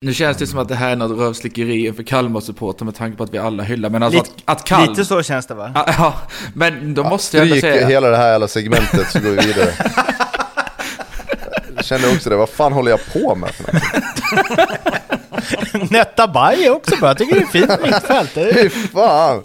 [0.00, 3.24] Nu känns det som att det här är något rövslickeri för Kalmar-supporter med tanke på
[3.24, 3.90] att vi alla hyllar.
[3.90, 4.86] Men alltså Lite- att, att Kalmar...
[4.86, 5.72] Lite så känns det va?
[5.74, 6.14] Ja, Ja,
[6.54, 7.86] men då måste jag ändå säga...
[7.88, 9.72] hela det här jävla segmentet så går vi vidare.
[11.76, 13.82] Jag kände också det, vad fan håller jag på med för något?
[15.90, 18.30] Netta Baj är också bra, jag tycker det är fint mittfält.
[18.34, 19.42] Fy fan!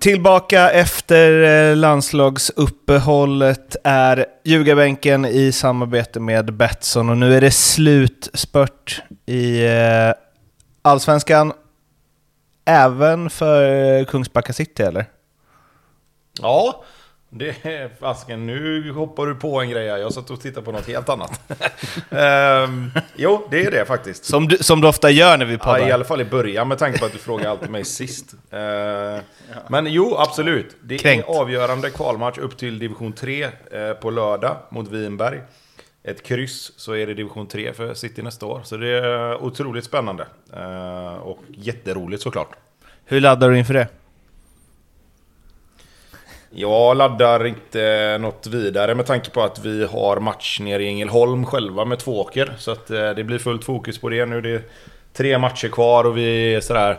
[0.00, 9.02] Tillbaka efter eh, landslagsuppehållet är ljugarbänken i samarbete med Betsson och nu är det slutspurt
[9.26, 10.12] i eh,
[10.82, 11.52] Allsvenskan.
[12.64, 15.04] Även för eh, Kungsbacka City eller?
[16.40, 16.84] Ja,
[17.30, 18.46] det är fasken.
[18.46, 19.96] Nu hoppar du på en grej här.
[19.98, 21.40] Jag satt och tittade på något helt annat.
[22.10, 24.24] Ehm, jo, det är det faktiskt.
[24.24, 25.88] Som du, som du ofta gör när vi Ja, poddar.
[25.88, 28.34] I alla fall i början med tanke på att du frågar alltid mig sist.
[28.50, 29.22] Eh,
[29.68, 30.76] Men jo, absolut.
[30.82, 31.28] Det Kränkt.
[31.28, 33.50] är avgörande kvalmatch upp till division 3 eh,
[34.00, 35.40] på lördag mot Vinberg.
[36.02, 38.60] Ett kryss så är det division 3 för City nästa år.
[38.64, 40.26] Så det är otroligt spännande.
[40.56, 42.48] Eh, Och jätteroligt såklart.
[43.04, 43.88] Hur laddar du inför det?
[46.52, 51.46] Jag laddar inte något vidare med tanke på att vi har match nere i Ängelholm
[51.46, 52.54] själva med två åker.
[52.58, 54.40] Så att eh, det blir fullt fokus på det nu.
[54.40, 54.62] Det är
[55.12, 56.98] tre matcher kvar och vi är sådär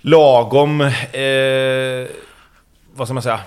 [0.00, 0.80] lagom...
[0.80, 2.08] Eh,
[2.94, 3.40] vad ska man säga?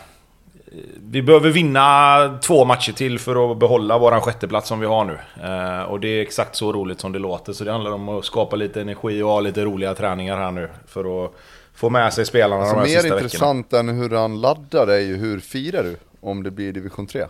[0.96, 5.18] Vi behöver vinna två matcher till för att behålla våran sjätteplats som vi har nu.
[5.44, 7.54] Eh, och det är exakt så roligt som det låter.
[7.54, 10.70] Så det handlar om att skapa lite energi och ha lite roliga träningar här nu.
[10.88, 11.34] För att
[11.76, 13.22] få med sig spelarna Alltså de här mer sista veckorna.
[13.24, 17.26] intressant än hur han laddar är ju hur firar du om det blir division 3?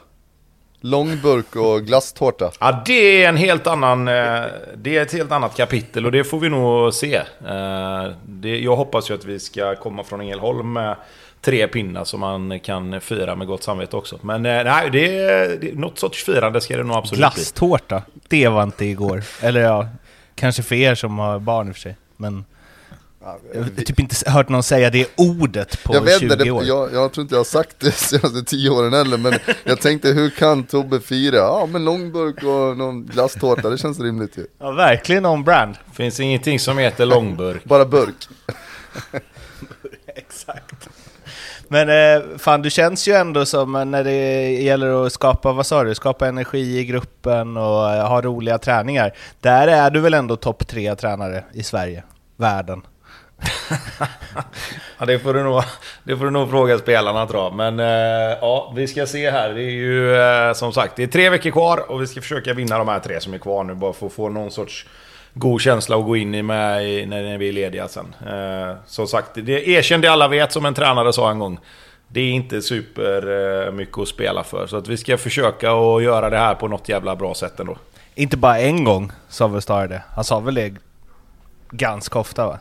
[0.85, 2.51] Långburk och glasstårta.
[2.59, 4.07] Ja, det är en helt annan...
[4.07, 4.13] eh,
[4.75, 7.15] Det är ett helt annat kapitel och det får vi nog se.
[7.47, 10.95] Eh, jag hoppas ju att vi ska komma från Ängelholm med
[11.41, 14.19] tre pinnar som man kan fira med gott samvete också.
[14.21, 17.21] Men eh, nej, det är, det är något sorts firande ska det nog absolut bli.
[17.21, 19.23] Glasstårta, det var inte igår.
[19.41, 19.87] Eller ja,
[20.35, 21.95] kanske för er som har barn i och för sig.
[22.17, 22.45] Men
[23.53, 26.51] jag har typ inte hört någon säga det ordet på jag vet 20 inte, det,
[26.51, 26.63] år.
[26.63, 29.81] jag, jag tror inte jag har sagt det de senaste tio åren heller, men jag
[29.81, 31.37] tänkte hur kan Tobbe fira?
[31.37, 34.45] Ja men långburk och någon glasstårta, det känns rimligt ju.
[34.59, 35.75] Ja, verkligen on brand.
[35.93, 37.63] Finns ingenting som heter långburk.
[37.63, 38.27] Bara burk.
[40.15, 40.89] Exakt.
[41.67, 45.65] Men eh, fan, du känns ju ändå som eh, när det gäller att skapa, vad
[45.65, 49.13] sa du, skapa energi i gruppen och eh, ha roliga träningar.
[49.41, 52.03] Där är du väl ändå topp tre tränare i Sverige,
[52.37, 52.81] världen.
[54.97, 55.63] Ja, det, får du nog,
[56.03, 57.53] det får du nog fråga spelarna tror jag.
[57.53, 59.49] Men eh, ja, vi ska se här.
[59.49, 62.53] Det är ju eh, som sagt, det är tre veckor kvar och vi ska försöka
[62.53, 63.75] vinna de här tre som är kvar nu.
[63.75, 64.85] Bara för att få någon sorts
[65.33, 68.15] god känsla att gå in i med i, när vi är lediga sen.
[68.27, 71.59] Eh, som sagt, det erkänn det alla vet som en tränare sa en gång.
[72.07, 74.67] Det är inte super eh, mycket att spela för.
[74.67, 77.77] Så att vi ska försöka att göra det här på något jävla bra sätt ändå.
[78.15, 80.03] Inte bara en gång sa väl Star det.
[80.15, 80.73] Han sa väl det
[81.71, 82.59] ganska ofta va?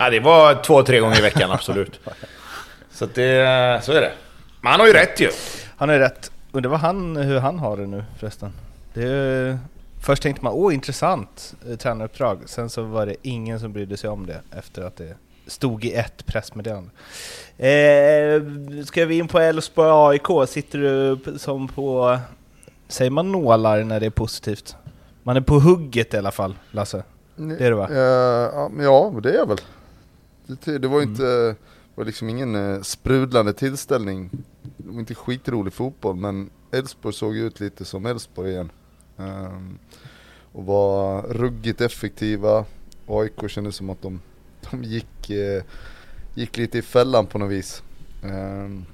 [0.00, 2.00] Ja, det var två, tre gånger i veckan, absolut.
[2.90, 4.12] Så det, så är det.
[4.60, 5.30] Men han har ju rätt ju.
[5.76, 6.30] Han är rätt.
[6.52, 8.52] Undrar vad han, hur han har det nu förresten.
[8.94, 9.58] Det är,
[10.00, 12.38] först tänkte man åh intressant eh, tränaruppdrag.
[12.46, 15.14] Sen så var det ingen som brydde sig om det efter att det
[15.46, 16.90] stod i ett pressmeddelande.
[17.58, 18.42] Eh,
[18.84, 20.48] ska vi in på Elfsborg AIK?
[20.48, 22.18] Sitter du som på,
[22.88, 24.76] säger man nålar när det är positivt?
[25.22, 27.02] Man är på hugget i alla fall, Lasse.
[27.36, 27.88] Det är det va?
[27.90, 27.96] Eh,
[28.54, 29.58] ja, men ja, det är jag väl.
[30.64, 31.56] Det, var ju inte, det
[31.94, 34.30] var liksom ingen eh, sprudlande tillställning.
[34.76, 38.70] Det var inte skitrolig fotboll, men Elfsborg såg ut lite som Elfsborg igen.
[39.18, 39.78] Ehm,
[40.52, 42.64] och var ruggigt effektiva.
[43.06, 44.20] AIK kändes som att de,
[44.70, 45.62] de gick, eh,
[46.34, 47.82] gick lite i fällan på något vis.
[48.24, 48.84] Ehm,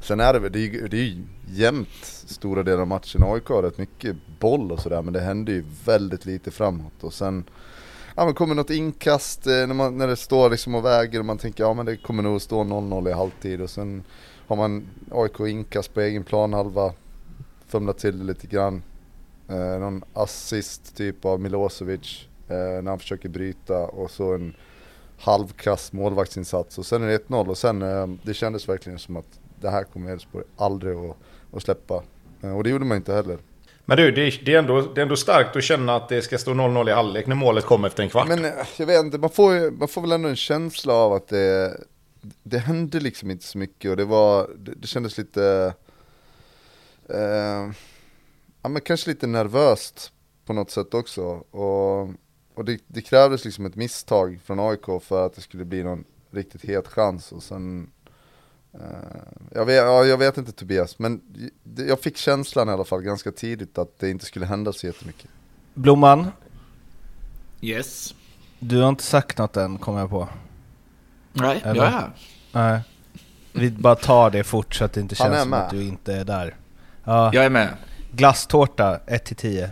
[0.00, 3.22] sen är det väl, det är ju jämnt stora delar av matchen.
[3.24, 6.92] AIK har rätt mycket boll och sådär men det hände ju väldigt lite framåt.
[7.04, 7.44] Och sen
[8.16, 11.24] ja, men kommer något inkast eh, när, man, när det står liksom och väger och
[11.24, 13.60] man tänker ja men det kommer nog stå 0-0 i halvtid.
[13.60, 14.02] Och sen
[14.46, 16.92] har man AIK inkast på egen planhalva,
[17.66, 18.82] fumlat till det lite grann.
[19.48, 24.54] Eh, någon assist typ av Milosevic eh, när han försöker bryta och så en
[25.18, 29.40] halvkass målvaktsinsats och sen är det 1-0 och sen eh, det kändes verkligen som att
[29.60, 31.16] det här kommer Elfsborg aldrig att,
[31.52, 32.02] att släppa.
[32.42, 33.38] Eh, och det gjorde man inte heller.
[33.84, 36.22] Men du, det är, det, är ändå, det är ändå starkt att känna att det
[36.22, 38.28] ska stå 0-0 i halvlek när målet kommer efter en kvart.
[38.28, 41.28] Men eh, jag vet inte, man får, man får väl ändå en känsla av att
[41.28, 41.76] det,
[42.42, 45.74] det hände liksom inte så mycket och det var, det, det kändes lite,
[47.08, 47.70] eh,
[48.62, 50.12] ja men kanske lite nervöst
[50.46, 51.22] på något sätt också.
[51.50, 52.00] Och,
[52.54, 56.04] och det, det krävdes liksom ett misstag från AIK för att det skulle bli någon
[56.30, 57.32] riktigt het chans.
[57.32, 57.90] Och sen,
[59.50, 61.20] jag, vet, ja, jag vet inte Tobias, men
[61.76, 65.30] jag fick känslan i alla fall ganska tidigt att det inte skulle hända så jättemycket.
[65.74, 66.30] Blomman,
[67.60, 68.14] Yes.
[68.58, 70.28] du har inte sagt något än kommer jag på.
[71.32, 71.74] Nej, Eller?
[71.76, 72.10] jag är här.
[72.52, 72.80] Nej.
[73.52, 76.14] Vi bara tar det fort så att det inte Han känns som att du inte
[76.14, 76.56] är där.
[77.04, 77.30] Ja.
[77.34, 77.68] Jag är med.
[78.12, 79.64] Glasstårta 1 till 10.
[79.64, 79.70] Eh,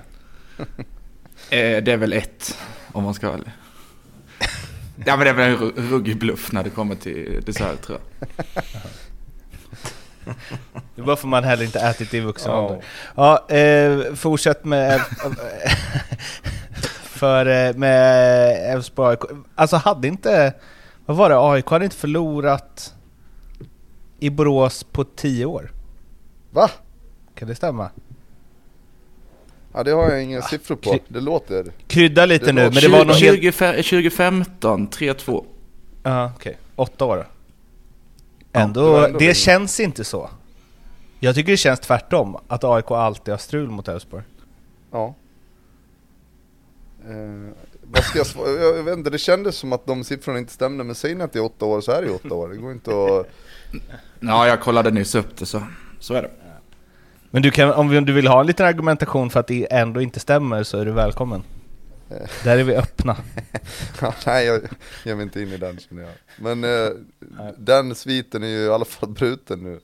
[1.50, 2.58] det är väl ett,
[2.93, 3.52] om man ska vara ärlig.
[5.06, 7.99] Ja men det är väl en ru- ruggig bluff när det kommer till dessert tror
[7.99, 8.29] jag.
[10.94, 12.61] Det var för man heller inte ätit i vuxen Ja.
[12.61, 12.85] ålder.
[13.17, 15.00] Ja, eh, fortsätt med...
[17.02, 19.20] för eh, med Elfsborg AIK.
[19.55, 20.55] Alltså hade inte...
[21.06, 21.37] Vad var det?
[21.38, 22.94] AIK hade inte förlorat
[24.19, 25.73] i Borås på 10 år.
[26.50, 26.70] Va?
[27.35, 27.91] Kan det stämma?
[29.72, 31.67] Ja det har jag inga siffror på, det låter...
[31.87, 33.19] Krydda lite Det nu, men det var helt...
[33.19, 35.44] 20, 2015, 3-2.
[36.02, 36.58] Ja, okej.
[36.76, 37.26] Åtta år.
[38.52, 39.34] Ja, Ändå, det var det, ändå länge.
[39.34, 40.31] känns inte så.
[41.20, 44.22] Jag tycker det känns tvärtom, att AIK alltid har strul mot Elfsborg.
[44.90, 45.14] Ja.
[47.08, 47.52] Eh,
[47.82, 48.50] vad ska jag svara?
[48.50, 51.38] Jag, vet inte, det kändes som att de siffrorna inte stämde, men säg att det
[51.38, 52.49] är åtta år så är det ju åtta år.
[52.49, 53.26] Det går inte att...
[54.20, 55.62] Ja, jag kollade nyss upp det så,
[55.99, 56.31] så är det.
[57.30, 60.20] Men du kan, om du vill ha en liten argumentation för att det ändå inte
[60.20, 61.42] stämmer så är du välkommen.
[62.10, 62.28] Eh.
[62.44, 63.16] Där är vi öppna.
[64.00, 64.60] Ja, Nej, jag
[65.04, 66.12] ger mig inte in i den känner jag.
[66.38, 66.90] Men eh,
[67.58, 69.80] den sviten är ju i alla fall bruten nu.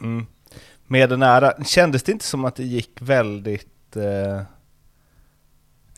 [0.00, 0.26] Mm.
[0.86, 1.64] Med den nära.
[1.64, 3.96] Kändes det inte som att det gick väldigt...
[3.96, 4.42] Eh,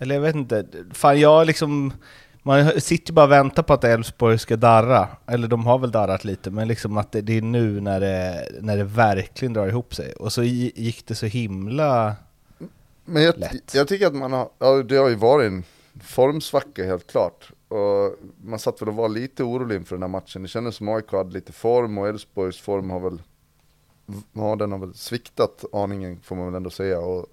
[0.00, 0.66] eller jag vet inte.
[0.92, 1.92] Fan jag liksom...
[2.42, 5.08] Man sitter ju bara och väntar på att Elfsborg ska darra.
[5.26, 8.48] Eller de har väl darrat lite, men liksom att det, det är nu när det,
[8.60, 10.12] när det verkligen drar ihop sig.
[10.12, 12.14] Och så gi- gick det så himla...
[13.04, 13.75] Men jag, Lätt.
[13.75, 15.64] jag tycker att man har, ja, det har ju varit en
[16.02, 17.50] formsvacka helt klart.
[17.69, 20.42] Och man satt väl och var lite orolig inför den här matchen.
[20.42, 23.22] Det kändes som AIK hade lite form och Elfsborgs form har väl,
[24.32, 26.98] ja den har väl sviktat aningen får man väl ändå säga.
[27.00, 27.26] Och,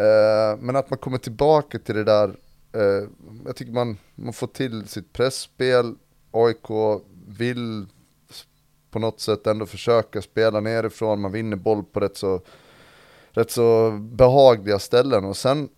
[0.00, 2.34] eh, men att man kommer tillbaka till det där,
[2.76, 3.08] eh,
[3.46, 5.94] jag tycker man, man får till sitt pressspel,
[6.30, 7.86] AIK vill
[8.90, 12.40] på något sätt ändå försöka spela nerifrån, man vinner boll på rätt så
[13.30, 15.24] rätt så behagliga ställen.
[15.24, 15.68] Och sen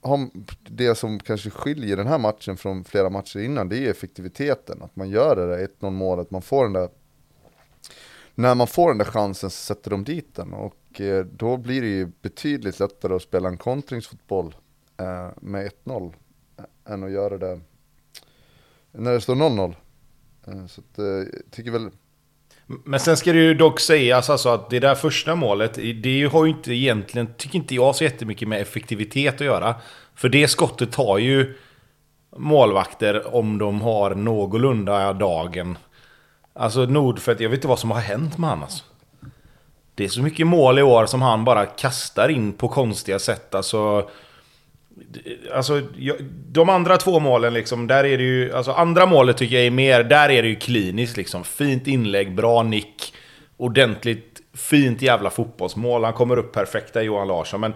[0.00, 0.28] har
[0.70, 4.96] det som kanske skiljer den här matchen från flera matcher innan det är effektiviteten, att
[4.96, 6.88] man gör det där 1-0 målet, man får den där
[8.38, 10.52] när man får den där chansen så sätter de dit den.
[10.52, 14.56] Och eh, då blir det ju betydligt lättare att spela en kontringsfotboll
[14.96, 16.12] eh, med 1-0
[16.88, 17.60] än att göra det
[18.92, 19.74] när det står 0-0.
[20.46, 21.90] Eh, så att, eh, jag tycker väl
[22.84, 26.44] Men sen ska det ju dock sägas alltså att det där första målet, det har
[26.44, 29.74] ju inte egentligen, tycker inte jag, så jättemycket med effektivitet att göra.
[30.14, 31.54] För det skottet tar ju
[32.36, 35.78] målvakter om de har någorlunda dagen.
[36.52, 38.84] Alltså Nordfeldt, jag vet inte vad som har hänt med han alltså.
[39.94, 43.54] Det är så mycket mål i år som han bara kastar in på konstiga sätt.
[43.54, 44.10] Alltså,
[45.54, 45.82] alltså
[46.48, 48.52] de andra två målen liksom, där är det ju...
[48.52, 51.44] Alltså andra målet tycker jag är mer, där är det ju kliniskt liksom.
[51.44, 53.14] Fint inlägg, bra nick,
[53.56, 56.04] ordentligt fint jävla fotbollsmål.
[56.04, 57.74] Han kommer upp perfekta Johan Larsson, men...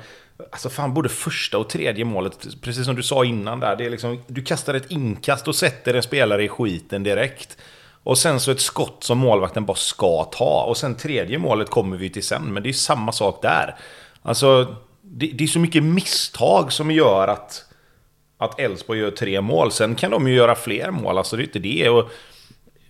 [0.52, 3.91] Alltså fan, både första och tredje målet, precis som du sa innan där, det är
[3.91, 4.22] liksom...
[4.27, 7.56] Du kastar ett inkast och sätter en spelare i skiten direkt.
[8.03, 10.65] Och sen så ett skott som målvakten bara ska ta.
[10.69, 13.77] Och sen tredje målet kommer vi till sen, men det är samma sak där.
[14.22, 14.77] Alltså,
[15.10, 17.64] det, det är så mycket misstag som gör att
[18.38, 19.72] att Elfsborg gör tre mål.
[19.72, 21.88] Sen kan de ju göra fler mål, alltså det är inte det.
[21.88, 22.10] Och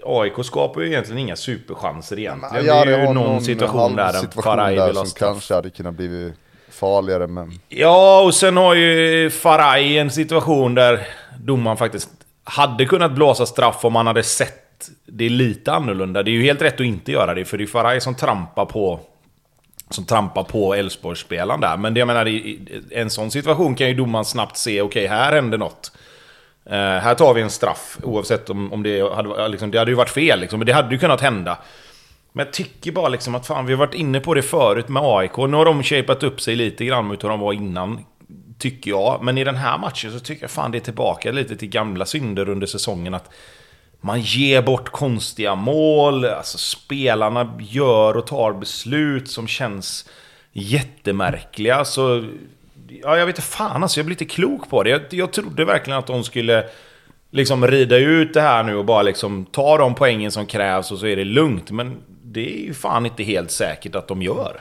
[0.04, 2.66] AIK skapar ju egentligen inga superchanser egentligen.
[2.66, 5.18] Ja, det är ju har någon, situation där en Faraj vill ha straff.
[5.18, 6.32] kanske hade kunnat bli
[6.70, 11.06] farligare men Ja, och sen har ju Faraj en situation där
[11.38, 12.10] domaren faktiskt
[12.44, 16.22] hade kunnat blåsa straff om man hade sett det lite annorlunda.
[16.22, 18.66] Det är ju helt rätt att inte göra det, för det är Faraj som trampar
[18.66, 19.00] på
[19.90, 21.76] som trampar på Elfsborgsspelaren där.
[21.76, 22.58] Men det, jag menar, i
[22.90, 25.92] en sån situation kan ju domaren snabbt se, okej, här hände något.
[26.66, 29.96] Uh, här tar vi en straff, oavsett om, om det hade, liksom, det hade ju
[29.96, 31.58] varit fel, liksom, men det hade ju kunnat hända.
[32.32, 35.02] Men jag tycker bara liksom att fan, vi har varit inne på det förut med
[35.02, 35.36] AIK.
[35.36, 38.04] Nu har de shapat upp sig lite grann mot hur de var innan.
[38.58, 39.22] Tycker jag.
[39.22, 42.06] Men i den här matchen så tycker jag fan det är tillbaka lite till gamla
[42.06, 43.14] synder under säsongen.
[43.14, 43.30] Att
[44.00, 46.24] man ger bort konstiga mål.
[46.24, 50.08] Alltså spelarna gör och tar beslut som känns
[50.52, 51.84] jättemärkliga.
[51.84, 52.28] Så...
[53.02, 54.90] Ja, jag vet inte fan alltså, jag blir inte klok på det.
[54.90, 56.64] Jag, jag trodde verkligen att de skulle
[57.30, 60.98] liksom rida ut det här nu och bara liksom ta de poängen som krävs och
[60.98, 61.70] så är det lugnt.
[61.70, 64.60] Men det är ju fan inte helt säkert att de gör.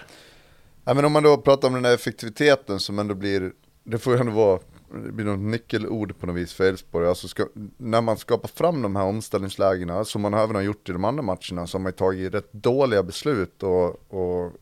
[0.85, 3.51] Ja, men om man då pratar om den här effektiviteten som ändå blir
[3.83, 4.59] det får ju ändå vara,
[4.93, 7.07] det blir något nyckelord på något vis för Elfsborg.
[7.07, 10.91] Alltså ska, när man skapar fram de här omställningslägena, som man även har gjort i
[10.91, 14.53] de andra matcherna, så har man ju tagit rätt dåliga beslut och, och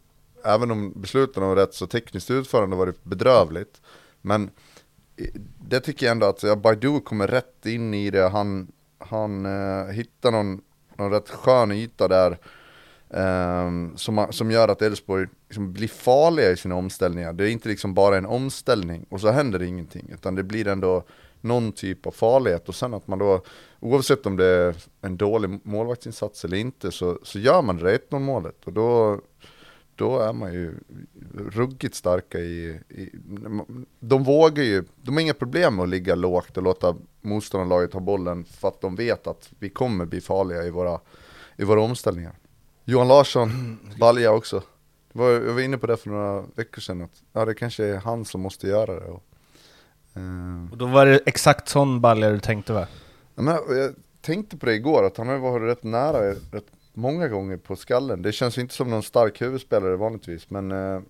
[0.43, 3.81] även om besluten har rätt så tekniskt utförande varit bedrövligt.
[4.21, 4.49] Men
[5.69, 9.85] det tycker jag ändå att ja, Baidu kommer rätt in i det, han, han eh,
[9.87, 10.61] hittar någon,
[10.95, 12.37] någon rätt skön yta där.
[13.09, 17.33] Um, som, som gör att Elfsborg liksom blir farliga i sina omställningar.
[17.33, 20.09] Det är inte liksom bara en omställning och så händer det ingenting.
[20.13, 21.03] Utan det blir ändå
[21.41, 22.69] någon typ av farlighet.
[22.69, 23.41] Och sen att man då,
[23.79, 28.19] oavsett om det är en dålig målvaktsinsats eller inte, så, så gör man det 1-0
[28.19, 28.65] målet.
[28.65, 29.21] Och då,
[29.95, 30.75] då är man ju
[31.37, 33.09] ruggigt starka i, i,
[33.99, 37.99] De vågar ju, de har inga problem med att ligga lågt och låta motståndarlaget ha
[37.99, 40.99] bollen för att de vet att vi kommer bli farliga i våra,
[41.57, 42.33] i våra omställningar.
[42.89, 44.63] Johan Larsson, balja också.
[45.13, 48.25] jag var inne på det för några veckor sedan, att ja, det kanske är han
[48.25, 49.05] som måste göra det.
[49.05, 49.23] Och,
[50.13, 50.71] eh.
[50.71, 52.87] och då var det exakt sån balja du tänkte va?
[53.35, 57.27] Ja, men jag tänkte på det igår, att han har varit rätt nära rätt många
[57.27, 58.21] gånger på skallen.
[58.21, 61.01] Det känns inte som någon stark huvudspelare vanligtvis, men eh,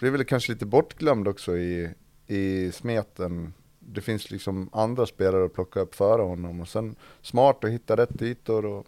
[0.00, 1.90] det är väl kanske lite bortglömd också i,
[2.26, 3.54] i smeten.
[3.78, 7.96] Det finns liksom andra spelare att plocka upp före honom och sen smart att hitta
[7.96, 8.86] rätt ytor och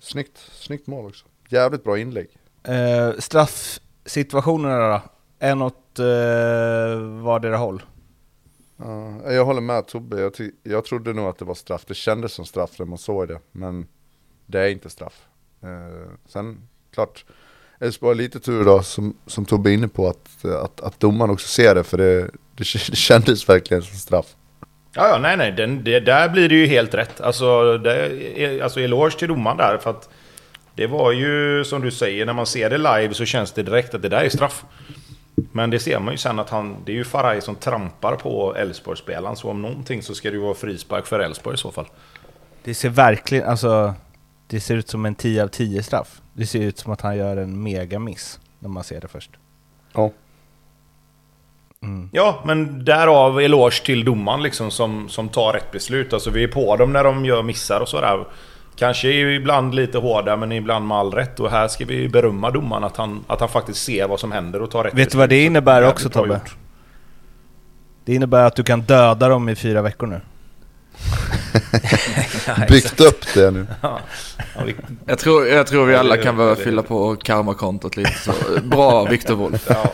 [0.00, 1.26] snyggt, snyggt mål också.
[1.48, 2.28] Jävligt bra inlägg.
[2.62, 5.02] Eh, straffsituationerna då?
[5.38, 7.82] En åt eh, vardera håll?
[8.80, 11.84] Uh, jag håller med Tobbe, jag, jag trodde nog att det var straff.
[11.84, 13.86] Det kändes som straff när man såg det, men
[14.46, 15.26] det är inte straff.
[15.62, 17.24] Eh, sen, klart,
[17.80, 21.30] Elfsborg har lite tur då, som, som Tobbe är inne på, att, att, att domaren
[21.30, 24.36] också ser det, för det, det, det kändes verkligen som straff.
[24.94, 27.20] Ja, ja, nej, nej, den, det, där blir det ju helt rätt.
[27.20, 30.08] Alltså, det, alltså eloge till domaren där, för att
[30.74, 33.94] det var ju som du säger, när man ser det live så känns det direkt
[33.94, 34.64] att det där är straff.
[35.52, 38.56] Men det ser man ju sen att han, det är ju Faraj som trampar på
[38.56, 41.86] Elfsborgsspelaren, så om någonting så ska det ju vara frispark för Elfsborg i så fall.
[42.64, 43.94] Det ser verkligen, alltså
[44.46, 46.22] det ser ut som en 10 av 10 straff.
[46.32, 49.30] Det ser ut som att han gör en megamiss när man ser det först.
[49.92, 50.10] Ja.
[51.82, 52.08] Mm.
[52.12, 56.12] Ja, men därav eloge till domaren liksom som, som tar rätt beslut.
[56.12, 58.24] Alltså vi är på dem när de gör missar och sådär.
[58.76, 61.40] Kanske ibland lite hårda men ibland med all rätt.
[61.40, 64.62] Och här ska vi berömma domaren att han, att han faktiskt ser vad som händer
[64.62, 65.12] och tar rätt Vet beslut.
[65.12, 66.40] du vad det innebär också Tobbe?
[68.04, 70.20] Det innebär att du kan döda dem i fyra veckor nu.
[72.68, 73.66] Byggt upp det nu.
[75.06, 78.32] jag, tror, jag tror vi alla kan börja fylla på karma-kontot lite så.
[78.62, 79.68] Bra Viktor Wolf.
[79.68, 79.92] Ja.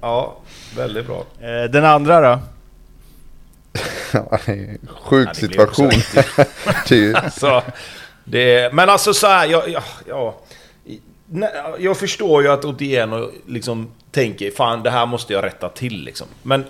[0.00, 0.38] ja,
[0.76, 1.24] väldigt bra.
[1.40, 2.40] Eh, den andra då?
[5.00, 5.90] Sjuk ja, situation.
[7.14, 7.62] alltså,
[8.24, 10.40] det, men alltså så här, jag, jag, ja,
[11.78, 16.26] jag förstår ju att Otieno liksom tänker fan det här måste jag rätta till liksom.
[16.42, 16.64] Men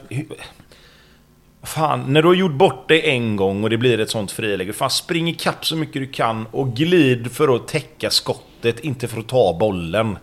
[1.62, 4.72] Fan, när du har gjort bort det en gång och det blir ett sånt friläge,
[4.72, 9.20] fan spring ikapp så mycket du kan och glid för att täcka skottet, inte för
[9.20, 10.18] att ta bollen.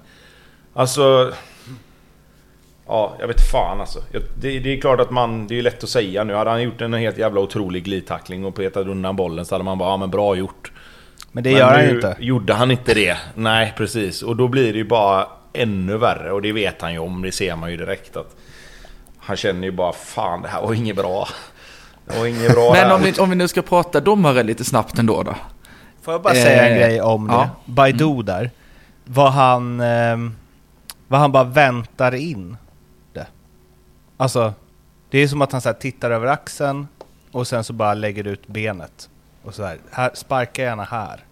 [0.74, 1.34] Alltså...
[2.88, 4.00] Ja, jag vet fan alltså.
[4.42, 5.48] Det, det är klart att man...
[5.48, 6.34] Det är lätt att säga nu.
[6.34, 9.78] Hade han gjort en helt jävla otrolig glidtackling och petat undan bollen så hade man
[9.78, 10.72] bara ja men bra gjort.
[11.32, 12.16] Men det gör han ju inte.
[12.20, 13.18] gjorde han inte det.
[13.36, 14.24] Nej, precis.
[14.24, 16.32] Och då blir det ju bara ännu värre.
[16.32, 17.22] Och det vet han ju om.
[17.22, 18.36] Det ser man ju direkt att...
[19.28, 21.28] Han känner ju bara fan det här var inget bra.
[22.06, 25.00] Det var inget bra Men om vi, om vi nu ska prata domare lite snabbt
[25.00, 25.36] ändå då.
[26.02, 27.42] Får jag bara eh, säga en grej om ja.
[27.66, 27.72] det?
[27.72, 28.26] Baidu mm.
[28.26, 28.52] där.
[29.06, 30.18] Vad han, eh,
[31.08, 32.58] vad han bara väntar in
[33.14, 33.28] det.
[34.18, 34.54] Alltså,
[35.10, 36.88] det är som att han så tittar över axeln
[37.32, 39.10] och sen så bara lägger ut benet.
[39.44, 41.24] Och så här, här sparka gärna här.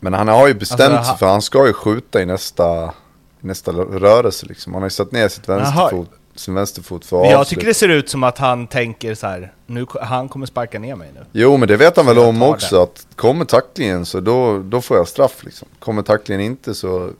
[0.00, 2.94] Men han har ju bestämt alltså, sig för han ska ju skjuta i nästa,
[3.40, 4.74] nästa rörelse liksom.
[4.74, 7.88] Han har ju satt ner sitt vänsterfot sin vänsterfot för att Jag tycker det ser
[7.88, 11.24] ut som att han tänker så här, nu, han kommer sparka ner mig nu.
[11.32, 12.82] Jo men det vet han väl om också, det.
[12.82, 15.68] att kommer tacklingen så då, då får jag straff liksom.
[15.78, 17.10] Kommer tacklingen inte så,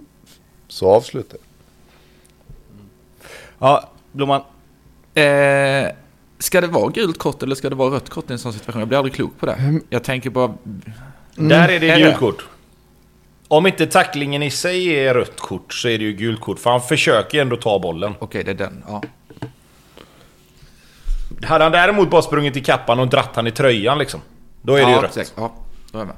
[0.69, 1.39] så avslutar
[3.59, 4.41] Ja, Blomman.
[5.15, 5.89] Eh,
[6.39, 8.81] ska det vara gult kort eller ska det vara rött kort i en sån situation?
[8.81, 9.53] Jag blir aldrig klok på det.
[9.53, 9.83] Mm.
[9.91, 10.55] Jag tänker bara...
[11.37, 11.49] Mm.
[11.49, 12.49] Där är det gult kort.
[13.49, 16.59] Om inte tacklingen i sig är rött kort så är det ju gult kort.
[16.59, 18.15] För han försöker ju ändå ta bollen.
[18.19, 18.85] Okej, det är den.
[18.89, 19.03] Ja.
[21.43, 24.21] Hade han däremot bara sprungit i kappan och dratt han i tröjan liksom.
[24.63, 25.05] Då är det ju rött.
[25.05, 25.33] Exakt.
[25.37, 25.53] Ja,
[25.93, 26.17] då är jag med.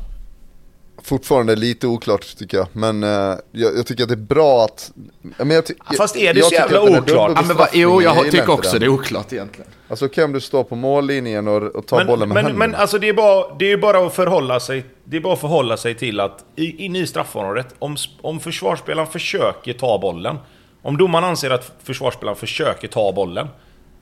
[1.03, 4.93] Fortfarande lite oklart tycker jag, men uh, jag, jag, tycker att det är bra att...
[5.23, 7.33] Men jag ja, fast är det så jävla oklart?
[7.37, 8.79] Ja, men va, jo, jag tycker också det.
[8.79, 9.71] det är oklart egentligen.
[9.89, 12.67] Alltså kan du stå på mållinjen och, och ta men, bollen med men, händerna?
[12.67, 15.41] Men alltså det är bara, det är bara att förhålla sig, det är bara att
[15.41, 20.37] förhålla sig till att inne i straffområdet, om, om försvarsspelaren försöker ta bollen
[20.83, 23.49] Om domaren anser att försvarsspelaren försöker ta bollen,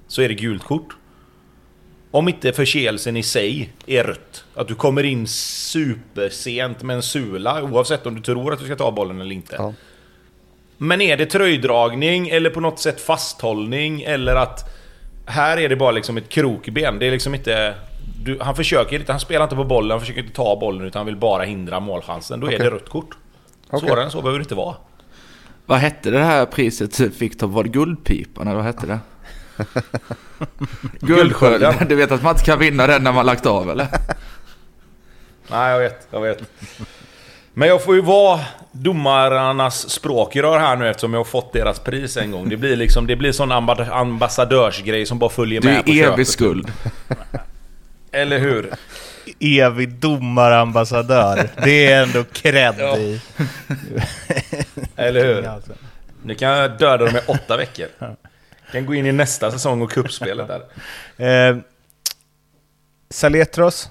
[0.08, 0.96] så är det gult kort.
[2.10, 7.62] Om inte förseelsen i sig är rött, att du kommer in supersent med en sula,
[7.62, 9.54] oavsett om du tror att du ska ta bollen eller inte.
[9.58, 9.72] Ja.
[10.78, 14.78] Men är det tröjdragning eller på något sätt fasthållning eller att
[15.26, 16.98] här är det bara liksom ett krokben.
[16.98, 17.74] Det är liksom inte...
[18.24, 21.00] Du, han försöker inte, han spelar inte på bollen, han försöker inte ta bollen utan
[21.00, 22.40] han vill bara hindra målchansen.
[22.40, 22.58] Då är Okej.
[22.58, 23.16] det rött kort.
[23.70, 23.88] Okej.
[23.88, 24.76] Svårare än så behöver det inte vara.
[25.66, 28.98] Vad hette det här priset fick Var det Guldpipan eller vad hette det?
[31.00, 31.74] Guldskölden.
[31.88, 33.86] Du vet att man inte kan vinna den när man lagt av eller?
[35.50, 36.42] Nej, jag vet, jag vet.
[37.54, 38.40] Men jag får ju vara
[38.72, 42.48] domarnas språkrör här nu eftersom jag har fått deras pris en gång.
[42.48, 45.94] Det blir liksom, det blir sån amba- ambassadörsgrej som bara följer Du med på är
[45.94, 46.12] köpet.
[46.14, 46.72] evig skuld.
[48.12, 48.70] Eller hur?
[49.40, 51.48] Evig domarambassadör.
[51.64, 52.96] Det är ändå cred Ja.
[52.96, 53.20] i.
[54.96, 55.50] Eller hur?
[56.22, 57.86] Nu kan jag döda dem i åtta veckor.
[58.72, 60.64] Kan gå in i nästa säsong och kuppspelet där.
[61.50, 61.56] Eh,
[63.10, 63.90] Saletros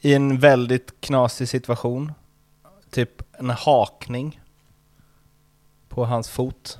[0.00, 2.12] i en väldigt knasig situation.
[2.90, 4.40] Typ en hakning
[5.88, 6.78] på hans fot.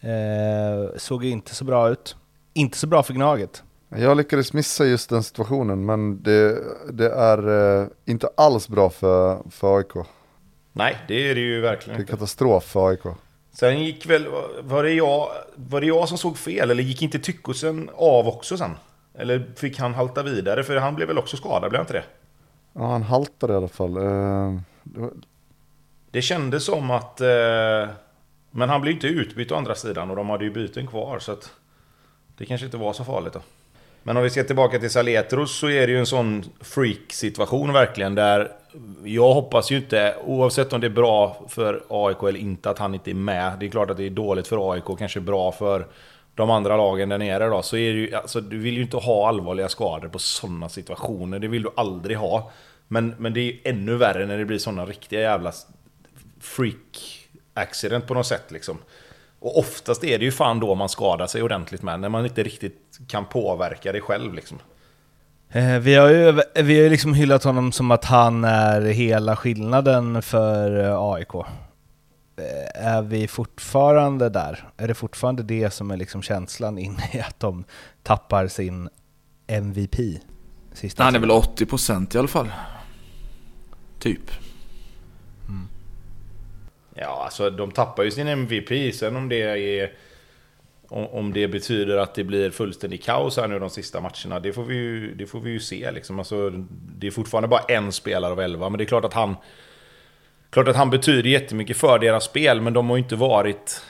[0.00, 2.16] Eh, såg ju inte så bra ut.
[2.52, 3.62] Inte så bra för Gnaget.
[3.88, 6.58] Jag lyckades missa just den situationen men det,
[6.92, 7.48] det är
[7.82, 10.06] eh, inte alls bra för, för AIK.
[10.72, 12.10] Nej, det är det ju Det verkligen är inte.
[12.12, 13.00] katastrof för AIK.
[13.52, 14.26] Sen gick väl...
[14.60, 16.70] Var det, jag, var det jag som såg fel?
[16.70, 18.70] Eller gick inte Tyckosen av också sen?
[19.14, 20.64] Eller fick han halta vidare?
[20.64, 22.04] För han blev väl också skadad, blev han inte det?
[22.72, 23.96] Ja, han haltade i alla fall.
[23.96, 25.10] Eh, det var-
[26.10, 27.20] Det kändes som att...
[27.20, 27.88] Eh,
[28.50, 31.32] men han blev inte utbytt å andra sidan och de hade ju byten kvar så
[31.32, 31.50] att...
[32.38, 33.40] Det kanske inte var så farligt då.
[34.02, 38.14] Men om vi ska tillbaka till Saletros så är det ju en sån freak-situation verkligen
[38.14, 38.52] där...
[39.04, 42.94] Jag hoppas ju inte, oavsett om det är bra för AIK eller inte, att han
[42.94, 43.56] inte är med.
[43.60, 45.86] Det är klart att det är dåligt för AIK, kanske bra för
[46.34, 47.62] de andra lagen där nere då.
[47.62, 51.38] Så är det ju, alltså, du vill ju inte ha allvarliga skador på sådana situationer.
[51.38, 52.50] Det vill du aldrig ha.
[52.88, 55.52] Men, men det är ju ännu värre när det blir sådana riktiga jävla
[56.40, 58.78] freak accident på något sätt liksom.
[59.38, 62.42] Och oftast är det ju fan då man skadar sig ordentligt med, när man inte
[62.42, 64.58] riktigt kan påverka det själv liksom.
[65.52, 69.36] Eh, vi har ju vi har ju liksom hyllat honom som att han är hela
[69.36, 71.34] skillnaden för eh, AIK.
[71.34, 74.68] Eh, är vi fortfarande där?
[74.76, 77.64] Är det fortfarande det som är liksom känslan in i att de
[78.02, 78.88] tappar sin
[79.46, 79.96] MVP?
[80.72, 82.48] Sista Han är väl 80% i alla fall.
[83.98, 84.30] Typ.
[86.94, 89.92] Ja, alltså de tappar ju sin MVP, sen om det är...
[90.92, 94.64] Om, det betyder att det blir fullständig kaos här nu de sista matcherna, det får
[94.64, 96.18] vi ju, det får vi ju se liksom.
[96.18, 99.36] Alltså, det är fortfarande bara en spelare av elva, men det är klart att han...
[100.50, 103.82] Klart att han betyder jättemycket för deras spel, men de har ju inte varit...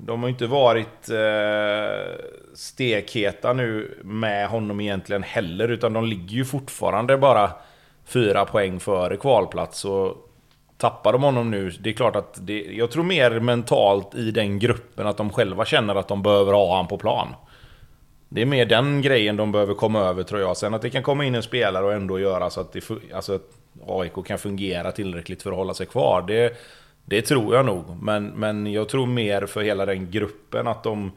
[0.00, 6.44] De har inte varit eh, stekheta nu med honom egentligen heller, utan de ligger ju
[6.44, 7.50] fortfarande bara
[8.04, 9.84] fyra poäng före kvalplats.
[9.84, 10.31] Och
[10.82, 14.58] tappar de honom nu, det är klart att det, jag tror mer mentalt i den
[14.58, 17.28] gruppen att de själva känner att de behöver ha han på plan.
[18.28, 20.56] Det är mer den grejen de behöver komma över tror jag.
[20.56, 23.34] Sen att det kan komma in en spelare och ändå göra så att, det, alltså
[23.34, 23.50] att
[23.86, 26.24] AIK kan fungera tillräckligt för att hålla sig kvar.
[26.26, 26.56] Det,
[27.04, 27.84] det tror jag nog.
[28.02, 31.12] Men, men jag tror mer för hela den gruppen att de,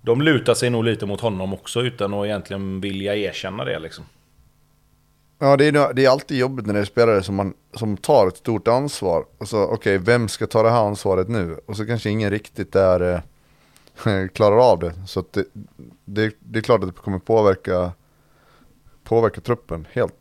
[0.00, 4.04] de lutar sig nog lite mot honom också utan att egentligen vilja erkänna det liksom.
[5.40, 8.28] Ja, det är, det är alltid jobbigt när det är spelare som, man, som tar
[8.28, 9.24] ett stort ansvar.
[9.38, 11.60] Och så, okej, vem ska ta det här ansvaret nu?
[11.66, 13.00] Och så kanske ingen riktigt är,
[14.04, 14.94] eh, klarar av det.
[15.06, 15.44] Så att det,
[16.04, 17.92] det, det är klart att det kommer påverka,
[19.04, 19.86] påverka truppen.
[19.92, 20.14] Helt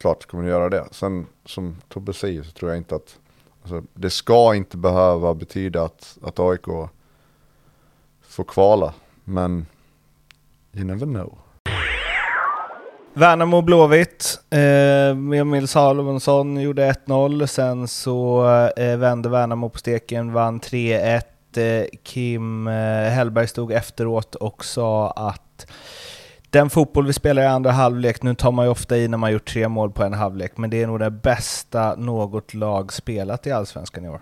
[0.00, 0.88] klart kommer det göra det.
[0.90, 3.18] Sen som Tobbe säger så tror jag inte att
[3.62, 6.66] alltså, det ska inte behöva betyda att, att AIK
[8.22, 8.94] får kvala.
[9.24, 9.66] Men
[10.72, 11.43] you never know.
[13.16, 14.40] Värnamo Blåvitt.
[14.50, 18.46] Eh, Emil Salomonsson gjorde 1-0, sen så
[18.76, 21.22] eh, vände Värnamo på steken, vann 3-1.
[21.56, 22.72] Eh, Kim eh,
[23.10, 25.66] Hellberg stod efteråt och sa att
[26.50, 29.32] den fotboll vi spelar i andra halvlek, nu tar man ju ofta i när man
[29.32, 33.46] gjort tre mål på en halvlek, men det är nog det bästa något lag spelat
[33.46, 34.20] i Allsvenskan i år.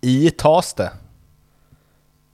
[0.00, 0.90] I tas det.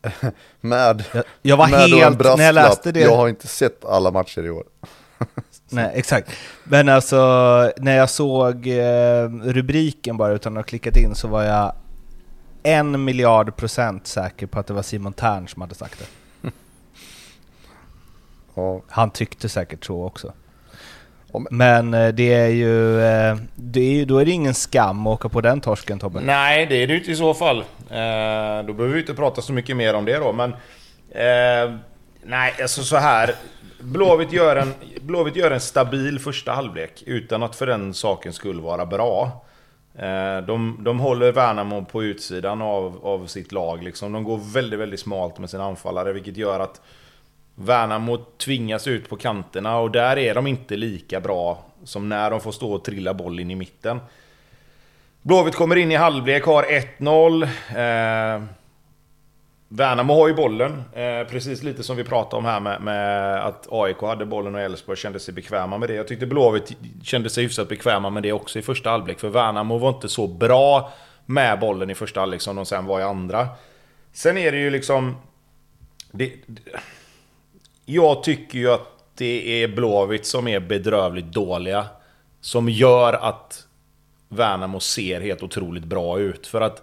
[0.61, 3.01] Med, Jag, jag var med en helt, när brasklapp, jag läste det...
[3.01, 4.65] jag har inte sett alla matcher i år.
[5.75, 6.31] Nej, exakt.
[6.65, 7.17] Men alltså,
[7.77, 11.73] när jag såg eh, rubriken bara utan att ha klickat in så var jag
[12.63, 16.07] en miljard procent säker på att det var Simon Tern som hade sagt det.
[18.55, 20.33] Ja, Han tyckte säkert så också.
[21.51, 25.13] Men eh, det är ju, eh, det är ju, då är det ingen skam att
[25.15, 26.21] åka på den torsken Tobbe.
[26.21, 27.65] Nej, det är det ju inte i så fall.
[28.67, 30.53] Då behöver vi inte prata så mycket mer om det då, men...
[31.11, 31.77] Eh,
[32.25, 33.35] nej, alltså så här.
[33.81, 38.63] Blåvitt gör, en, Blåvitt gör en stabil första halvlek utan att för den saken skulle
[38.63, 39.45] vara bra.
[39.99, 43.83] Eh, de, de håller Värnamo på utsidan av, av sitt lag.
[43.83, 44.13] Liksom.
[44.13, 46.81] De går väldigt, väldigt smalt med sina anfallare, vilket gör att
[47.55, 52.41] Värnamo tvingas ut på kanterna och där är de inte lika bra som när de
[52.41, 54.01] får stå och trilla boll in i mitten.
[55.23, 56.63] Blåvitt kommer in i halvlek, har
[56.99, 57.49] 1-0.
[59.77, 63.67] Värnamo har ju bollen, eh, precis lite som vi pratade om här med, med att
[63.71, 65.95] AIK hade bollen och Elfsborg kände sig bekväma med det.
[65.95, 69.79] Jag tyckte Blåvitt kände sig hyfsat bekväma med det också i första halvlek, för Värnamo
[69.79, 70.93] var inte så bra
[71.27, 73.49] med bollen i första halvlek som de sen var i andra.
[74.13, 75.17] Sen är det ju liksom...
[76.11, 76.33] Det,
[77.85, 81.87] jag tycker ju att det är Blåvitt som är bedrövligt dåliga.
[82.41, 83.67] Som gör att
[84.29, 86.47] Värnamo ser helt otroligt bra ut.
[86.47, 86.83] För att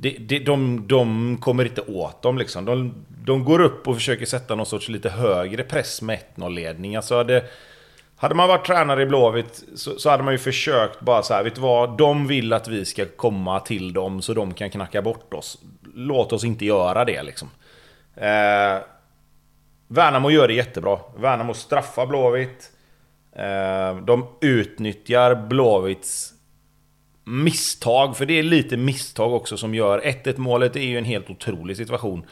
[0.00, 2.64] det, det, de, de kommer inte åt dem liksom.
[2.64, 6.96] De, de går upp och försöker sätta någon sorts lite högre press med 1-0-ledning.
[6.96, 7.44] Alltså hade,
[8.16, 11.44] hade man varit tränare i Blåvitt så, så, hade man ju försökt bara så här,
[11.44, 11.98] vet du vad?
[11.98, 15.58] De vill att vi ska komma till dem så de kan knacka bort oss.
[15.94, 17.48] Låt oss inte göra det liksom.
[18.14, 18.78] Eh,
[19.88, 20.98] Värnamo gör det jättebra.
[21.16, 22.70] Värnamo straffar Blåvitt.
[23.36, 26.32] Eh, de utnyttjar Blåvitts
[27.24, 31.30] misstag, för det är lite misstag också som gör 1-1 målet är ju en helt
[31.30, 32.26] otrolig situation.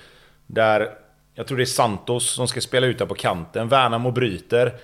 [0.46, 0.88] Där,
[1.34, 3.68] jag tror det är Santos som ska spela ut på kanten.
[3.68, 4.74] Värnamo bryter.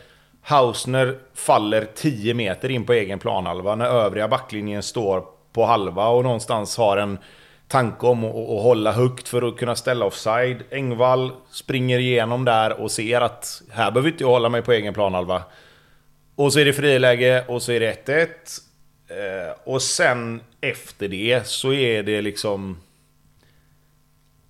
[0.42, 6.24] Hausner faller 10 meter in på egen planhalva när övriga backlinjen står på halva och
[6.24, 7.18] någonstans har en
[7.68, 10.62] tanke om att, att hålla högt för att kunna ställa offside.
[10.70, 14.94] Engvall springer igenom där och ser att här behöver inte jag hålla mig på egen
[14.94, 15.42] planhalva.
[16.36, 18.26] Och så är det friläge och så är det 1-1.
[19.08, 22.78] Eh, och sen efter det så är det liksom...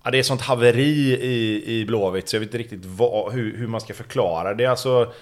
[0.03, 3.57] Ja, det är sånt haveri i, i Blåvitt så jag vet inte riktigt vad, hur,
[3.57, 4.65] hur man ska förklara det.
[4.65, 5.13] Alltså,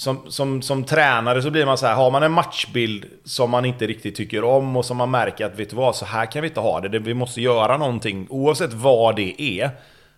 [0.00, 3.64] som, som, som tränare så blir man så här, har man en matchbild som man
[3.64, 6.42] inte riktigt tycker om och som man märker att vet du vad, så här kan
[6.42, 6.98] vi inte ha det.
[6.98, 9.70] Vi måste göra någonting oavsett vad det är.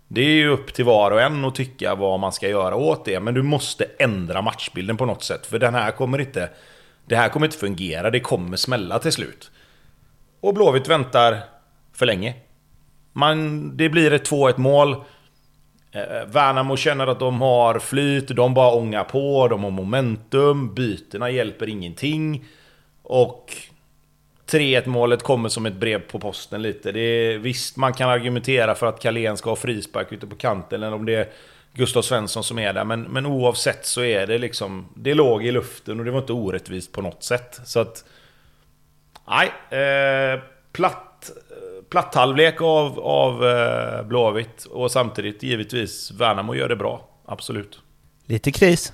[0.08, 3.04] Det är ju upp till var och en att tycka vad man ska göra åt
[3.04, 3.20] det.
[3.20, 5.46] Men du måste ändra matchbilden på något sätt.
[5.46, 6.48] För den här kommer inte...
[7.12, 9.50] Det här kommer inte fungera, det kommer smälla till slut.
[10.40, 11.38] Och Blåvitt väntar
[11.92, 12.34] för länge.
[13.12, 14.92] Man, det blir ett 2-1 mål.
[15.92, 21.30] Eh, Värnamo känner att de har flyt, de bara ångar på, de har momentum, bytena
[21.30, 22.44] hjälper ingenting.
[23.02, 23.56] Och
[24.50, 26.92] 3-1 målet kommer som ett brev på posten lite.
[26.92, 30.82] Det är, visst, man kan argumentera för att Carlén ska ha frispark ute på kanten,
[30.82, 31.28] eller om det är
[31.74, 32.84] Gustav Svensson som är där.
[32.84, 34.86] Men, men oavsett så är det liksom...
[34.94, 37.60] Det låg i luften och det var inte orättvist på något sätt.
[37.64, 38.04] Så att...
[39.28, 40.40] Nej, eh,
[40.72, 41.30] platt,
[41.90, 44.64] platt halvlek av, av eh, Blåvitt.
[44.64, 47.08] Och samtidigt givetvis Värnamo gör det bra.
[47.26, 47.80] Absolut.
[48.26, 48.92] Lite kris.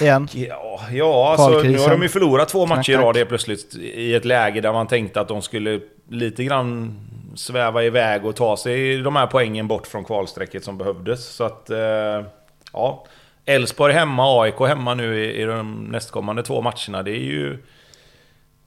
[0.00, 0.28] Igen.
[0.32, 3.74] Ja, ja alltså, nu har de ju förlorat två matcher i rad plötsligt.
[3.74, 6.98] I ett läge där man tänkte att de skulle lite grann
[7.36, 11.26] sväva iväg och ta sig de här poängen bort från kvalstrecket som behövdes.
[11.26, 12.24] Så att, eh,
[12.72, 13.06] ja.
[13.44, 17.02] Elfsborg hemma, AIK hemma nu i, i de nästkommande två matcherna.
[17.02, 17.58] Det är ju...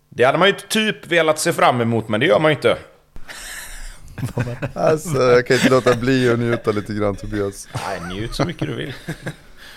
[0.10, 2.78] Det hade man ju typ velat se fram emot, men det gör man ju inte.
[4.74, 7.68] alltså, jag kan inte låta bli att njuta lite grann Tobias.
[7.88, 8.94] Nej, njut så mycket du vill.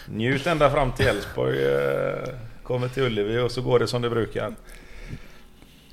[0.06, 2.28] Njut ända fram till Elfsborg eh,
[2.62, 4.54] kommer till Ullevi och så går det som det brukar.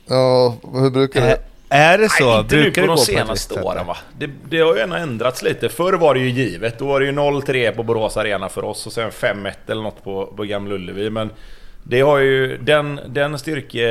[0.08, 1.40] Ja, hur brukar det?
[1.70, 2.26] Är det så?
[2.26, 3.98] Nej, inte Brukar nu på de senaste på åren va?
[4.18, 5.70] Det, det har ju ändå ändrats lite.
[5.70, 6.80] Förr var det ju givet.
[6.80, 10.04] Då var det ju 0-3 på Borås Arena för oss och sen 5-1 eller något
[10.04, 11.10] på, på Gamla Ullevi.
[11.10, 11.30] Men
[11.84, 12.58] det har ju...
[12.58, 13.86] Den, den styrke,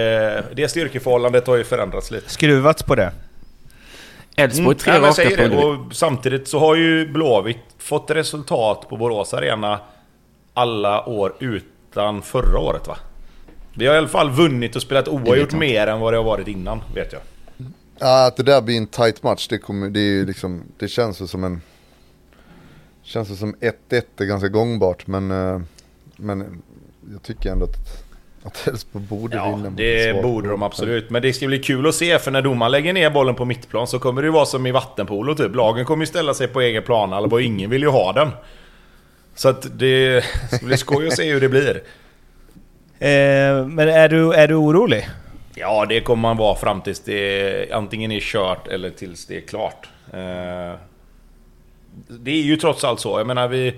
[0.52, 2.30] det styrkeförhållandet har ju förändrats lite.
[2.30, 3.12] Skruvats på det?
[4.36, 5.64] Elfsborg tre mm, raka på det.
[5.64, 9.80] Och samtidigt så har ju Blåvitt fått resultat på Borås Arena
[10.54, 12.96] alla år utan förra året va?
[13.74, 16.48] Vi har i alla fall vunnit och spelat oavgjort mer än vad det har varit
[16.48, 17.20] innan, vet jag.
[17.98, 20.88] Ja, att det där blir en tight match, det, kommer, det, är ju liksom, det
[20.88, 21.60] känns ju som en...
[23.02, 25.60] Känns ju som 1-1 är ganska gångbart, men, eh,
[26.16, 26.62] men
[27.12, 28.04] jag tycker ändå att,
[28.42, 29.70] att Elfsborg borde Ja, vinna.
[29.70, 31.10] det borde de absolut.
[31.10, 33.86] Men det ska bli kul att se, för när domaren lägger ner bollen på mittplan
[33.86, 35.54] så kommer det ju vara som i vattenpolo typ.
[35.54, 38.28] Lagen kommer ju ställa sig på egen plan, och ingen vill ju ha den.
[39.34, 41.82] Så att det ska bli skoj att se hur det blir.
[42.98, 45.08] Eh, men är du, är du orolig?
[45.54, 49.40] Ja, det kommer man vara fram tills det antingen är kört eller tills det är
[49.40, 49.88] klart.
[50.12, 50.74] Eh,
[52.08, 53.18] det är ju trots allt så.
[53.20, 53.74] Jag menar, vi...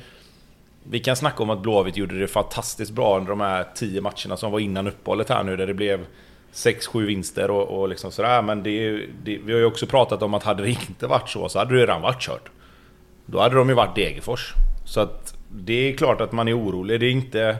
[0.82, 4.36] vi kan snacka om att Blåvitt gjorde det fantastiskt bra under de här tio matcherna
[4.36, 6.06] som var innan uppehållet här nu, där det blev
[6.52, 8.42] 6-7 vinster och, och liksom sådär.
[8.42, 8.90] Men det,
[9.22, 11.74] det, vi har ju också pratat om att hade det inte varit så, så hade
[11.74, 12.48] det redan varit kört.
[13.26, 14.54] Då hade de ju varit Degerfors.
[14.84, 17.00] Så att det är klart att man är orolig.
[17.00, 17.56] Det är inte...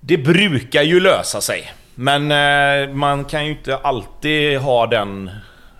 [0.00, 1.72] Det brukar ju lösa sig.
[1.94, 5.30] Men eh, man kan ju inte alltid ha den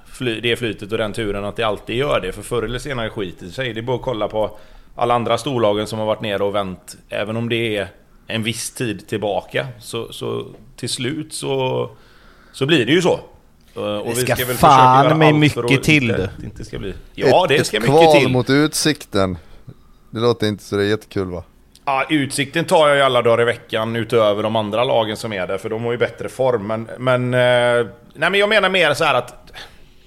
[0.07, 2.33] fly, det flytet och den turen att det alltid gör det.
[2.33, 3.73] För förr eller senare skiter sig.
[3.73, 4.59] Det är bara att kolla på
[4.97, 6.97] alla andra storlagen som har varit nere och vänt.
[7.09, 7.89] Även om det är
[8.27, 9.67] en viss tid tillbaka.
[9.81, 10.47] Så, så
[10.77, 11.91] till slut så,
[12.53, 13.21] så blir det ju så.
[13.77, 16.95] Eh, Och Det ska väl försöka fan mig mycket till, inte, det inte ska bli...
[17.15, 18.29] Ja, ett, det ska ett mycket kval till.
[18.29, 19.39] mot Utsikten.
[20.11, 21.45] Det låter inte så det är jättekul va?
[21.85, 25.47] Ja, Utsikten tar jag ju alla dagar i veckan utöver de andra lagen som är
[25.47, 26.67] där, för de har ju bättre form.
[26.67, 29.53] Men, men, eh, nej, men jag menar mer så här att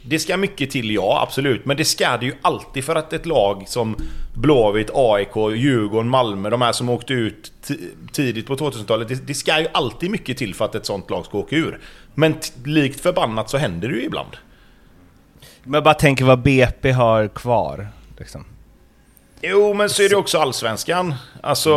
[0.02, 1.66] det ska mycket till, ja absolut.
[1.66, 3.96] Men det ska det ju alltid för att ett lag som
[4.34, 7.52] Blåvitt, AIK, Djurgården, Malmö, de här som åkte ut
[8.12, 9.08] tidigt på 2000-talet.
[9.08, 11.80] Det, det ska ju alltid mycket till för att ett sånt lag ska åka ur.
[12.14, 14.38] Men likt förbannat så händer det ju ibland.
[15.64, 17.88] Men jag bara tänker vad BP har kvar.
[18.18, 18.46] Liksom.
[19.42, 21.16] Jo, men så är det också Allsvenskan.
[21.42, 21.70] Alltså...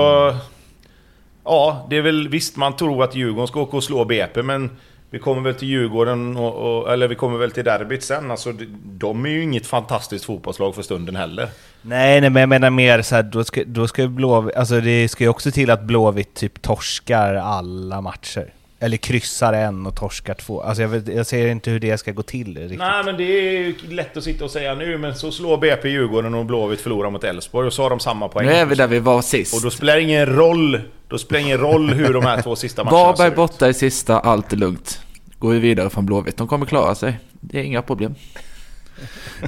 [1.45, 4.71] Ja, det är väl visst man tror att Djurgården ska åka och slå BP, men
[5.11, 8.31] vi kommer väl till Djurgården och, och, eller vi kommer väl till derbyt sen.
[8.31, 8.53] Alltså,
[8.85, 11.49] de- är ju inget fantastiskt fotbollslag för stunden heller.
[11.83, 14.81] Nej, nej, men jag menar mer så här, då ska, då ska ju Blåvitt, alltså
[14.81, 18.53] det ska ju också till att Blåvitt typ torskar alla matcher.
[18.83, 20.63] Eller kryssar en och torskar två.
[20.63, 22.79] Alltså jag, vet, jag ser inte hur det ska gå till riktigt.
[22.79, 25.89] Nej, men det är ju lätt att sitta och säga nu, men så slår BP
[25.89, 28.47] Djurgården och Blåvitt förlorar mot Elfsborg och så har de samma poäng.
[28.47, 29.55] Nu är vi där vi var sist.
[29.55, 32.85] Och då spelar det ingen roll, då spelar ingen roll hur de här två sista
[32.85, 33.37] matcherna ser ut.
[33.37, 35.01] borta i sista, allt är lugnt.
[35.39, 36.37] Går vi vidare från Blåvitt.
[36.37, 37.19] De kommer klara sig.
[37.41, 38.15] Det är inga problem.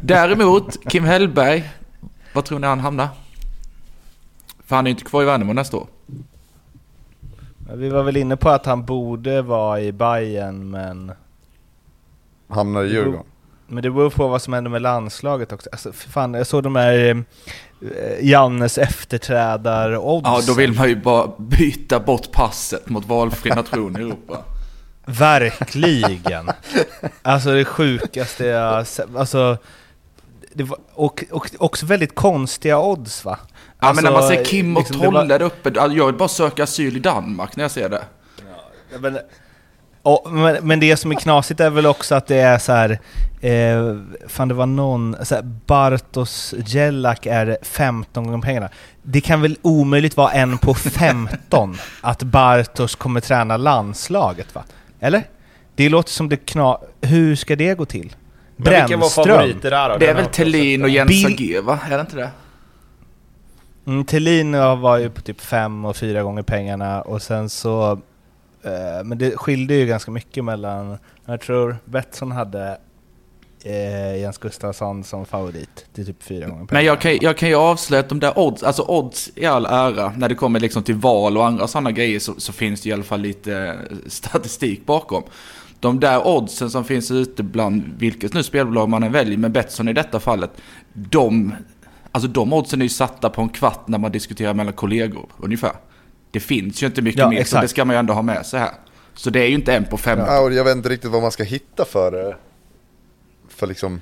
[0.03, 1.71] Däremot, Kim Hellberg.
[2.33, 3.09] Vad tror ni han hamnar?
[4.67, 5.87] För han är ju inte kvar i Värnamo nästa år.
[7.71, 11.13] Vi var väl inne på att han borde vara i Bayern men...
[12.49, 13.23] Hamnar i Djurgården.
[13.67, 15.69] Men det beror på vad som händer med landslaget också.
[15.73, 17.25] Alltså, fan, jag såg de här
[17.81, 20.23] eh, Jannes efterträdar-odds.
[20.25, 24.39] Ja, då vill man ju bara byta bort passet mot valfri nation i Europa.
[25.05, 26.51] Verkligen!
[27.23, 29.17] alltså det sjukaste jag sett.
[29.17, 29.57] Alltså,
[30.53, 33.39] det var, och, och också väldigt konstiga odds va?
[33.83, 35.81] Ja, men när man ser Alltså, Kim och liksom, Tolle där uppe.
[35.81, 38.03] alltså, Jag vill bara söka asyl i Danmark när jag ser det.
[38.93, 39.19] Ja, Men,
[40.03, 42.99] och, men, men det som är knasigt är väl också att det är så här.
[43.41, 43.97] Eh,
[44.29, 48.69] fan det var någon, så här, Bartos Jellak är 15 gånger pengarna.
[49.03, 54.65] Det kan väl omöjligt vara en på 15 att Bartos kommer träna landslaget va?
[55.01, 55.23] Eller?
[55.75, 56.79] Det låter som det kna...
[57.01, 58.13] Hur ska det gå till?
[58.57, 59.25] Men vilka var Brännström.
[59.27, 59.97] favoriter där då?
[59.97, 60.83] Det är väl sett.
[60.83, 61.79] och Jens Bil- Agé, va?
[61.91, 62.31] Är det inte det?
[63.87, 67.93] Mm, Thelin var ju på typ fem och fyra gånger pengarna och sen så...
[68.63, 70.99] Eh, men det skilde ju ganska mycket mellan...
[71.27, 72.79] Jag tror Betsson hade
[73.65, 76.69] eh, Jens Gustafsson som favorit till typ fyra gånger pengarna.
[76.71, 79.67] Men jag kan, jag kan ju avslöja att de där odds, alltså odds i all
[79.67, 82.89] ära, när det kommer liksom till val och andra sådana grejer så, så finns det
[82.89, 85.23] i alla fall lite eh, statistik bakom.
[85.81, 89.89] De där oddsen som finns ute bland vilket nu spelbolag man än väljer, men Betsson
[89.89, 90.51] i detta fallet,
[90.93, 91.55] de,
[92.13, 95.73] alltså de oddsen är ju satta på en kvart när man diskuterar mellan kollegor, ungefär.
[96.31, 97.63] Det finns ju inte mycket Ja, mer, så exakt.
[97.63, 98.71] det ska man ju ändå ha med sig här.
[99.15, 100.19] Så det är ju inte en på fem.
[100.19, 102.35] Ja, och jag vet inte riktigt vad man ska hitta för, eh,
[103.49, 104.01] för liksom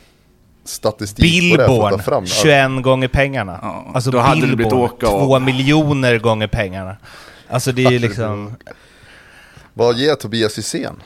[0.65, 2.27] statistik på Billborn, fram.
[2.27, 3.59] 21 gånger pengarna.
[3.63, 5.27] Ja, alltså då hade det blivit Billborn, åka av.
[5.27, 6.97] 2 miljoner gånger pengarna.
[7.49, 8.55] Alltså det är ju liksom...
[9.75, 10.97] Vad ger Tobias Hysén?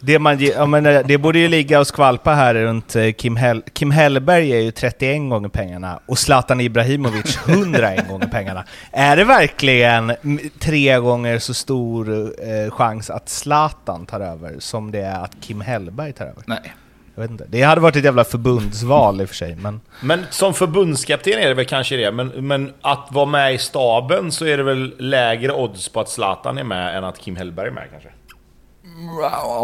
[0.00, 3.36] Det, man, ja, men, eh, det borde ju ligga och skvalpa här runt eh, Kim,
[3.36, 8.64] Hell, Kim Hellberg är ju 31 gånger pengarna och Zlatan Ibrahimovic 101 gånger pengarna.
[8.92, 10.12] Är det verkligen
[10.58, 15.60] tre gånger så stor eh, chans att Zlatan tar över som det är att Kim
[15.60, 16.42] Hellberg tar över?
[16.46, 16.74] Nej.
[17.14, 17.44] Jag vet inte.
[17.48, 19.80] Det hade varit ett jävla förbundsval i och för sig, men...
[20.00, 24.32] Men som förbundskapten är det väl kanske det, men, men att vara med i staben
[24.32, 27.68] så är det väl lägre odds på att Zlatan är med än att Kim Hellberg
[27.68, 28.08] är med kanske?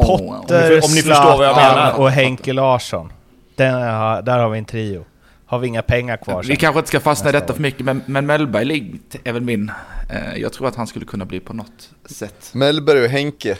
[0.02, 2.00] Potter, om ni förstår vad jag menar.
[2.00, 3.12] och Henke Larsson.
[3.56, 5.04] Den, har- där har vi en trio.
[5.46, 6.56] Har vi inga pengar kvar Vi sen.
[6.56, 9.72] kanske inte ska fastna i detta för mycket, men, men Mellberg är väl min.
[10.10, 12.50] Eh, jag tror att han skulle kunna bli på något sätt.
[12.52, 13.56] Mellberg och Henke.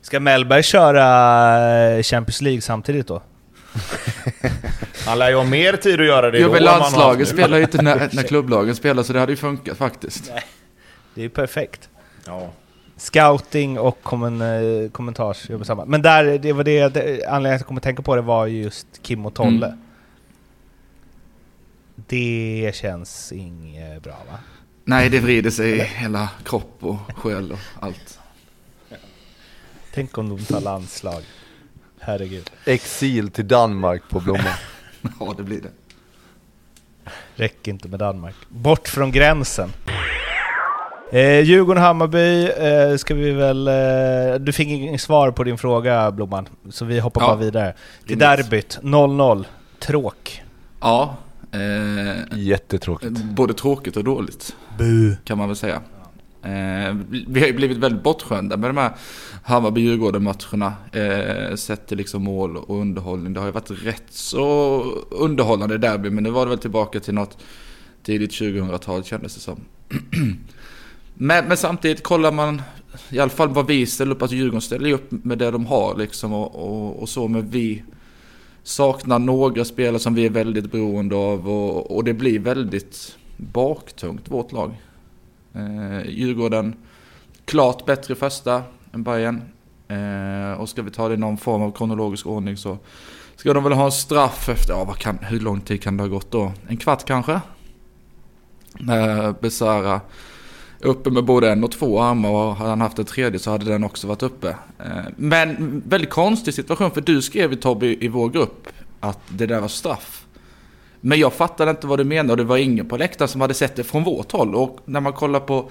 [0.00, 3.22] Ska Mellberg köra eh, Champions League samtidigt då?
[5.06, 7.62] Han lär ju ha mer tid att göra det Jo, då men landslaget spelar ju
[7.62, 10.24] inte när, när klubblagen spelar, så det hade ju funkat faktiskt.
[11.14, 11.88] Det är ju perfekt.
[12.26, 12.50] Ja.
[12.96, 15.84] Scouting och kommen, eh, kommentars jobbar samma.
[15.84, 18.46] Men där, det var det, det anledningen att jag kom att tänka på det var
[18.46, 19.66] ju just Kim och Tolle.
[19.66, 19.78] Mm.
[21.96, 24.38] Det känns inget bra va?
[24.84, 28.18] Nej, det vrider sig i hela kropp och själ och allt.
[29.94, 31.22] Tänk om de tar landslag.
[32.00, 32.50] Herregud.
[32.64, 34.44] Exil till Danmark på Blomman.
[35.20, 35.70] Ja, det blir det.
[37.34, 38.34] Räcker inte med Danmark.
[38.48, 39.72] Bort från gränsen.
[41.12, 42.50] Eh, Djurgården-Hammarby
[42.90, 43.68] eh, ska vi väl...
[43.68, 47.26] Eh, du fick inget svar på din fråga Blomman, så vi hoppar Ja.
[47.26, 47.74] bara vidare.
[48.06, 49.44] Till derbyt, 0-0.
[49.78, 50.42] Tråk.
[50.80, 51.16] Ja,
[51.52, 53.24] eh, Jättetråkigt.
[53.24, 54.56] både tråkigt och dåligt.
[54.78, 55.16] Bu.
[55.24, 55.80] kan man väl säga.
[56.42, 56.94] Eh,
[57.28, 58.90] vi har ju blivit väldigt bortskämda med de här
[59.44, 60.72] Hammarby-Djurgården-matcherna.
[60.92, 63.32] Eh, sett till liksom mål och underhållning.
[63.32, 67.14] Det har ju varit rätt så underhållande derby, men nu var det väl tillbaka till
[67.14, 67.38] något
[68.02, 69.60] tidigt 2000-tal kändes det som.
[71.18, 72.62] men, men samtidigt kollar man
[73.10, 75.66] i alla fall vad vi ställer upp, alltså Djurgården ställer ju upp med det de
[75.66, 77.82] har liksom och, och, och så, men vi
[78.62, 84.30] saknar några spelare som vi är väldigt beroende av och, och det blir väldigt baktungt
[84.30, 84.74] vårt lag.
[85.54, 86.74] Eh, Djurgården
[87.44, 89.42] klart bättre första än Bayern.
[89.88, 92.78] Eh, och ska vi ta det i någon form av kronologisk ordning så
[93.36, 96.02] ska de väl ha en straff efter, ja vad kan, hur lång tid kan det
[96.02, 96.52] ha gått då?
[96.68, 97.40] En kvart kanske?
[98.78, 100.00] När Besara
[100.80, 103.64] uppe med både en och två armar och hade han haft en tredje så hade
[103.64, 104.48] den också varit uppe.
[104.78, 104.86] Eh,
[105.16, 108.68] men väldigt konstig situation för du skrev ju Tobbe i vår grupp
[109.00, 110.26] att det där var straff.
[111.00, 113.54] Men jag fattade inte vad du menade och det var ingen på läktaren som hade
[113.54, 114.54] sett det från vårt håll.
[114.54, 115.70] Och när man kollar på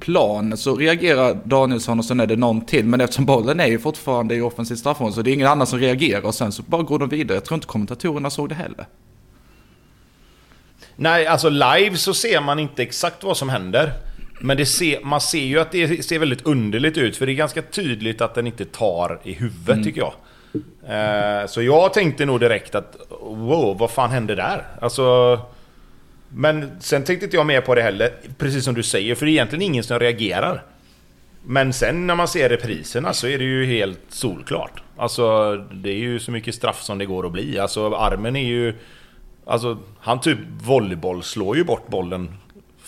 [0.00, 2.84] planen så reagerar Danielsson och sen är det någon till.
[2.84, 5.78] Men eftersom bollen är ju fortfarande i offensiv straffområde så det är ingen annan som
[5.78, 7.36] reagerar och sen så bara går de vidare.
[7.36, 8.86] Jag tror inte kommentatorerna såg det heller.
[10.96, 13.92] Nej, alltså live så ser man inte exakt vad som händer.
[14.38, 17.34] Men det ser, man ser ju att det ser väldigt underligt ut, för det är
[17.34, 20.12] ganska tydligt att den inte tar i huvudet tycker jag.
[20.88, 24.62] Eh, så jag tänkte nog direkt att wow, vad fan hände där?
[24.80, 25.40] Alltså...
[26.28, 29.30] Men sen tänkte inte jag mer på det heller, precis som du säger, för det
[29.30, 30.62] är egentligen ingen som reagerar.
[31.44, 34.82] Men sen när man ser repriserna så är det ju helt solklart.
[34.96, 37.58] Alltså, det är ju så mycket straff som det går att bli.
[37.58, 38.74] Alltså, armen är ju...
[39.44, 42.28] Alltså, han typ volleyboll slår ju bort bollen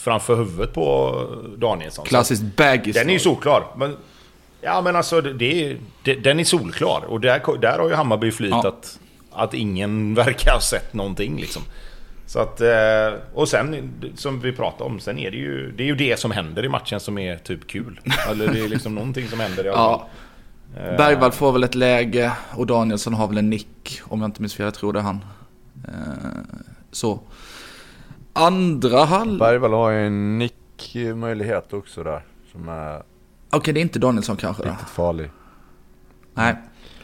[0.08, 1.14] framför huvudet på
[1.58, 2.04] Danielsson.
[2.04, 2.96] Klassiskt baggis.
[2.96, 3.64] Den är ju solklar.
[3.76, 3.96] Men,
[4.60, 7.04] ja men alltså, det, det, den är solklar.
[7.08, 8.68] Och där, där har ju Hammarby flyt Ja.
[8.68, 8.98] att,
[9.32, 11.62] att ingen verkar ha sett någonting liksom.
[12.26, 15.86] Så att, eh, och sen, som vi pratade om, sen är det ju det, är
[15.86, 18.00] ju det som händer i matchen som är typ kul.
[18.30, 20.00] Eller det är liksom någonting som händer i alla fall.
[20.76, 20.96] Ja.
[20.96, 24.54] Bergvall får väl ett läge och Danielsson har väl en nick om jag inte minns
[24.54, 24.64] fel.
[24.64, 25.24] Jag tror det är han.
[25.88, 25.92] Eh,
[26.92, 27.20] Så.
[28.32, 29.38] Andra halv...
[29.38, 32.24] Bergvall har ju en nickmöjlighet också där.
[32.52, 33.02] Som är
[33.50, 34.70] Okej, det är inte Danielsson kanske då?
[34.70, 35.30] riktigt farlig.
[36.34, 36.56] Nej,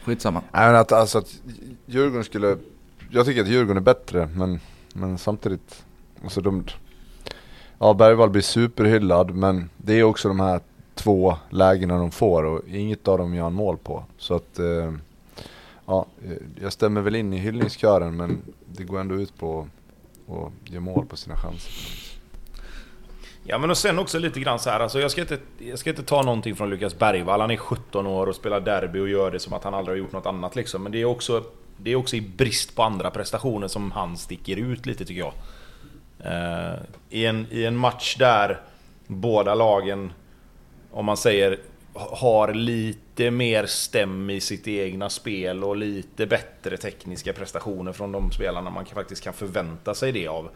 [0.03, 0.41] skitsamma.
[0.51, 1.39] Nej men att, alltså att
[1.85, 2.57] Djurgården skulle...
[3.09, 4.59] Jag tycker att Djurgården är bättre men,
[4.93, 5.85] men samtidigt...
[6.23, 6.63] Alltså de...
[7.79, 10.59] Ja Bergvall blir superhyllad men det är också de här
[10.95, 14.03] två lägena de får och inget av dem gör han mål på.
[14.17, 14.59] Så att...
[14.59, 14.93] Eh,
[15.85, 19.67] ja, eh, jag stämmer väl in i hyllningskören men det går ändå ut på att
[20.27, 21.71] och gör mål på sina chanser.
[23.47, 25.89] Ja men och sen också lite grann så här, alltså jag ska, inte, jag ska
[25.89, 29.31] inte ta någonting från Lukas Bergvall, han är 17 år och spelar derby och gör
[29.31, 30.83] det som att han aldrig har gjort något annat liksom.
[30.83, 31.43] Men det är också,
[31.77, 35.33] det är också i brist på andra prestationer som han sticker ut lite tycker jag.
[36.19, 38.61] Eh, i, en, I en match där
[39.07, 40.13] båda lagen,
[40.91, 41.59] om man säger,
[41.95, 48.31] har lite mer stäm i sitt egna spel och lite bättre tekniska prestationer från de
[48.31, 50.49] spelarna man faktiskt kan förvänta sig det av.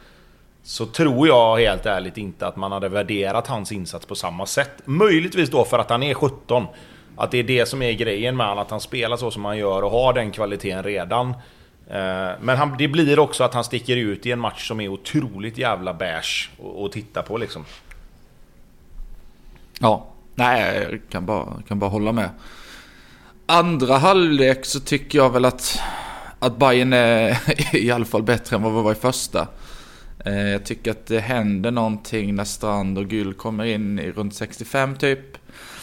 [0.63, 4.71] Så tror jag helt ärligt inte att man hade värderat hans insats på samma sätt.
[4.85, 6.65] Möjligtvis då för att han är 17.
[7.15, 9.57] Att det är det som är grejen med honom, att han spelar så som han
[9.57, 11.29] gör och har den kvaliteten redan.
[11.89, 14.87] Eh, men han, det blir också att han sticker ut i en match som är
[14.87, 16.49] otroligt jävla beige
[16.85, 17.65] att titta på liksom.
[19.79, 20.07] Ja,
[20.39, 22.29] nej, jag kan bara, kan bara hålla med.
[23.45, 25.79] Andra halvlek så tycker jag väl att,
[26.39, 27.37] att Bayern är
[27.75, 29.47] i alla fall bättre än vad vi var i första.
[30.25, 34.33] Eh, jag tycker att det händer någonting när Strand och Gül kommer in i runt
[34.35, 35.19] 65 typ.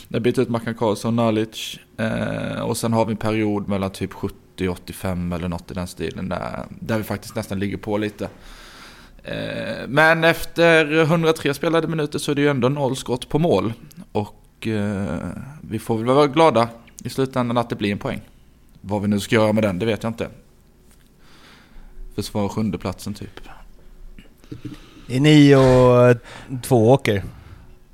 [0.09, 1.79] När byter ut Mackan Karlsson och Nalic.
[1.99, 5.74] Eh, och sen har vi en period mellan typ 70 och 85 eller något i
[5.74, 8.28] den stilen där, där vi faktiskt nästan ligger på lite.
[9.24, 13.72] Eh, men efter 103 spelade minuter så är det ju ändå noll skott på mål.
[14.12, 15.28] Och eh,
[15.61, 16.68] vi får väl vara glada
[17.04, 18.20] i slutändan att det blir en poäng.
[18.80, 20.28] Vad vi nu ska göra med den, det vet jag inte.
[22.14, 23.40] Försvara sjundeplatsen typ.
[25.07, 26.16] Det är ni och eh,
[26.62, 27.24] två åker.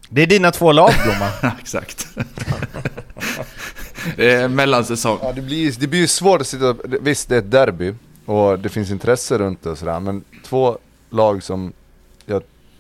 [0.09, 1.57] Det är dina två lag Blomman.
[1.61, 2.09] Exakt.
[4.17, 5.19] det är mellansäsong.
[5.23, 6.77] Ja, det blir, det blir ju svårt att sitta...
[7.01, 7.95] Visst, det är ett derby
[8.25, 10.79] och det finns intresse runt det och sådär, men två
[11.11, 11.73] lag som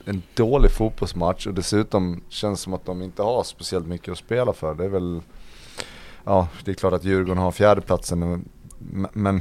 [0.04, 4.52] en dålig fotbollsmatch och dessutom känns som att de inte har speciellt mycket att spela
[4.52, 4.74] för.
[4.74, 5.20] Det är väl,
[6.24, 8.44] ja det är klart att Djurgården har fjärdeplatsen
[9.12, 9.40] men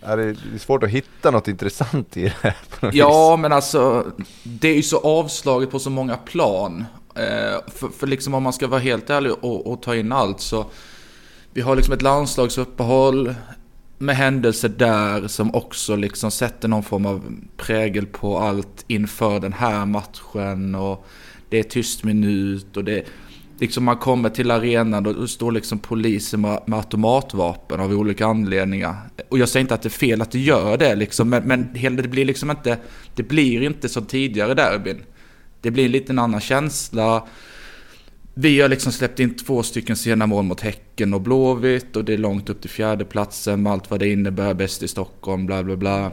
[0.00, 3.42] är det, är svårt att hitta något intressant i det här på Ja, vis.
[3.42, 4.06] men alltså
[4.42, 6.84] det är ju så avslaget på så många plan.
[7.14, 10.40] Eh, för, för liksom om man ska vara helt ärlig och, och ta in allt
[10.40, 10.66] så
[11.52, 13.34] vi har liksom ett landslagsuppehåll
[13.98, 19.52] med händelser där som också liksom sätter någon form av prägel på allt inför den
[19.52, 21.06] här matchen och
[21.48, 23.06] det är tyst minut och det
[23.58, 28.26] liksom man kommer till arenan och då står liksom polisen med, med automatvapen av olika
[28.26, 28.96] anledningar.
[29.28, 31.96] Och jag säger inte att det är fel att det gör det liksom, men, men
[31.96, 32.78] det blir liksom inte,
[33.14, 35.02] det blir inte som tidigare derbyn.
[35.60, 37.26] Det blir en liten annan känsla.
[38.38, 42.14] Vi har liksom släppt in två stycken sena mål mot Häcken och Blåvitt och det
[42.14, 45.76] är långt upp till fjärdeplatsen med allt vad det innebär, bäst i Stockholm, bla bla
[45.76, 46.12] bla.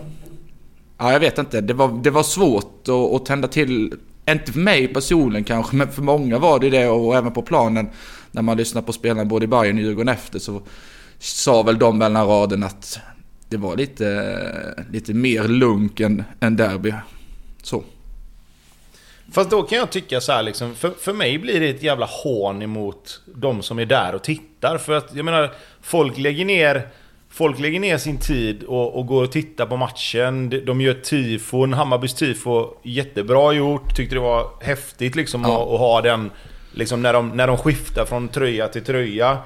[0.98, 1.62] Ja, jag vet inte.
[1.62, 3.94] Det var, det var svårt att, att tända till
[4.30, 7.90] inte för mig personligen kanske, men för många var det det och även på planen
[8.32, 10.62] när man lyssnar på spelarna både i Bayern och Djurgården efter så
[11.20, 13.00] sa väl de mellan raden att
[13.50, 16.94] det var lite, lite mer lunk än, än derby.
[17.64, 17.84] Så.
[19.34, 22.06] Fast då kan jag tycka så här liksom, för, för mig blir det ett jävla
[22.06, 24.78] hån emot de som är där och tittar.
[24.78, 26.88] För att jag menar, folk lägger ner
[27.34, 30.50] Folk lägger ner sin tid och, och går och tittar på matchen.
[30.66, 31.74] De, gör tifon.
[31.74, 33.96] Hammarbys tifo, jättebra gjort.
[33.96, 35.64] Tyckte det var häftigt liksom ja.
[35.64, 36.32] att, att, ha den...
[36.72, 39.38] Liksom när de, när de skiftar från tröja till tröja.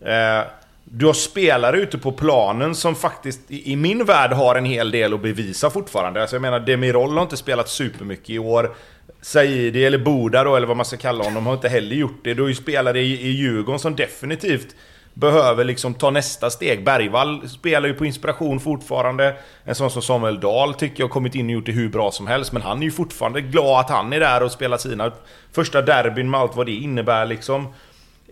[0.00, 0.40] Eh,
[0.84, 4.90] du har spelare ute på planen som faktiskt i, i min värld har en hel
[4.90, 6.20] del att bevisa fortfarande.
[6.20, 8.74] Alltså jag menar, Demirol har inte spelat supermycket i år.
[9.24, 12.34] Saidi eller Boda då, eller vad man ska kalla honom, har inte heller gjort det.
[12.34, 14.76] Du har ju spelare i, i Djurgården som definitivt
[15.14, 16.84] behöver liksom ta nästa steg.
[16.84, 19.36] Bergvall spelar ju på inspiration fortfarande.
[19.64, 22.10] En sån som Samuel Dahl tycker jag har kommit in och gjort det hur bra
[22.10, 22.52] som helst.
[22.52, 25.12] Men han är ju fortfarande glad att han är där och spelar sina
[25.52, 27.74] första derbyn med allt vad det innebär liksom.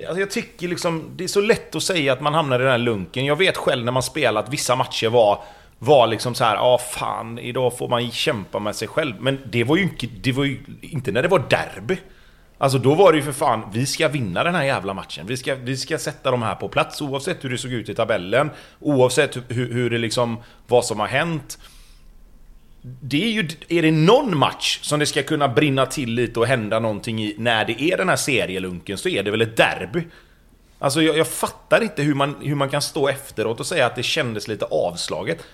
[0.07, 2.73] Alltså jag tycker liksom, det är så lätt att säga att man hamnar i den
[2.73, 3.25] här lunken.
[3.25, 5.43] Jag vet själv när man spelat vissa matcher var
[5.85, 9.15] var liksom så här, ja ah, fan, idag får man kämpa med sig själv.
[9.21, 11.97] Men det var ju inte, det var ju inte när det var derby.
[12.59, 15.27] Alltså då var det ju för fan, vi ska vinna den här jävla matchen.
[15.27, 17.95] Vi ska, vi ska sätta de här på plats oavsett hur det såg ut i
[17.95, 18.51] tabellen.
[18.81, 21.59] Oavsett hur, hur det liksom, vad som har hänt.
[22.83, 26.47] Det är ju, är det någon match som det ska kunna brinna till lite och
[26.47, 30.03] hända någonting i när det är den här serielunken så är det väl ett derby.
[30.79, 33.97] Alltså jag, jag fattar inte hur man, hur man kan stå efteråt och säga att
[33.97, 35.45] det kändes lite avslaget.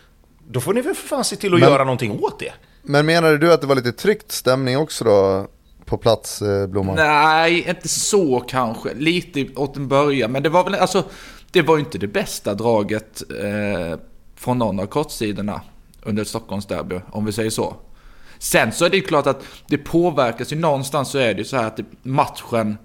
[0.50, 2.52] Då får ni väl för fan se till att men, göra någonting åt det.
[2.82, 5.46] Men menade du att det var lite tryckt stämning också då?
[5.88, 6.96] på plats, eh, Blomman?
[6.96, 8.94] Nej, inte så kanske.
[8.94, 10.32] Lite åt en början.
[10.32, 11.04] Men det var väl, alltså,
[11.50, 13.98] det var ju inte det bästa draget eh,
[14.36, 15.60] från någon av kortsidorna
[16.02, 17.76] under Stockholmsderby, om vi säger så.
[18.38, 21.44] Sen så är det ju klart att det påverkas ju någonstans så är det ju
[21.44, 22.78] så här att matchen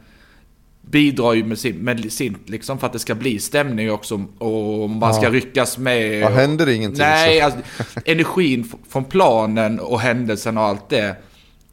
[0.89, 4.89] bidrar ju med sin, med sin liksom för att det ska bli stämning också och
[4.89, 6.19] man ska ryckas med.
[6.19, 7.59] Ja, händer det ingenting Nej, alltså,
[8.05, 11.15] energin från planen och händelsen och allt det.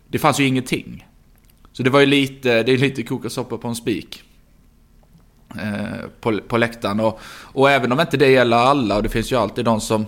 [0.09, 1.07] Det fanns ju ingenting.
[1.73, 4.23] Så det var ju lite, det är lite koka soppa på en spik.
[5.55, 7.01] Eh, på, på läktaren.
[7.01, 7.21] Och,
[7.53, 10.07] och även om inte det gäller alla, och det finns ju alltid de som,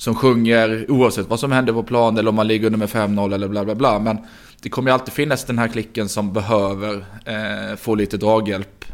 [0.00, 3.34] som sjunger oavsett vad som händer på plan eller om man ligger under med 5-0
[3.34, 3.98] eller bla bla bla.
[3.98, 4.18] Men
[4.62, 8.84] det kommer ju alltid finnas den här klicken som behöver eh, få lite draghjälp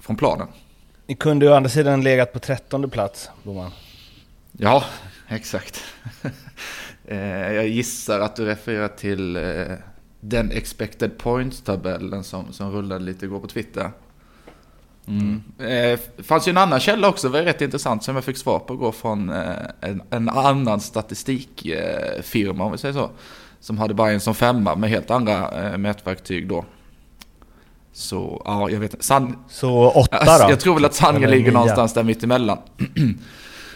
[0.00, 0.48] från planen.
[1.06, 3.70] Ni kunde ju å andra sidan legat på trettonde plats, Boman.
[4.52, 4.84] Ja,
[5.28, 5.84] exakt.
[7.04, 9.42] eh, jag gissar att du refererar till eh,
[10.20, 13.90] den expected points-tabellen som, som rullade lite igår på Twitter.
[15.08, 15.42] Mm.
[15.58, 18.58] Eh, fanns ju en annan källa också, det var rätt intressant, som jag fick svar
[18.58, 23.10] på igår från eh, en, en, annan statistikfirma, eh, om vi säger så.
[23.60, 26.64] Som hade Bayern som femma med helt andra eh, mätverktyg då.
[27.92, 29.04] Så, ja, jag vet inte.
[29.48, 30.50] Så åtta då?
[30.50, 32.58] Jag tror väl att Sanja ligger någonstans där mittemellan.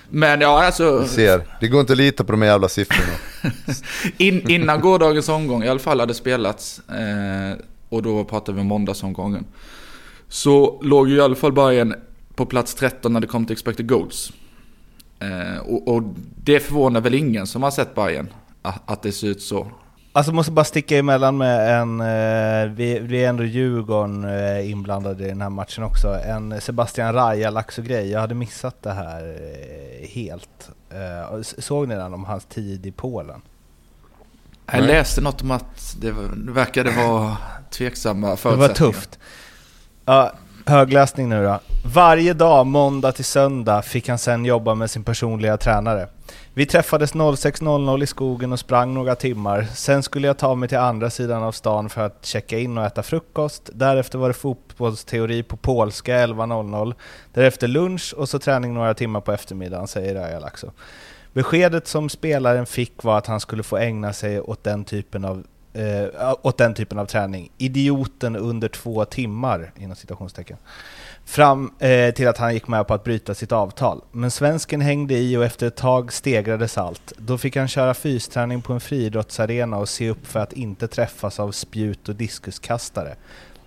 [0.08, 0.98] Men ja, alltså...
[0.98, 3.12] Du ser, det går inte att lita på de jävla siffrorna.
[4.16, 7.58] In, innan gårdagens omgång i alla fall hade spelats, eh,
[7.88, 9.44] och då pratar vi om måndagsomgången,
[10.30, 11.94] så låg ju i alla fall Bayern
[12.34, 14.32] på plats 13 när det kom till expected goals.
[15.18, 16.02] Eh, och, och,
[16.44, 18.28] det förvånar väl ingen som har sett Bayern
[18.62, 19.66] att, att det ser ut så.
[20.12, 25.24] Alltså måste bara sticka emellan med en, eh, vi, vi är ändå Djurgården eh, inblandade
[25.24, 28.10] i den här matchen också, en Sebastian Raja-lax-grej.
[28.10, 30.70] Jag hade missat det här eh, helt.
[31.42, 33.42] Såg ni den om hans tid i Polen?
[34.72, 37.36] Jag läste något om att det, det verkade vara
[37.70, 38.68] tveksamma förutsättningar.
[38.68, 39.18] Det var tufft.
[40.04, 40.32] Ja,
[40.66, 41.60] Högläsning nu då.
[41.84, 46.08] Varje dag, måndag till söndag, fick han sen jobba med sin personliga tränare.
[46.54, 49.66] Vi träffades 06.00 i skogen och sprang några timmar.
[49.74, 52.84] Sen skulle jag ta mig till andra sidan av stan för att checka in och
[52.84, 53.70] äta frukost.
[53.72, 56.94] Därefter var det fotbollsteori på polska 11.00.
[57.32, 60.50] Därefter lunch och så träning några timmar på eftermiddagen, säger Raja
[61.32, 65.44] Beskedet som spelaren fick var att han skulle få ägna sig åt den typen av
[65.72, 67.52] eh, åt den typen av träning.
[67.58, 70.56] Idioten under två timmar, inom citationstecken.
[71.24, 74.00] Fram eh, till att han gick med på att bryta sitt avtal.
[74.12, 77.12] Men svensken hängde i och efter ett tag stegrades allt.
[77.16, 81.40] Då fick han köra fysträning på en friidrottsarena och se upp för att inte träffas
[81.40, 83.14] av spjut och diskuskastare.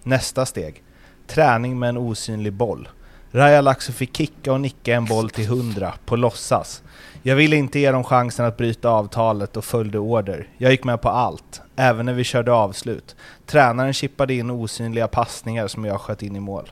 [0.04, 0.84] Nästa steg.
[1.28, 2.89] Träning med en osynlig boll.
[3.32, 6.84] Raja Laxo fick kicka och nicka en boll till 100 på låtsas.
[7.26, 10.47] Jag ville inte ge dem chansen att bryta avtalet och följde order.
[10.57, 13.15] Jag gick med på allt, även när vi körde avslut.
[13.45, 16.71] Tränaren chippade in osynliga passningar som jag sköt in i mål.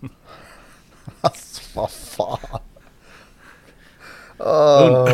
[1.20, 2.60] Alltså vad fan.
[4.38, 5.10] Oh.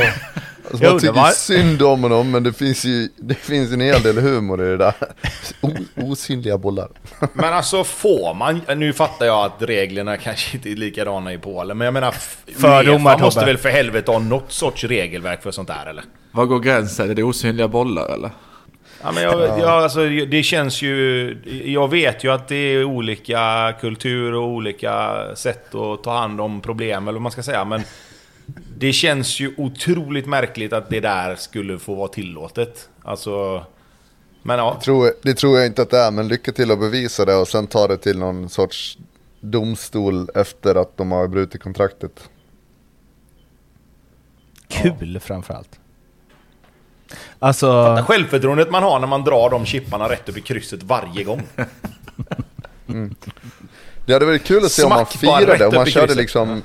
[0.71, 1.31] Alltså, man tycker Underbar.
[1.31, 4.77] synd om honom men det finns ju det finns en hel del humor i det
[4.77, 4.95] där.
[5.61, 6.89] O, osynliga bollar.
[7.33, 11.79] Men alltså får man, nu fattar jag att reglerna kanske inte är likadana i Polen,
[11.79, 12.14] men jag menar...
[12.57, 16.05] Fördomar, Uefa måste väl för helvete ha något sorts regelverk för sånt där eller?
[16.33, 17.11] Var går gränsen?
[17.11, 18.31] Är det osynliga bollar eller?
[19.03, 21.37] Ja, men jag, jag, alltså, det känns ju...
[21.64, 26.61] Jag vet ju att det är olika kultur och olika sätt att ta hand om
[26.61, 27.83] problem, eller vad man ska säga, men...
[28.81, 32.89] Det känns ju otroligt märkligt att det där skulle få vara tillåtet.
[33.03, 33.64] Alltså...
[34.43, 34.81] Men ja.
[34.85, 37.49] Tror, det tror jag inte att det är men lycka till att bevisa det och
[37.49, 38.99] sen ta det till någon sorts
[39.41, 42.31] domstol efter att de har brutit kontraktet.
[44.68, 45.79] Kul framförallt.
[47.39, 51.24] Alltså, Det självförtroendet man har när man drar de chipparna rätt upp i krysset varje
[51.24, 51.43] gång.
[54.07, 56.16] Det hade varit kul att se om man Smack firade, om man körde krysset.
[56.16, 56.62] liksom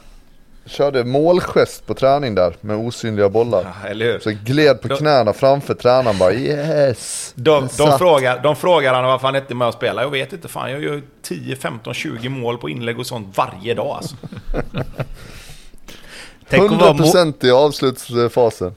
[0.66, 3.74] Körde målgest på träning där med osynliga bollar.
[3.84, 4.20] Ja, eller hur?
[4.20, 7.34] Så gled på knäna framför tränaren bara yes!
[7.36, 10.04] De, de, frågar, de frågar han varför han inte är med och spelar.
[10.04, 13.74] Jag vet inte fan, jag gör 10, 15, 20 mål på inlägg och sånt varje
[13.74, 14.16] dag alltså.
[16.50, 18.76] tänk att vara må- 100% i avslutsfasen.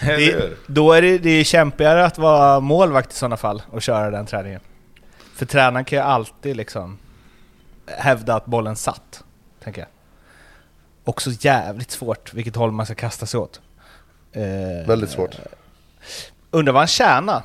[0.00, 0.50] Det?
[0.66, 4.26] Då är det, det är kämpigare att vara målvakt i sådana fall och köra den
[4.26, 4.60] träningen.
[5.36, 6.98] För tränaren kan ju alltid liksom
[7.86, 9.24] hävda att bollen satt,
[9.64, 9.88] tänker jag.
[11.08, 13.60] Också jävligt svårt vilket håll man ska kasta sig åt.
[14.32, 14.42] Eh,
[14.86, 15.36] Väldigt svårt.
[16.50, 17.42] Undrar vad han tjänar?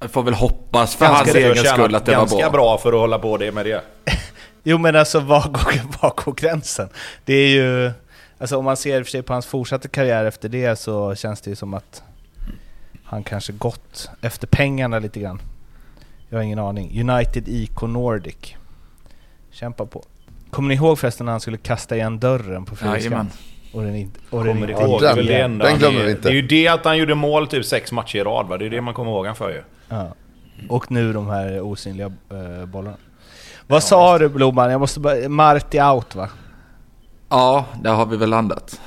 [0.00, 2.50] Jag får väl hoppas för Ganska hans egen skull att det var ganska bra.
[2.50, 3.82] bra för att hålla på det med det.
[4.62, 6.88] Jo men alltså var går, var går gränsen?
[7.24, 7.92] Det är ju...
[8.38, 11.50] Alltså om man ser för sig på hans fortsatta karriär efter det så känns det
[11.50, 12.02] ju som att
[13.04, 15.40] han kanske gått efter pengarna lite grann.
[16.28, 17.10] Jag har ingen aning.
[17.10, 18.54] United IK Nordic.
[19.50, 20.04] Kämpa på.
[20.54, 23.12] Kommer ni ihåg förresten när han skulle kasta igen dörren på Fredriksskans?
[23.12, 23.30] Jajamän.
[23.72, 24.20] Och den inte...
[24.30, 26.22] Och den Kommer inte ihåg, den- det den han glömmer är- vi inte.
[26.22, 28.56] Det är ju det att han gjorde mål typ sex matcher i rad va?
[28.56, 29.62] Det är det man kommer ihåg han för ju.
[29.88, 30.14] Ja.
[30.68, 32.96] Och nu de här osynliga eh, bollarna.
[33.66, 34.70] Vad sa du Blomman?
[34.70, 35.28] Jag måste bara...
[35.28, 36.28] Marti out va?
[37.28, 38.80] Ja, där har vi väl landat.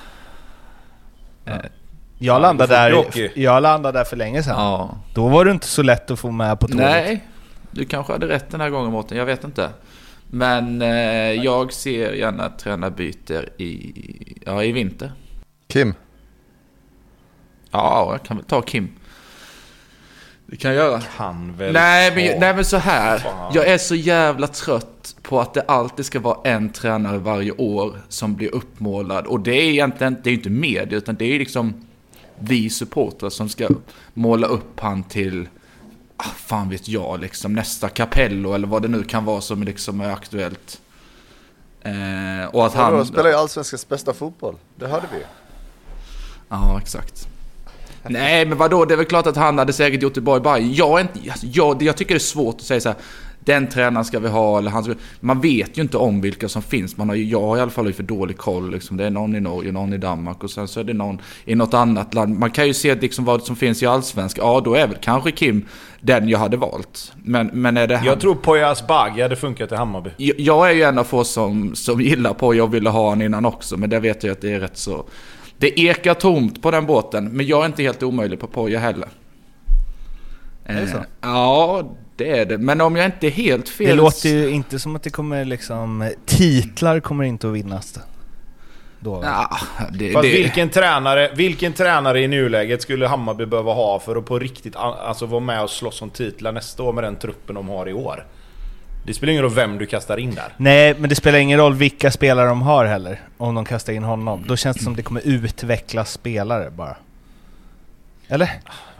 [1.45, 1.61] Eh, Jag
[2.19, 4.55] Ja, landade, där, jag landade där för länge sedan.
[4.57, 4.97] Ja.
[5.13, 6.85] Då var det inte så lätt att få med på tåget.
[6.85, 7.27] Nej,
[7.71, 9.69] du kanske hade rätt den här gången Mårten, jag vet inte.
[10.29, 10.87] Men eh,
[11.43, 13.93] jag ser gärna att tränarbyter i,
[14.45, 15.11] ja, i vinter.
[15.67, 15.93] Kim,
[17.71, 18.89] Ja, jag kan väl ta Kim.
[20.45, 21.01] Det kan jag göra.
[21.15, 23.17] Han väl Nej ta- men, nej men så här.
[23.17, 23.51] Fan.
[23.55, 28.01] Jag är så jävla trött på att det alltid ska vara en tränare varje år
[28.09, 29.25] som blir uppmålad.
[29.27, 31.85] Och det är egentligen det är inte media utan det är liksom
[32.39, 33.67] vi supportrar som ska
[34.13, 35.49] måla upp han till,
[36.17, 40.01] ah, fan vet jag, liksom nästa Capello eller vad det nu kan vara som liksom
[40.01, 40.81] är aktuellt.
[41.81, 43.05] Eh, och att han han...
[43.05, 44.55] spelar ju allsvenskans bästa fotboll.
[44.75, 45.23] Det hörde vi
[46.49, 47.27] Ja, exakt.
[48.09, 48.85] Nej, men vadå?
[48.85, 50.73] Det är väl klart att han hade säkert gjort det bra i Bayern.
[50.73, 52.97] Jag, är inte, alltså, jag, jag tycker det är svårt att säga så här.
[53.47, 56.61] Den tränaren ska vi ha eller han ska, Man vet ju inte om vilka som
[56.61, 56.97] finns.
[56.97, 58.71] Man har, ju- jag har i alla fall för dålig koll.
[58.71, 58.97] Liksom.
[58.97, 61.55] Det är någon i Norge, någon i Danmark och sen så är det någon i
[61.55, 62.39] något annat land.
[62.39, 64.41] Man kan ju se liksom vad som finns i allsvenska.
[64.41, 65.65] Ja, då är väl kanske Kim
[66.01, 67.13] den jag hade valt.
[67.23, 68.05] Men, men är det han?
[68.05, 70.09] Jag tror Poyas Bagge hade funkat i Hammarby.
[70.17, 73.21] Jag- Jag är ju en av få som, som gillar på jag ville ha han
[73.21, 75.05] innan också, men det vet jag att det är rätt så...
[75.57, 79.07] Det ekar tomt på den båten, men jag är inte helt omöjlig på Poja heller.
[80.65, 80.97] Är det så?
[80.97, 81.83] Eh, Ja,
[82.17, 82.57] det är det.
[82.57, 83.87] Men om jag inte är helt fel...
[83.87, 86.11] Det låter ju inte som att det kommer liksom...
[86.25, 87.99] Titlar kommer inte att vinnas.
[88.99, 89.21] Då?
[89.23, 89.57] Ja,
[89.91, 94.25] det, Fast det, vilken, tränare, vilken tränare i nuläget skulle Hammarby behöva ha för att
[94.25, 97.69] på riktigt alltså, vara med och slåss om titlar nästa år med den truppen de
[97.69, 98.25] har i år?
[99.05, 100.53] Det spelar ingen roll vem du kastar in där.
[100.57, 104.03] Nej, men det spelar ingen roll vilka spelare de har heller, om de kastar in
[104.03, 104.43] honom.
[104.47, 106.95] Då känns det som det kommer utvecklas spelare bara.
[108.27, 108.49] Eller?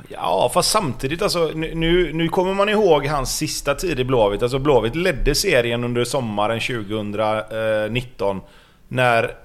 [0.10, 4.44] Ja, fast samtidigt alltså, nu, nu kommer man ihåg hans sista tid i Blåvitt.
[4.44, 8.38] Alltså Blåvitt ledde serien under sommaren 2019.
[8.38, 8.44] Eh,
[8.88, 9.36] när,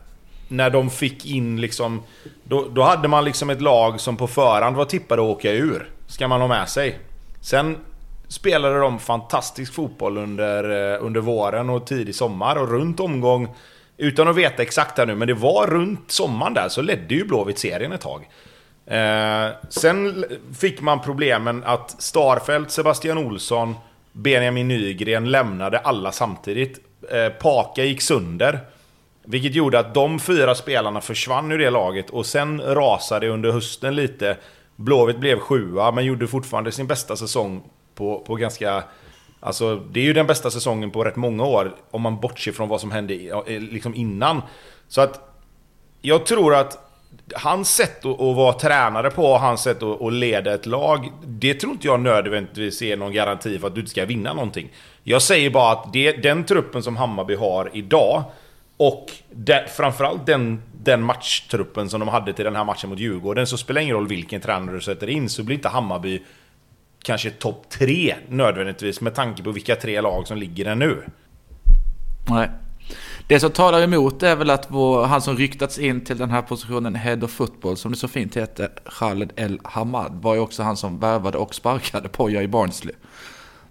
[0.48, 2.02] när de fick in liksom...
[2.44, 5.90] Då, då hade man liksom ett lag som på förhand var tippade att åka ur.
[6.06, 6.98] Ska man ha med sig.
[7.40, 7.76] Sen
[8.28, 13.48] spelade de fantastisk fotboll under, eh, under våren och tidig sommar och runt omgång...
[13.96, 17.24] Utan att veta exakt här nu, men det var runt sommaren där så ledde ju
[17.24, 18.28] Blåvitt serien ett tag.
[18.86, 20.24] Eh, sen
[20.58, 23.74] fick man problemen att Starfelt, Sebastian Olsson,
[24.12, 26.78] Benjamin Nygren lämnade alla samtidigt.
[27.10, 28.60] Eh, Paka gick sönder.
[29.24, 33.96] Vilket gjorde att de fyra spelarna försvann ur det laget och sen rasade under hösten
[33.96, 34.36] lite.
[34.76, 37.62] Blåvitt blev sjua men gjorde fortfarande sin bästa säsong
[37.94, 38.84] på, på ganska...
[39.40, 42.68] Alltså det är ju den bästa säsongen på rätt många år om man bortser från
[42.68, 44.42] vad som hände liksom innan.
[44.88, 45.38] Så att
[46.00, 46.91] jag tror att
[47.34, 51.54] hans sätt att, att vara tränare på, hans sätt att, att leda ett lag, det
[51.54, 54.68] tror inte jag nödvändigtvis är någon garanti för att du inte ska vinna någonting.
[55.02, 58.24] Jag säger bara att det, den truppen som Hammarby har idag,
[58.76, 63.46] och de, framförallt den, den matchtruppen som de hade till den här matchen mot Djurgården,
[63.46, 66.22] så spelar det ingen roll vilken tränare du sätter in, så blir inte Hammarby
[67.02, 71.02] kanske topp tre nödvändigtvis, med tanke på vilka tre lag som ligger där nu.
[72.28, 72.50] Nej.
[73.26, 76.42] Det som talar emot är väl att vår, han som ryktats in till den här
[76.42, 80.62] positionen, Head of Football, som det så fint heter, Khaled El Hamad, var ju också
[80.62, 82.94] han som värvade och sparkade Poja i Barnsley.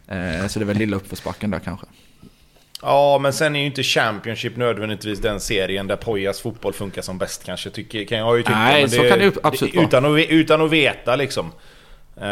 [0.08, 1.86] Eh, så det är väl lilla uppförsbacken där kanske.
[2.82, 7.18] Ja, men sen är ju inte Championship nödvändigtvis den serien där Pojas fotboll funkar som
[7.18, 8.58] bäst kanske, tycker, kan jag ju tycka.
[8.58, 9.86] Nej, så kan det absolut vara.
[9.86, 11.52] Utan att, utan att veta liksom.
[12.22, 12.28] Uh,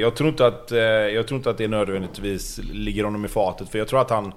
[0.00, 3.68] jag, tror inte att, uh, jag tror inte att det nödvändigtvis ligger honom i fatet,
[3.68, 4.32] för jag tror att han...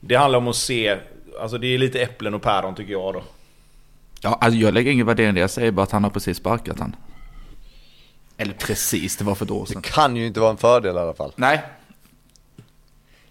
[0.00, 0.96] Det handlar om att se
[1.40, 3.24] Alltså det är lite äpplen och päron tycker jag då.
[4.20, 5.40] Ja, alltså jag lägger ingen värdering i det.
[5.40, 6.96] Jag säger bara att han har precis sparkat han.
[8.36, 9.82] Eller precis, det var för ett år sedan.
[9.82, 11.32] Det kan ju inte vara en fördel i alla fall.
[11.36, 11.62] Nej.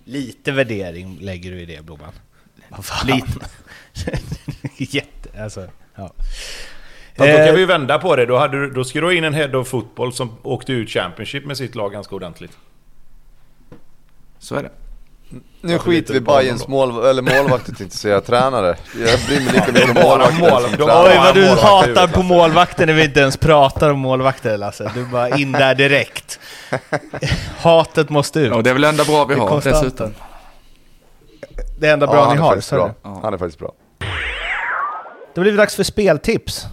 [0.04, 2.14] Lite värdering lägger du i det, Blomman.
[3.06, 3.47] Lite.
[4.95, 6.14] Jätte, alltså, ja.
[7.16, 8.26] Fast då kan vi ju vända på det.
[8.26, 10.89] Då, hade du, då ska du ha in en head of football som åkte ut
[10.89, 12.58] Championship med sitt lag ganska ordentligt.
[14.39, 14.72] Så är det.
[15.66, 18.78] Nu skiter vi Bajens mål, eller målvakter tänkte jag säga, tränare.
[19.05, 22.86] Jag bryr mig lika mycket om målvakter mål, som Oj vad du hatar på målvakter
[22.86, 24.91] när vi inte ens pratar om målvakter Lasse.
[24.93, 26.39] Du är bara in där direkt.
[27.57, 28.51] Hatet måste ut.
[28.51, 30.14] Ja, det är väl det enda bra vi har dessutom.
[31.80, 32.93] Det enda bra ja, ni har, så bra.
[33.03, 33.20] Ja.
[33.24, 33.72] Han är faktiskt bra.
[35.36, 36.66] Det blir dags för speltips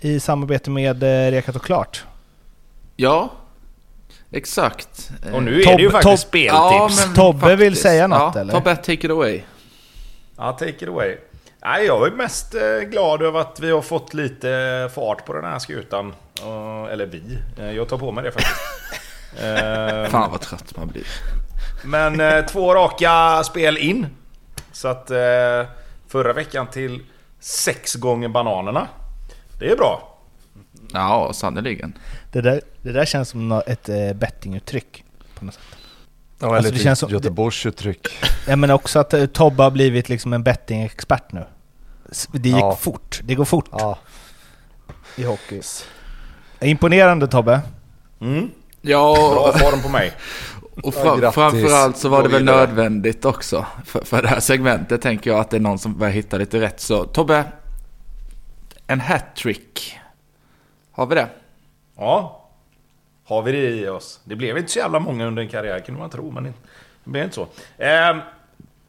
[0.00, 2.04] i samarbete med eh, Rekat och Klart.
[2.96, 3.30] Ja,
[4.30, 5.10] Exakt.
[5.32, 7.06] Och nu är Tob det ju faktiskt Tob speltips.
[7.06, 7.60] Ja, Tobbe faktiskt.
[7.60, 8.52] vill säga något ja, eller?
[8.52, 9.42] Tobbe, take it away.
[10.36, 11.16] Ja, take it away.
[11.64, 15.44] Nej, jag är mest eh, glad över att vi har fått lite fart på den
[15.44, 16.14] här skutan.
[16.90, 17.38] Eller vi.
[17.58, 18.56] Eh, jag tar på mig det faktiskt.
[20.10, 21.06] Fan vad trött man blir.
[21.84, 24.06] Men eh, två raka spel in.
[24.72, 25.08] Så att
[26.08, 27.02] förra veckan till
[27.40, 28.88] sex gånger bananerna.
[29.58, 30.18] Det är bra.
[30.92, 31.98] Ja, sannerligen.
[32.32, 35.04] Det där, det där känns som ett äh, bettinguttryck
[35.34, 35.62] på något sätt.
[36.38, 38.08] Ja, eller alltså, det känns som, Göteborgsuttryck.
[38.48, 41.44] Ja, men också att uh, Tobbe har blivit liksom en bettingexpert nu.
[42.32, 42.76] Det gick ja.
[42.76, 43.20] fort.
[43.24, 43.68] Det går fort.
[43.70, 43.98] Ja.
[45.16, 45.62] I hockey.
[46.60, 47.60] Imponerande Tobbe.
[48.20, 48.50] Mm.
[48.80, 50.12] Ja, Bra form på mig.
[50.82, 53.66] Och fra, ja, framförallt så var det väl nödvändigt också.
[53.84, 56.60] För, för det här segmentet tänker jag att det är någon som börjar hitta lite
[56.60, 56.80] rätt.
[56.80, 57.44] Så Tobbe,
[58.86, 59.98] en hattrick.
[60.92, 61.28] Har vi det?
[61.98, 62.44] Ja.
[63.24, 64.20] Har vi det i oss?
[64.24, 66.52] Det blev inte så jävla många under en karriär kunde man tro, men det
[67.04, 67.46] blev inte så.
[67.78, 68.16] Eh,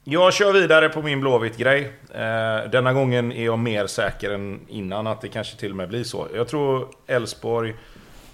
[0.03, 1.93] jag kör vidare på min Blåvitt-grej.
[2.13, 5.89] Eh, denna gången är jag mer säker än innan att det kanske till och med
[5.89, 6.27] blir så.
[6.35, 7.75] Jag tror Elfsborg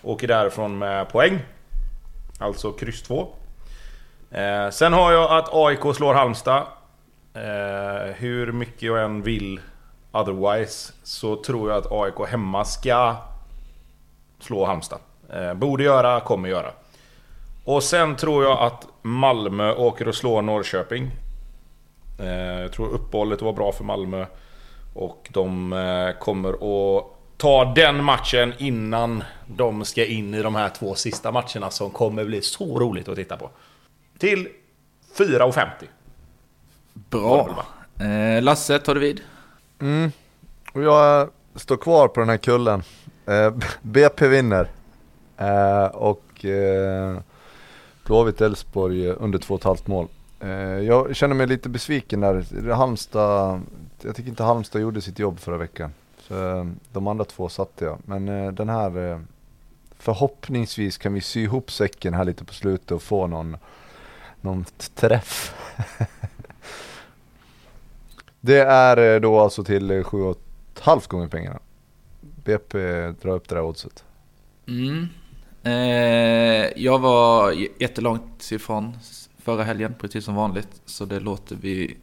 [0.03, 1.39] åker därifrån med poäng.
[2.39, 3.36] Alltså kryss 2.
[4.32, 6.63] Eh, sen har jag att AIK slår Halmstad.
[7.34, 9.59] Eh, hur mycket jag än vill
[10.11, 13.15] otherwise så tror jag att AIK hemma ska
[14.40, 15.00] slå Halmstad.
[15.34, 16.72] Eh, borde göra, kommer göra.
[17.64, 21.12] Och sen tror jag att Malmö åker och slår Norrköping.
[22.20, 24.26] Eh, jag tror uppehållet var bra för Malmö.
[24.94, 27.06] Och de eh, kommer att
[27.38, 32.26] ta den matchen innan de ska in i de här två sista matcherna som kommer
[32.26, 33.50] bli så roligt att titta på.
[34.18, 34.48] Till
[35.18, 35.68] 4,50.
[36.94, 37.66] Bra.
[38.00, 39.22] Eh, Lasse, tar du vid?
[39.82, 40.12] Mm.
[40.74, 42.84] Och jag står kvar på den här kullen.
[43.26, 44.69] Eh, BP vinner.
[45.38, 47.17] Eh, och eh,
[48.05, 50.07] Blåvitt Elfsborg eh, under 2,5 mål.
[50.86, 52.71] Jag känner mig lite besviken där.
[52.71, 53.61] Halmstad,
[54.01, 55.93] jag tycker inte Halmstad gjorde sitt jobb förra veckan.
[56.28, 57.97] Så, de andra två satte jag.
[58.05, 59.21] Men den här,
[59.99, 63.57] förhoppningsvis kan vi sy ihop säcken här lite på slutet och få någon,
[64.41, 64.65] någon
[64.95, 65.55] träff.
[68.41, 71.59] det är då alltså till 7,5 gånger pengarna.
[72.46, 74.04] BP eh, drar upp det där oddset.
[74.68, 75.08] Mm.
[75.64, 78.98] Eh, jag var jättelångt ifrån
[79.43, 80.82] förra helgen, precis som vanligt.
[80.86, 81.98] Så det låter vi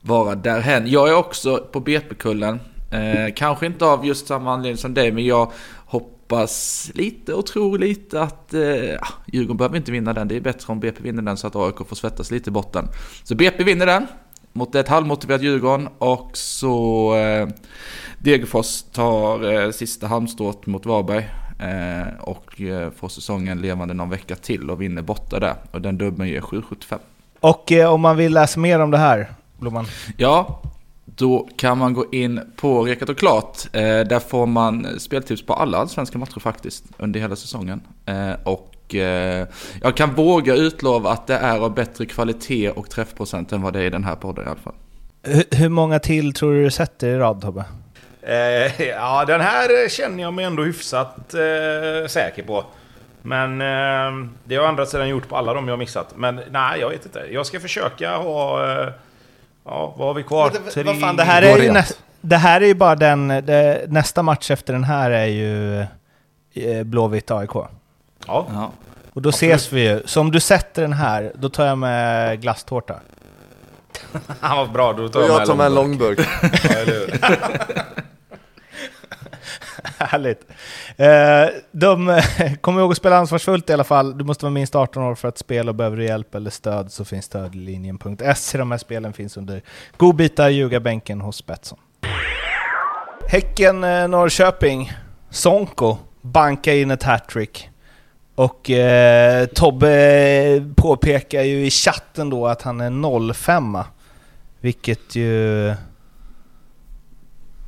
[0.00, 0.90] vara därhen.
[0.90, 2.60] Jag är också på BP-kullen.
[2.90, 5.52] Eh, kanske inte av just samma anledning som dig, men jag
[5.86, 8.62] hoppas lite och tror lite att eh,
[9.00, 10.28] ah, Djurgården behöver inte vinna den.
[10.28, 12.88] Det är bättre om BP vinner den så att AIK får svettas lite i botten.
[13.24, 14.06] Så BP vinner den
[14.52, 17.48] mot ett halvmotiverat Djurgården och så eh,
[18.18, 21.28] Degerfors tar eh, sista halmstrået mot Varberg.
[21.58, 25.54] Eh, och eh, får säsongen levande någon vecka till och vinner borta där.
[25.70, 26.98] Och den dubben ger 7,75.
[27.40, 29.86] Och eh, om man vill läsa mer om det här, Blomman?
[30.16, 30.62] Ja,
[31.04, 33.58] då kan man gå in på Rekat och Klart.
[33.72, 37.80] Eh, där får man speltips på alla allsvenska matcher faktiskt under hela säsongen.
[38.06, 38.32] Eh,
[38.92, 39.46] och eh,
[39.82, 43.80] jag kan våga utlova att det är av bättre kvalitet och träffprocent än vad det
[43.80, 44.74] är i den här podden i alla fall.
[45.22, 47.64] Hur, hur många till tror du du sätter i rad Tobbe?
[48.22, 52.64] Eh, ja, den här känner jag mig ändå hyfsat eh, säker på.
[53.22, 56.14] Men eh, det har jag andra sidan gjort på alla de jag har missat.
[56.16, 57.26] Men nej, jag vet inte.
[57.30, 58.70] Jag ska försöka ha...
[58.72, 58.88] Eh,
[59.64, 60.50] ja, vad har vi kvar?
[60.50, 60.82] Det, Tre...
[60.82, 61.84] vad fan, det här är ju nä,
[62.20, 63.28] det här är ju bara den...
[63.28, 65.80] Det, nästa match efter den här är ju
[66.54, 67.50] eh, Blåvitt AIK.
[68.26, 68.46] Ja.
[68.52, 68.72] ja.
[69.12, 69.54] Och då Absolut.
[69.54, 70.02] ses vi ju.
[70.04, 73.00] Så om du sätter den här, då tar jag med glasstårta.
[74.40, 76.20] Han var bra, då tar jag, jag med tar med en långburk.
[79.98, 80.46] Härligt.
[80.96, 82.22] Eh, de,
[82.60, 84.18] kom ihåg att spela ansvarsfullt i alla fall.
[84.18, 86.92] Du måste vara minst 18 år för att spela och behöver du hjälp eller stöd
[86.92, 88.58] så finns stödlinjen.se.
[88.58, 89.62] De här spelen finns under
[89.96, 91.78] godbitar ljugarbänken hos Betsson.
[93.28, 94.92] Häcken eh, Norrköping.
[95.30, 97.68] Sonko bankar in ett hattrick.
[98.34, 103.78] Och eh, Tobbe påpekar ju i chatten då att han är 05
[104.60, 105.74] Vilket ju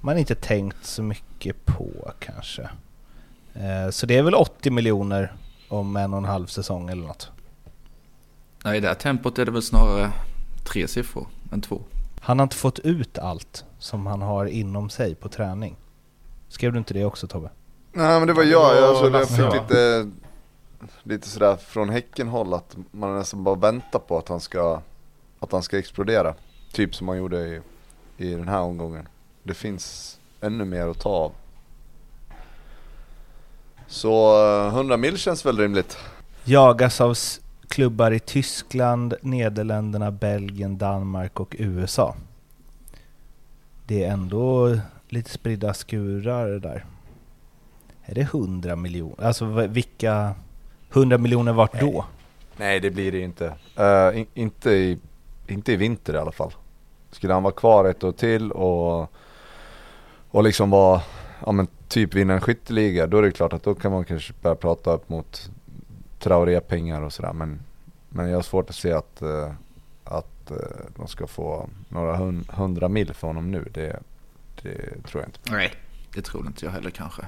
[0.00, 2.62] man inte tänkt så mycket på kanske.
[3.54, 5.32] Eh, så det är väl 80 miljoner
[5.68, 7.30] om en och en halv säsong eller något.
[8.64, 10.12] Nej, i det här tempot är det väl snarare
[10.64, 11.80] tre siffror än två.
[12.20, 15.76] Han har inte fått ut allt som han har inom sig på träning.
[16.48, 17.50] Skrev du inte det också Tobbe?
[17.92, 20.10] Nej men det var jag, jag, alltså, jag fick lite,
[21.02, 24.80] lite sådär från Häcken-håll att man nästan bara väntar på att han ska,
[25.40, 26.34] att han ska explodera.
[26.72, 27.60] Typ som han gjorde i,
[28.16, 29.08] i den här omgången
[29.44, 31.32] det finns ännu mer att ta av.
[33.86, 35.98] Så eh, 100 mil känns väl rimligt.
[36.44, 37.16] Jagas av
[37.68, 42.16] klubbar i Tyskland, Nederländerna, Belgien, Danmark och USA.
[43.86, 44.78] Det är ändå
[45.08, 46.84] lite spridda skurar där.
[48.04, 49.24] Är det 100 miljoner?
[49.24, 50.34] Alltså vilka...
[50.94, 52.04] 100 miljoner vart då?
[52.56, 53.54] Nej, det blir det inte.
[53.80, 54.98] Uh, in, inte, i,
[55.46, 56.54] inte i vinter i alla fall.
[57.10, 59.10] Skulle han vara kvar ett år till och
[60.34, 61.02] och liksom vara,
[61.46, 64.32] ja men typ vinna en skytteliga, då är det klart att då kan man kanske
[64.42, 65.50] börja prata upp mot
[66.18, 67.32] Traoré-pengar och sådär.
[67.32, 67.60] Men,
[68.08, 69.52] men jag har svårt att se att, uh,
[70.04, 70.56] att uh,
[70.96, 73.68] de ska få några hund, hundra mil för honom nu.
[73.74, 74.00] Det,
[74.62, 75.40] det tror jag inte.
[75.50, 75.72] Nej,
[76.14, 77.22] det tror inte jag heller kanske.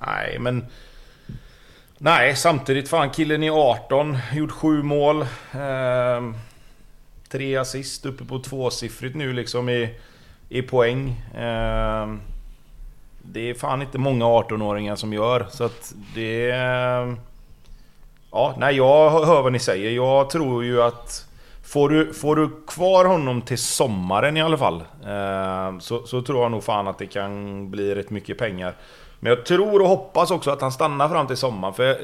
[0.00, 0.66] Nej, men...
[1.98, 5.22] Nej, samtidigt fan killen är 18, gjort sju mål.
[5.52, 6.34] Eh,
[7.28, 9.94] tre assist, uppe på tvåsiffrigt nu liksom i,
[10.48, 11.10] i poäng.
[11.34, 12.14] Eh,
[13.22, 15.46] det är fan inte många 18-åringar som gör.
[15.50, 16.46] Så att det...
[18.30, 19.90] Ja, nej jag hör vad ni säger.
[19.90, 21.28] Jag tror ju att...
[21.64, 26.42] Får du, får du kvar honom till sommaren i alla fall eh, så, så tror
[26.42, 28.76] jag nog fan att det kan bli rätt mycket pengar.
[29.20, 31.74] Men jag tror och hoppas också att han stannar fram till sommaren.
[31.74, 31.96] För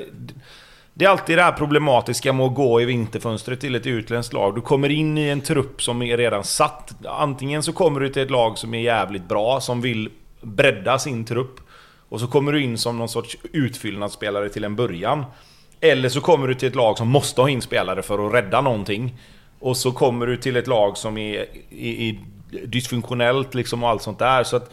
[0.95, 4.55] det är alltid det här problematiska med att gå i vinterfönstret till ett utländskt lag.
[4.55, 6.95] Du kommer in i en trupp som är redan satt.
[7.05, 11.25] Antingen så kommer du till ett lag som är jävligt bra, som vill bredda sin
[11.25, 11.61] trupp.
[12.09, 15.25] Och så kommer du in som någon sorts utfyllnadsspelare till en början.
[15.81, 18.61] Eller så kommer du till ett lag som måste ha in spelare för att rädda
[18.61, 19.15] någonting.
[19.61, 22.19] Och så kommer du till ett lag som är, är, är
[22.67, 24.45] dysfunktionellt liksom och allt sånt där.
[24.45, 24.71] Så att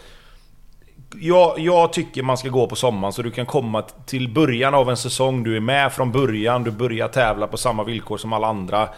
[1.16, 4.90] jag, jag, tycker man ska gå på sommaren så du kan komma till början av
[4.90, 5.44] en säsong.
[5.44, 8.90] Du är med från början, du börjar tävla på samma villkor som alla andra.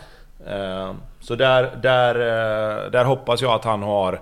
[0.47, 4.21] Eh, så där, där, eh, där hoppas jag att han har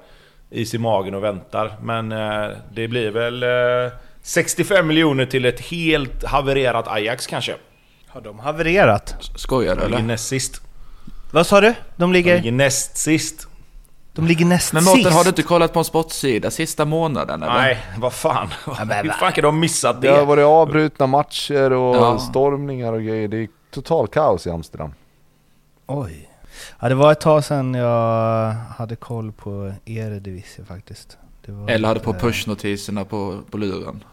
[0.50, 1.78] is i magen och väntar.
[1.82, 7.56] Men eh, det blir väl eh, 65 miljoner till ett helt havererat Ajax kanske.
[8.08, 9.16] Har de havererat?
[9.36, 10.00] Skojar du eller?
[10.00, 10.62] Näst sist.
[11.32, 11.68] Vad sa du?
[11.68, 13.48] De De ligger, ligger näst sist.
[14.14, 14.96] de ligger näst Men sist.
[14.98, 17.54] Mårten, har du inte kollat på en sportsida sista månaden eller?
[17.54, 18.48] Nej, vad fan.
[18.66, 20.26] Hur fan kan de missat Det har det?
[20.26, 22.20] varit avbrutna matcher och Ja.
[22.20, 23.28] stormningar och grejer.
[23.28, 24.94] Det är total kaos i Amsterdam.
[25.88, 26.30] Oj.
[26.80, 31.18] Ja, det var ett tag sedan jag hade koll på Eredivisie faktiskt.
[31.46, 34.04] Det var Eller hade på pushnotiserna på, på luren?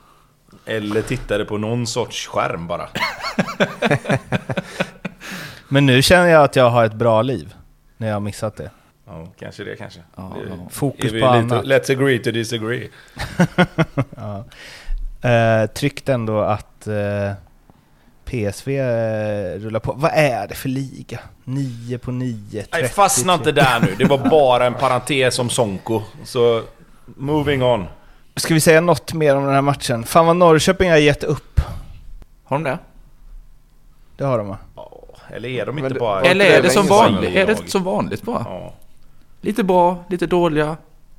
[0.67, 2.89] Eller tittade på någon sorts skärm bara.
[5.75, 7.55] Men nu känner jag att jag har ett bra liv.
[7.97, 8.71] När jag har missat det.
[9.07, 10.01] Ja, kanske det kanske.
[10.17, 10.67] Ja, Det- ja.
[10.71, 11.65] Fokus på lite, annat.
[11.65, 12.89] Let's agree to disagree.
[14.17, 14.45] Ja.
[15.31, 17.33] Eh, tryckt ändå att eh,
[18.25, 19.93] PSV eh, rullar på.
[19.93, 21.21] Vad är det för liga?
[21.45, 22.89] 9 på 9, Nej, 33.
[22.89, 23.95] fastna inte där nu.
[23.99, 26.03] Det var bara en parentes om Sonko.
[26.25, 26.63] Så,
[27.07, 27.87] moving on.
[28.37, 30.05] Ska vi säga något mer om den här matchen?
[30.05, 31.61] Fan vad Norrköping har gett upp.
[32.45, 32.79] Har de det?
[34.17, 34.59] Det har de va?
[35.35, 36.23] Eller är de Men inte det- bara...
[36.23, 37.37] Eller är det, som vanligt?
[37.37, 38.43] Är det som vanligt bara?
[38.45, 38.75] Ja.
[39.41, 40.77] Lite bra, lite dåliga.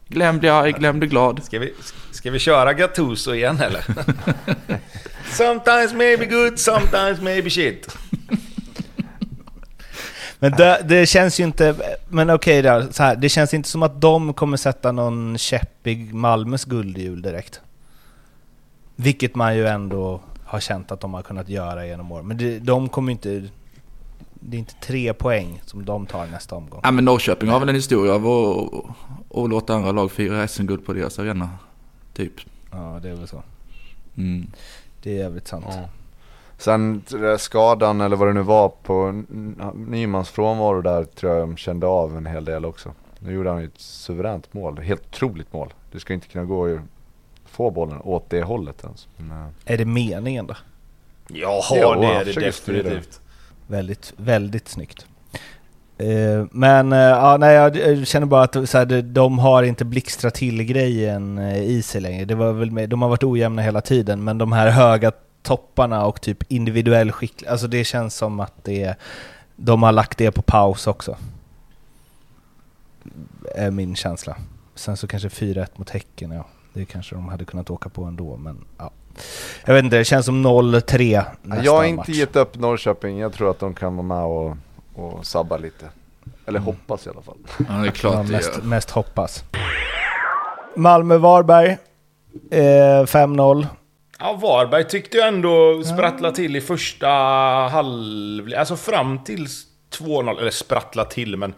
[0.08, 1.44] Glömde jag, glömde glad.
[1.44, 1.74] Ska vi,
[2.12, 3.86] ska vi köra Gattuso igen eller?
[5.32, 7.98] sometimes maybe good, sometimes maybe shit.
[10.40, 11.76] Men det, det känns ju inte...
[12.10, 15.88] Men okej då, så här, det känns inte som att de kommer sätta någon käpp
[15.88, 17.62] i Malmös guldhjul direkt.
[18.96, 22.22] Vilket man ju ändå har känt att de har kunnat göra genom år.
[22.22, 23.44] Men det, de kommer inte...
[24.48, 26.80] Det är inte tre poäng som de tar nästa omgång.
[26.84, 28.74] Ja men Norrköping har väl en historia av att,
[29.38, 31.50] att låta andra lag fira SM-guld på deras arena.
[32.14, 32.34] Typ.
[32.72, 33.44] Ja, det är väl så.
[34.18, 34.48] Mm.
[35.04, 35.66] Det är jävligt sant.
[35.70, 35.90] Ja.
[36.58, 37.04] Sen
[37.38, 39.24] skadan eller vad det nu var på
[39.74, 42.94] Nymans frånvaro där tror jag de kände av en hel del också.
[43.20, 45.74] Nu gjorde han ju ett suveränt mål, helt otroligt mål.
[45.92, 46.80] Du ska inte kunna gå och
[47.46, 49.08] få bollen åt det hållet ens.
[49.18, 50.56] Men, eh, Är det meningen då?
[51.28, 53.22] Jaha, Jo, det är det definitivt.
[53.68, 55.06] Väldigt, väldigt snyggt.
[56.02, 59.64] Uh, men uh, ja, nej, jag, jag känner bara att så här, de- de har
[59.64, 62.26] inte blixtra till grejen eh, i sig längre.
[62.26, 65.12] Det var väl med, de har varit ojämna hela tiden, men de här höga
[65.44, 68.96] topparna och typ individuell skicklighet, alltså det känns som att det,
[69.56, 71.18] de har lagt det på paus också.
[73.56, 74.38] Är min känsla.
[74.76, 76.46] Sen så kanske 4-1 mot Häcken, ja.
[76.74, 78.92] Det kanske de hade kunnat åka på ändå, men ja.
[79.66, 82.10] Jag vet inte, det känns som 0-3 nästa jag har inte match.
[82.10, 84.58] gett upp Norrköping, jag tror att de kan vara med och,
[84.96, 85.86] och sabba lite.
[86.46, 87.38] Eller hoppas i alla fall.
[87.58, 88.64] Ja det är Ja, klart det mest, gör.
[88.64, 89.44] mest hoppas.
[90.76, 91.78] Malmö-Varberg.
[92.52, 92.58] Eh,
[93.06, 93.68] 5-0.
[94.20, 97.08] Ja, Varberg tyckte jag ändå sprattla till i första
[97.72, 98.58] halvlek.
[98.60, 99.46] Alltså fram till
[100.00, 100.40] 2-0.
[100.40, 101.54] Eller sprattla till, men...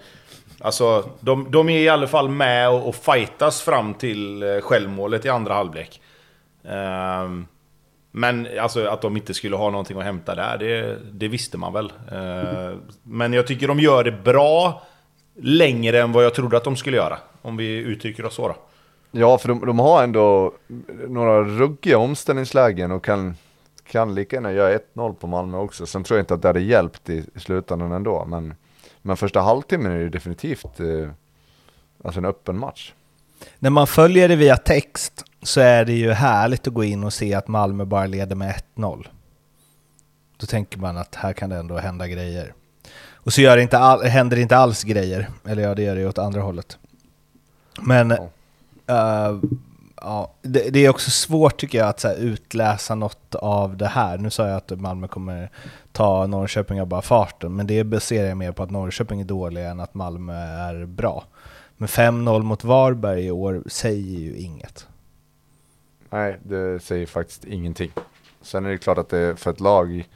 [0.59, 5.25] Alltså, de, de är i alla fall med och, och fightas fram till eh, självmålet
[5.25, 6.01] i andra halvlek.
[6.69, 7.45] Ehm,
[8.11, 11.73] men alltså att de inte skulle ha någonting att hämta där, det, det visste man
[11.73, 11.93] väl.
[12.11, 14.81] Ehm, men jag tycker de gör det bra
[15.35, 17.17] längre än vad jag trodde att de skulle göra.
[17.41, 18.55] Om vi uttrycker oss så då.
[19.11, 20.53] Ja, för de, de har ändå
[21.07, 23.35] några ruggiga omställningslägen och kan,
[23.83, 25.85] kan lika gärna göra 1-0 på Malmö också.
[25.85, 28.25] Sen tror jag inte att det hade hjälpt i, i slutändan ändå.
[28.25, 28.53] Men,
[29.01, 31.09] men första halvtimmen är det definitivt eh,
[32.03, 32.93] alltså en öppen match.
[33.59, 37.13] När man följer det via text så är det ju härligt att gå in och
[37.13, 39.05] se att Malmö bara leder med 1-0.
[40.37, 42.53] Då tänker man att här kan det ändå hända grejer.
[43.11, 45.29] Och så gör det inte all, händer det inte alls grejer.
[45.45, 46.77] Eller ja, det gör det ju åt andra hållet.
[47.81, 49.27] Men Ja.
[49.29, 49.37] eh,
[50.01, 54.17] ja, det, det är också svårt tycker jag att här, utläsa något av det här.
[54.17, 55.49] Nu sa jag att Malmö kommer
[55.91, 59.69] ta Norrköping av bara farten, men det baserar jag mer på att Norrköping är dåliga
[59.69, 60.33] än att Malmö
[60.69, 61.23] är bra.
[61.77, 64.87] Men 5-0 mot Varberg i år säger ju inget.
[66.09, 67.91] Nej, det säger faktiskt ingenting.
[68.41, 70.07] Sen är det klart att det är för ett lag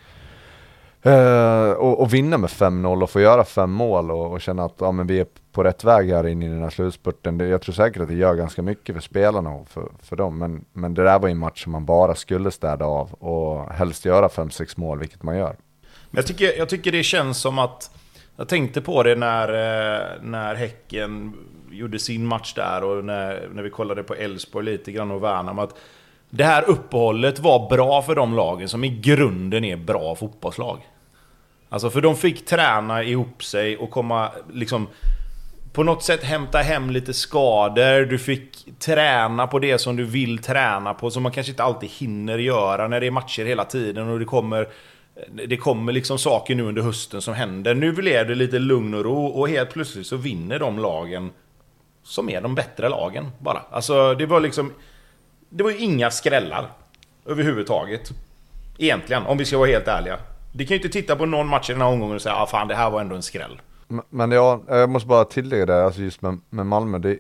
[1.02, 4.76] eh, och, och vinna med 5-0 och få göra fem mål och, och känna att
[4.80, 7.38] ja, men vi är på rätt väg här in i den här slutspurten.
[7.38, 10.38] Det, jag tror säkert att det gör ganska mycket för spelarna och för, för dem.
[10.38, 13.70] Men, men det där var ju en match som man bara skulle städa av och
[13.74, 15.56] helst göra 5-6 mål, vilket man gör.
[16.10, 17.92] Men jag tycker, jag tycker det känns som att...
[18.38, 21.34] Jag tänkte på det när, eh, när Häcken
[21.72, 25.62] gjorde sin match där och när, när vi kollade på Elfsborg lite grann och Värnamo.
[25.62, 25.78] Att
[26.30, 30.80] det här uppehållet var bra för de lagen som i grunden är bra fotbollslag.
[31.70, 34.88] Alltså för de fick träna ihop sig och komma liksom
[35.74, 38.06] på något sätt hämta hem lite skador.
[38.06, 41.90] Du fick träna på det som du vill träna på, som man kanske inte alltid
[41.90, 44.68] hinner göra när det är matcher hela tiden och det kommer
[45.48, 47.76] det kommer liksom saker nu under hösten som händer.
[47.76, 51.32] Nu blev det lite lugn och ro och helt plötsligt så vinner de lagen
[52.04, 53.62] som är de bättre lagen bara.
[53.72, 54.74] Alltså det var liksom...
[55.50, 56.72] Det var ju inga skrällar
[57.26, 58.12] överhuvudtaget.
[58.78, 60.18] Egentligen, om vi ska vara helt ärliga.
[60.54, 62.48] Det kan ju inte titta på någon match i den här omgången och säga ah,
[62.48, 63.62] fan det här var ändå en skräll.
[64.10, 67.20] Men ja, jag måste bara tillägga det, alltså just med, med Malmö, det,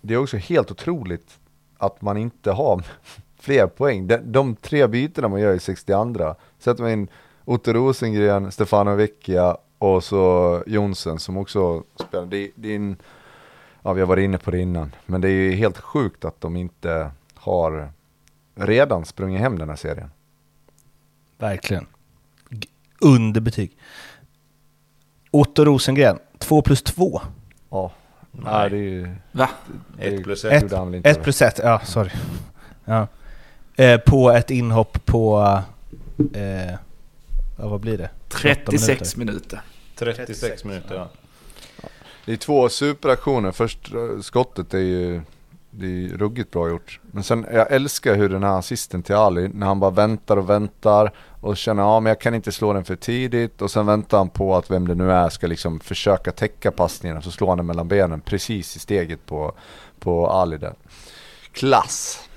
[0.00, 1.38] det är också helt otroligt
[1.78, 2.82] att man inte har
[3.40, 4.06] fler poäng.
[4.06, 7.08] De, de tre bytena man gör i 62 sätter man in
[7.44, 12.26] Otto Rosengren, Stefano Vecchia och så Jonsen som också spelar.
[12.26, 12.96] Det, det är en,
[13.82, 16.40] ja vi har varit inne på det innan, men det är ju helt sjukt att
[16.40, 17.92] de inte har
[18.54, 20.10] redan sprungit hem den här serien.
[21.38, 21.86] Verkligen.
[22.50, 22.68] G-
[23.00, 23.76] Underbetyg.
[25.30, 27.20] Otto Rosengren, 2 plus 2.
[27.70, 27.92] Ja,
[28.32, 29.14] nej det är ju...
[29.32, 29.48] Va?
[29.98, 30.62] det- Ett plus det ett.
[30.62, 31.10] gjorde han väl inte.
[31.10, 32.10] 1 plus 1, ja sorry.
[32.84, 33.06] Ja.
[33.76, 35.58] Eh, på ett inhopp på,
[36.34, 36.74] eh,
[37.56, 38.10] vad blir det?
[38.28, 39.60] 36 minuter.
[39.96, 41.08] 36 minuter ja.
[42.30, 43.52] Det är två superaktioner.
[43.52, 45.20] Först eh, skottet är ju
[45.70, 47.00] det är ju ruggigt bra gjort.
[47.02, 50.50] Men sen, jag älskar hur den här assisten till Ali, när han bara väntar och
[50.50, 54.18] väntar och känner ja men jag kan inte slå den för tidigt och sen väntar
[54.18, 57.48] han på att vem det nu är ska liksom försöka täcka passningen och så slår
[57.48, 59.52] han den mellan benen precis i steget på,
[60.00, 60.74] på Ali där.
[61.52, 62.28] Klass!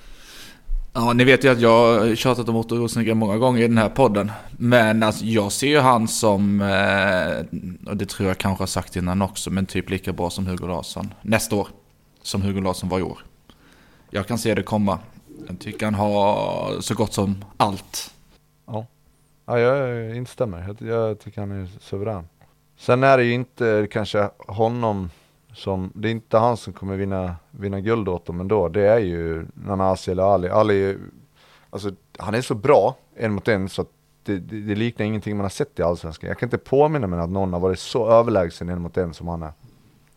[0.95, 3.77] Ja, ni vet ju att jag har tjatat om Otto Rosengren många gånger i den
[3.77, 4.31] här podden.
[4.51, 8.95] Men alltså, jag ser ju han som, eh, och det tror jag kanske har sagt
[8.95, 11.13] innan också, men typ lika bra som Hugo Larsson.
[11.21, 11.67] Nästa år.
[12.21, 13.25] Som Hugo Larsson var i år.
[14.09, 14.99] Jag kan se det komma.
[15.47, 18.13] Jag tycker han har så gott som allt.
[18.65, 18.85] Ja,
[19.45, 20.75] ja jag instämmer.
[20.79, 22.27] Jag, jag tycker han är suverän.
[22.77, 25.09] Sen är det ju inte kanske honom
[25.53, 28.69] som, det är inte han som kommer vinna, vinna guld åt dem ändå.
[28.69, 30.49] Det är ju Nanasi eller Ali.
[30.49, 30.97] Ali,
[31.69, 33.87] alltså han är så bra en mot en så att
[34.23, 36.27] det, det, det liknar ingenting man har sett i Allsvenskan.
[36.27, 39.27] Jag kan inte påminna mig att någon har varit så överlägsen en mot en som
[39.27, 39.51] han är.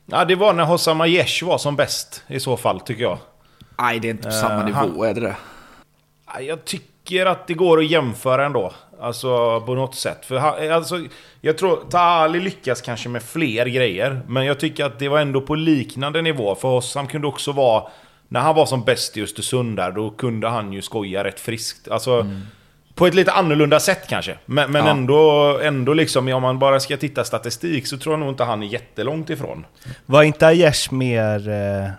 [0.06, 3.18] Ja, det var när Hossam Aiesh var som bäst i så fall, tycker jag.
[3.78, 5.36] Nej, det är inte på Eh, samma nivå, han- är det det?
[6.34, 8.72] Ja, Jag tycker att det går att jämföra ändå.
[9.00, 10.26] Alltså på något sätt.
[10.26, 11.00] För han, alltså,
[11.40, 14.20] jag tror Taali lyckas kanske med fler grejer.
[14.28, 16.54] Men jag tycker att det var ändå på liknande nivå.
[16.54, 17.84] För Hossam kunde också vara...
[18.28, 21.88] När han var som bäst i Östersund där, då kunde han ju skoja rätt friskt.
[21.88, 22.26] Alltså...
[22.94, 24.38] På ett lite annorlunda sätt kanske.
[24.46, 24.90] Men, men Ja.
[24.90, 28.62] ändå, ändå liksom, om man bara ska titta statistik så tror jag nog inte han
[28.62, 29.66] är jättelångt ifrån.
[30.06, 31.90] Var inte Aiesh mer, eh,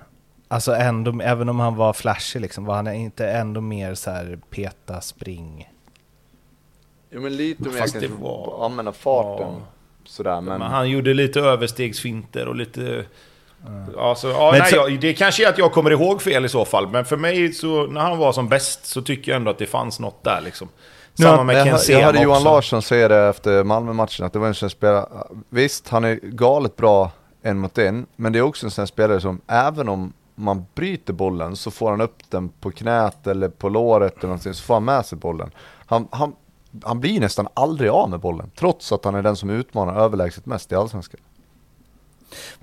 [0.47, 4.39] alltså ändå, även om han var flashig liksom, var han inte ändå mer så här
[4.49, 5.67] peta, spring?
[7.09, 9.55] Jo men lite mer Fast det kanske var- använda farten.
[10.05, 13.05] sådär Men, han gjorde lite överstegsfinter och lite...
[13.97, 16.49] Alltså, ja, Men nej, så- jag, det kanske är att jag kommer ihåg fel i
[16.49, 16.87] så fall.
[16.87, 19.65] Men för mig, så, när han var som bäst, så tycker jag ändå att det
[19.65, 20.69] fanns något där liksom.
[21.13, 22.43] Samma med jag, Ken jag Sema hörde Johan.
[22.43, 25.05] Larsson säga det efter Malmö-matchen, att det var en sån spelare,
[25.49, 29.21] visst han är galet bra en mot en, men det är också en sån spelare
[29.21, 33.69] som även om man bryter bollen så får han upp den på knät eller på
[33.69, 35.51] låret eller någonting, så får han med sig bollen.
[35.85, 36.33] Han, han,
[36.83, 40.45] han blir nästan aldrig av med bollen, trots att han är den som utmanar överlägset
[40.45, 41.19] mest i Allsvenskan.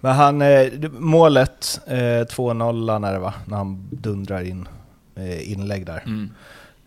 [0.00, 4.68] Men han, eh, målet, eh, 2-0 när det var, när han dundrar in
[5.14, 6.02] eh, inlägg där.
[6.06, 6.30] Mm.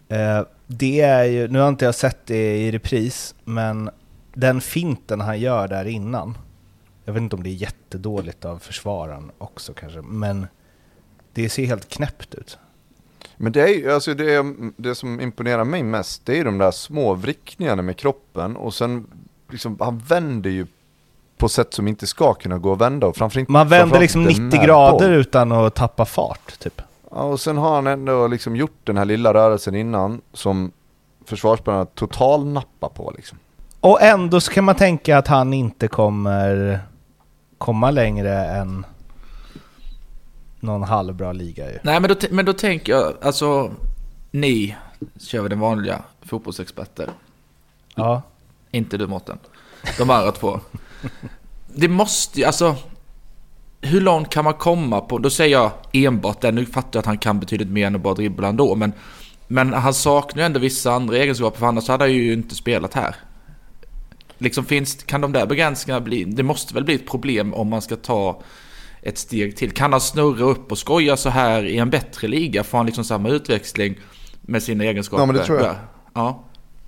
[0.07, 3.89] Eh, det är ju, nu har inte jag sett det i repris, men
[4.33, 6.37] den finten han gör där innan,
[7.05, 10.47] jag vet inte om det är jättedåligt av försvararen också kanske, men
[11.33, 12.59] det ser helt knäppt ut.
[13.37, 16.71] Men det är alltså det, är, det som imponerar mig mest, det är de där
[16.71, 19.07] små vrickningarna med kroppen och sen
[19.49, 20.67] liksom, han vänder ju
[21.37, 24.01] på sätt som inte ska kunna gå att vända och framför inte Man vänder framförallt
[24.01, 25.19] liksom inte 90 med grader boll.
[25.19, 26.81] utan att tappa fart, typ.
[27.11, 30.71] Ja, och sen har han ändå liksom gjort den här lilla rörelsen innan som
[31.25, 33.37] försvarsspelarna total nappar på liksom.
[33.79, 36.79] Och ändå så kan man tänka att han inte kommer
[37.57, 38.85] komma längre än
[40.59, 41.79] någon halvbra liga ju.
[41.83, 43.71] Nej, men då, men då tänker jag, alltså,
[44.31, 44.75] ni
[45.19, 47.09] kör vi den vanliga fotbollsexperter.
[47.95, 48.21] Ja.
[48.71, 49.37] Inte du Mårten.
[49.97, 50.59] De andra två.
[51.75, 52.75] Det måste ju, alltså...
[53.81, 57.05] Hur långt kan man komma på, då säger jag enbart det, nu fattar jag att
[57.05, 58.93] han kan betydligt mer än att bara dribbla ändå, men,
[59.47, 62.93] men han saknar ju ändå vissa andra egenskaper, för annars hade han ju inte spelat
[62.93, 63.15] här.
[64.37, 67.81] Liksom finns, kan de där begränsningarna bli, det måste väl bli ett problem om man
[67.81, 68.41] ska ta
[69.01, 69.71] ett steg till.
[69.71, 72.63] Kan han snurra upp och skoja så här i en bättre liga?
[72.63, 73.99] Får han liksom samma utväxling
[74.41, 75.21] med sina egenskaper?
[75.21, 75.75] Ja, men det tror jag.
[76.13, 76.43] Ja.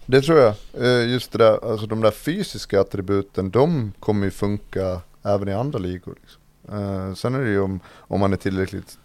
[0.06, 0.54] Det tror jag.
[0.80, 5.54] Eh, Just det där, alltså de där fysiska attributen, de kommer ju funka även i
[5.54, 6.16] andra ligor.
[6.22, 6.42] Liksom.
[7.10, 8.98] Eh, Sen är det ju om, om man är tillräckligt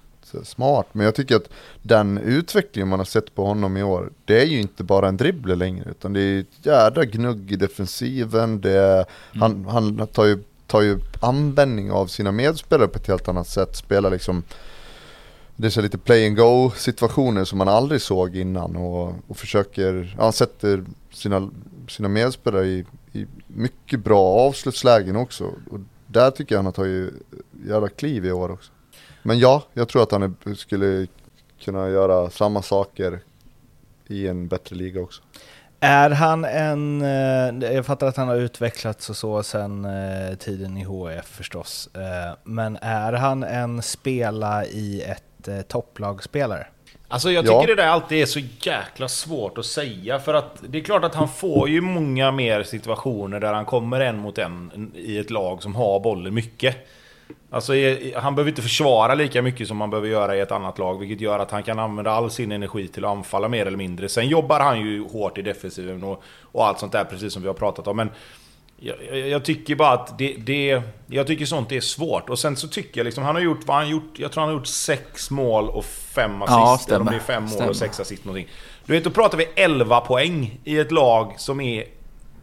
[0.44, 0.86] smart.
[0.92, 1.48] Men jag tycker att
[1.82, 5.16] den utvecklingen man har sett på honom i år, det är ju inte bara en
[5.16, 5.90] dribbler längre.
[5.90, 8.60] Utan det är ett jädra gnugg i defensiven.
[8.60, 13.28] Det är, han, han tar ju, tar ju användning av sina medspelare på ett helt
[13.28, 13.76] annat sätt.
[13.76, 14.42] Spelar liksom
[15.56, 19.36] det är så lite play and go situationer som man aldrig såg innan och, och
[19.36, 21.50] försöker, ja, han sätter sina,
[21.88, 25.44] sina medspelare i, i mycket bra avslutslägen också.
[25.70, 27.14] Och där tycker jag han har tagit
[27.68, 28.72] jävla kliv i år också.
[29.22, 31.06] Men ja, jag tror att han är, skulle
[31.60, 33.20] kunna göra samma saker
[34.06, 35.22] i en bättre liga också.
[35.84, 40.76] Är han en, eh, jag fattar att han har utvecklats och så sen eh, tiden
[40.76, 46.66] i HF förstås, eh, men är han en spela i ett topplagspelare?
[47.08, 47.60] Alltså jag Ja.
[47.60, 51.04] tycker det där alltid är så jäkla svårt att säga för att det är klart
[51.04, 55.30] att han får ju många mer situationer där han kommer en mot en i ett
[55.30, 56.76] lag som har bollen mycket.
[57.54, 57.72] Alltså
[58.14, 61.20] han behöver inte försvara lika mycket som man behöver göra i ett annat lag vilket
[61.20, 64.08] gör att han kan använda all sin energi till att anfalla mer eller mindre.
[64.08, 67.48] Sen jobbar han ju hårt i defensiven och, och allt sånt där precis som vi
[67.48, 68.10] har pratat om men
[68.76, 70.82] jag, jag, tycker bara att det, det...
[71.06, 72.30] Jag tycker sånt är svårt.
[72.30, 74.18] Och sen så tycker jag liksom, han har gjort vad han gjort.
[74.18, 76.50] Jag tror han har gjort sex mål och fem assist.
[76.50, 77.10] Ja, eller om stämmer.
[77.10, 77.70] det är fem mål Stämmer.
[77.70, 78.48] och sex assist någonting.
[78.86, 81.84] Du vet, då pratar vi 11 poäng i ett lag som är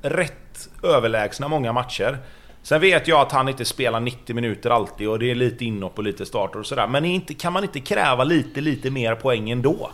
[0.01, 2.17] rätt överlägsna många matcher.
[2.63, 5.97] Sen vet jag att han inte spelar 90 minuter alltid och det är lite inhopp
[5.97, 6.87] och lite starter och sådär.
[6.87, 9.91] Men inte, kan man inte kräva lite, lite mer poäng ändå?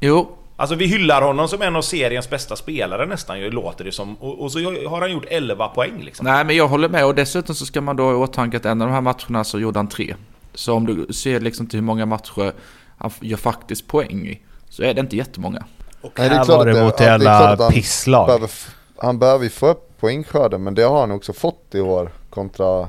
[0.00, 3.92] Jo, Alltså vi hyllar honom som en av seriens bästa spelare nästan, ju, låter det
[3.92, 4.14] som.
[4.14, 4.58] Och, och så
[4.88, 6.26] har han gjort 11 poäng liksom.
[6.26, 8.64] nej men jag håller med och dessutom så ska man då ha i åtanke att
[8.64, 10.14] en av de här matcherna så gjorde han tre.
[10.54, 12.52] Så om du ser liksom till hur många matcher
[12.98, 15.64] han gör faktiskt poäng i, så är det inte jättemånga.
[16.00, 18.26] Och Nej, det är här klart var det mot jävla han pisslag.
[18.26, 18.50] Behöver,
[18.96, 22.88] han behöver ju få upp poängskörden men det har han också fått i år kontra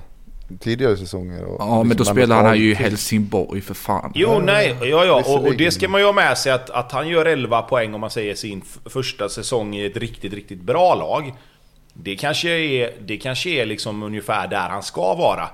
[0.59, 1.43] tidigare säsonger.
[1.43, 4.11] Och Ja, men då liksom spelar han ju i Helsingborg för fan.
[4.16, 5.24] Jo, nej, ja, ja.
[5.26, 7.93] Och, och det ska man ju ha med sig att, att han gör 11 poäng
[7.93, 11.34] om man säger sin första säsong i ett riktigt, riktigt bra lag.
[11.93, 15.49] Det kanske är, det kanske är liksom ungefär där han ska vara.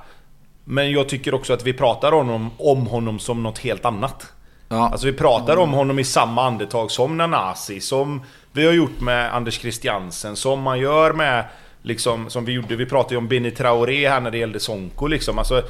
[0.66, 4.28] Men jag tycker också att vi pratar om honom, om honom som något helt annat.
[4.70, 8.22] Ja, Alltså vi pratar om honom i samma andetag som Nanasi, som
[8.54, 11.46] vi har gjort med Anders Christiansen, som man gör med
[11.82, 15.08] liksom, som vi gjorde, vi pratade ju om Benny Traoré här när det gällde Sonko
[15.08, 15.38] liksom.
[15.38, 15.64] Alltså,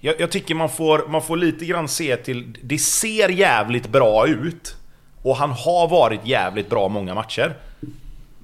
[0.00, 4.26] jag, jag tycker man får, man får lite grann se till, det ser jävligt bra
[4.26, 4.76] ut.
[5.22, 7.56] Och han har varit jävligt bra många matcher.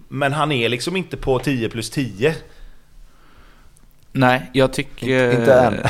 [0.09, 2.35] Men han är liksom inte på 10 plus 10
[4.17, 5.31] nej, jag tycker...
[5.41, 5.81] Inte än.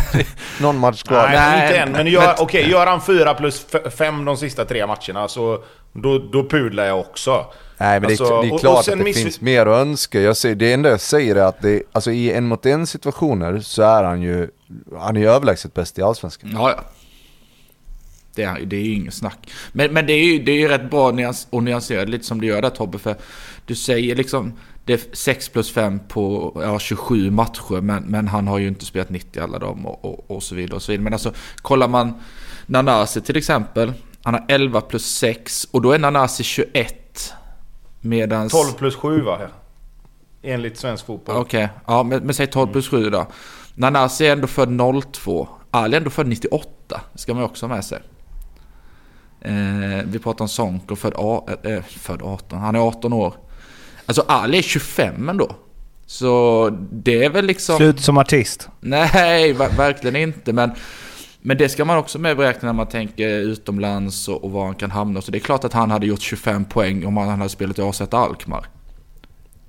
[0.60, 1.28] Någon match kvar.
[1.28, 1.92] Nej, Nej, inte än.
[1.92, 3.66] Men gör, okej, gör han 4 plus
[3.96, 7.46] 5 de sista tre matcherna så då, då pudlar jag också.
[7.78, 9.40] Nej men Alltså, det, är, det är och- klart och sen att det miss- finns
[9.40, 10.20] mer att önska.
[10.20, 13.60] Jag säger, det enda jag säger är att det, alltså i en mot en situationer
[13.60, 14.48] så är han ju,
[14.98, 16.50] han är ju överlägset bäst i Allsvenskan.
[16.54, 16.84] Ja, ja.
[18.34, 19.38] Det är, det är ju inget snack.
[19.72, 22.40] Men, men det är ju det är ju rätt bra nyans, och nyanserat lite som
[22.40, 22.98] du gör där Tobbe.
[22.98, 23.14] För
[23.66, 24.52] du säger liksom
[24.86, 27.80] det är 6 plus 5 på ja, 27 matcher.
[27.80, 30.76] Men, men han har ju inte spelat 90 alla dem och, och, och så vidare.
[30.76, 31.04] Och så vidare.
[31.04, 32.14] Men alltså kollar man
[32.66, 33.92] Nanasi till exempel.
[34.22, 37.34] Han har 11 plus 6 och då är Nanasi 21.
[38.00, 38.52] Medans...
[38.52, 39.38] 12 plus 7 va?
[40.42, 41.36] Enligt svensk fotboll.
[41.36, 43.26] Okej, ja men, men säg 12 plus 7 då.
[43.74, 44.80] Nanasi är ändå född
[45.12, 45.48] 02.
[45.70, 47.00] Ali är ändå född 98.
[47.12, 47.98] Det ska man ju också ha med sig.
[49.40, 51.14] Eh, vi pratar om Sonko född,
[51.62, 52.58] eh, född 18.
[52.58, 53.34] Han är 18 år.
[54.06, 55.50] Alltså Ali är 25 ändå.
[56.06, 57.76] Så det är väl liksom...
[57.76, 58.68] Slut som artist.
[58.80, 60.52] Nej, ver- verkligen inte.
[60.52, 60.70] Men,
[61.40, 64.74] men det ska man också med beräkna när man tänker utomlands och, och var han
[64.74, 65.20] kan hamna.
[65.20, 67.82] Så det är klart att han hade gjort 25 poäng om han hade spelat i
[67.82, 68.66] AZ Alkmaar.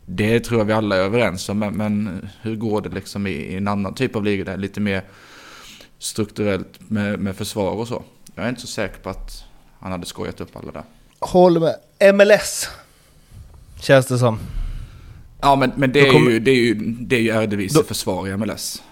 [0.06, 1.60] Det tror jag vi alla är överens om.
[1.60, 4.80] Men, men hur går det liksom i, i en annan typ av liga där lite
[4.80, 5.04] mer
[6.00, 8.04] strukturellt med, med försvar och så.
[8.36, 9.44] Jag är inte så säker på att
[9.80, 10.84] han hade skojat upp alla där.
[11.20, 11.76] Håller med.
[12.16, 12.70] MLS.
[13.80, 14.40] Känns det som.
[15.42, 17.88] Ja men, men det, är kommer- ju, det är ju, det är ju Eredivisie Då-
[17.88, 18.84] försvar i MLS.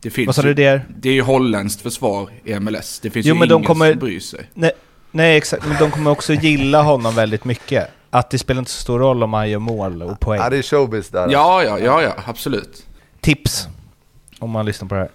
[0.00, 0.86] Det finns Vad sa du där?
[0.98, 3.00] Det är ju holländskt försvar i MLS.
[3.00, 4.50] Det finns Jo, ju men de ingen kommer- som bryr sig.
[4.54, 4.72] Nej,
[5.10, 5.66] nej, exakt.
[5.66, 7.88] Men de kommer också gilla honom väldigt mycket.
[8.10, 10.40] Att det spelar inte så stor roll om han gör mål och poäng.
[10.40, 11.28] Ja det är showbiz där.
[11.30, 12.86] Ja, ja, ja, ja, absolut.
[13.20, 13.66] Tips.
[14.38, 15.10] Om man lyssnar på det här.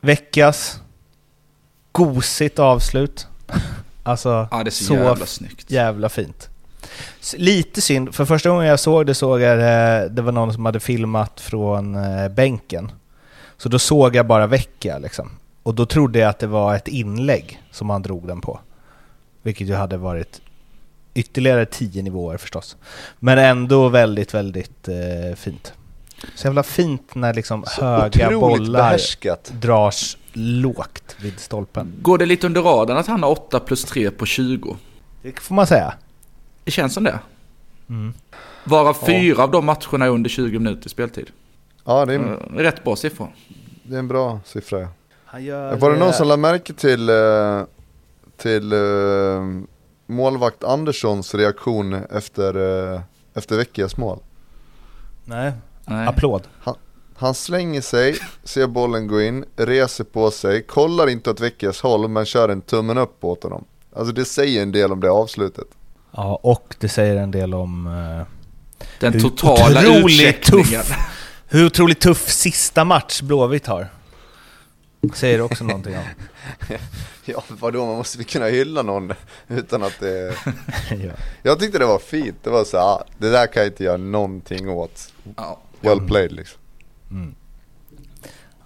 [0.00, 0.80] Veckas
[1.92, 3.26] gosigt avslut.
[4.02, 5.70] Alltså, Ja, det är så, så jävla snyggt.
[5.70, 6.48] jävla fint.
[7.36, 10.64] Lite synd, för första gången jag såg det såg jag det, det var någon som
[10.66, 12.92] hade filmat från eh, bänken.
[13.56, 15.30] Så då såg jag bara Vecchia liksom.
[15.62, 18.60] Och då trodde jag att det var ett inlägg som han drog den på.
[19.42, 20.40] Vilket ju hade varit
[21.14, 22.76] ytterligare tio nivåer förstås.
[23.18, 25.72] Men ändå väldigt, väldigt eh, fint.
[26.34, 29.52] Så jävla fint när liksom Så höga bollar behärskat.
[29.60, 31.92] dras lågt vid stolpen.
[32.02, 34.76] Går det lite under radarn att han har 8 plus 3 på 20?
[35.22, 35.94] Det får man säga.
[36.64, 37.18] Det känns som det.
[37.88, 38.12] Mm.
[38.64, 41.30] Varav fyra av de matcherna är under 20 minuter speltid.
[41.84, 42.36] Ja, det är, Mm.
[42.58, 43.28] Rätt bra siffror.
[43.82, 44.80] det är en bra siffra.
[44.80, 44.88] ja.
[45.24, 47.62] Han gör, Var det någon eh, som lade märke till, eh,
[48.36, 48.78] till eh,
[50.06, 52.54] målvakt Anderssons reaktion efter,
[52.94, 53.00] eh,
[53.34, 54.18] efter Vecchias mål?
[55.24, 55.52] Nej,
[55.86, 56.06] Nej.
[56.08, 56.42] applåd.
[57.16, 62.08] Han slänger sig, ser bollen gå in, reser på sig, kollar inte åt Vecchias håll
[62.08, 63.64] men kör en tummen upp åt honom.
[63.96, 65.66] Alltså det säger en del om det avslutet.
[66.16, 68.26] Ja, och det säger en del om eh,
[69.00, 70.64] Den hur totala otroligt utcheckningen.
[70.82, 70.96] tuff,
[71.48, 73.88] hur otroligt tuff sista match Blåvitt har.
[75.14, 76.04] Säger också någonting om.
[77.24, 79.12] Ja vadå, man måste väl kunna hylla någon
[79.48, 80.34] utan att det...
[80.90, 81.12] ja.
[81.42, 83.96] Jag tyckte det var fint, det var så ah, det där kan jag inte göra
[83.96, 85.12] någonting åt.
[85.36, 85.58] Ja.
[85.80, 86.60] Well played liksom.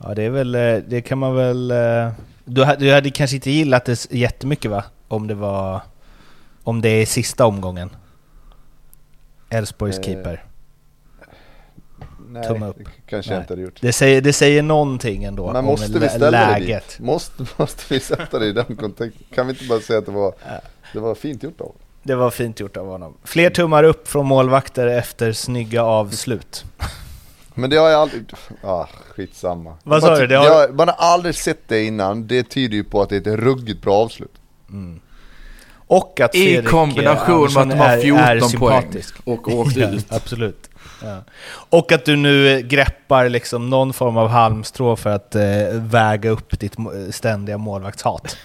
[0.03, 1.71] ja, det är väl, eh, det kan man väl...
[1.71, 2.11] eh,
[2.45, 4.85] Du, ha- du hade kanske inte gillat det s- jättemycket va?
[5.09, 5.81] Om det var...
[6.65, 7.91] Om det är sista omgången.
[9.51, 10.45] Elfsborgs Eh, keeper.
[12.29, 12.77] Nej, Tumme upp.
[13.07, 13.37] kanske Nej.
[13.37, 13.79] jag inte hade gjort.
[13.81, 16.67] Det säger, det säger någonting ändå Men måste vi ställa läget.
[16.69, 16.99] det dit?
[17.07, 19.27] Måste, måste vi sätta det i den kontexten?
[19.35, 20.35] Kan vi inte bara säga att det var,
[20.93, 21.73] det var fint gjort av?
[22.03, 23.15] Det var fint gjort av honom.
[23.25, 26.65] Fler tummar upp från målvakter efter snygga avslut.
[27.55, 28.25] Men det har jag aldrig...
[28.63, 29.71] Ah, skitsamma.
[29.83, 30.27] Vad Man sa du?
[30.27, 30.73] Det har-.
[30.73, 33.83] Man har aldrig sett det innan, det tyder ju på att det är ett ruggigt
[33.83, 34.33] bra avslut.
[35.87, 39.03] Och att I Fredrik, kombination eh, med att de har Andersson är- är 14 poäng
[39.25, 40.07] och åkt Ja, ut.
[40.13, 40.71] absolut.
[41.03, 41.25] Ja.
[41.71, 45.43] Och att du nu eh, greppar liksom någon form av halmstrå för att eh,
[45.73, 46.75] väga upp ditt
[47.11, 48.37] ständiga målvaktshat.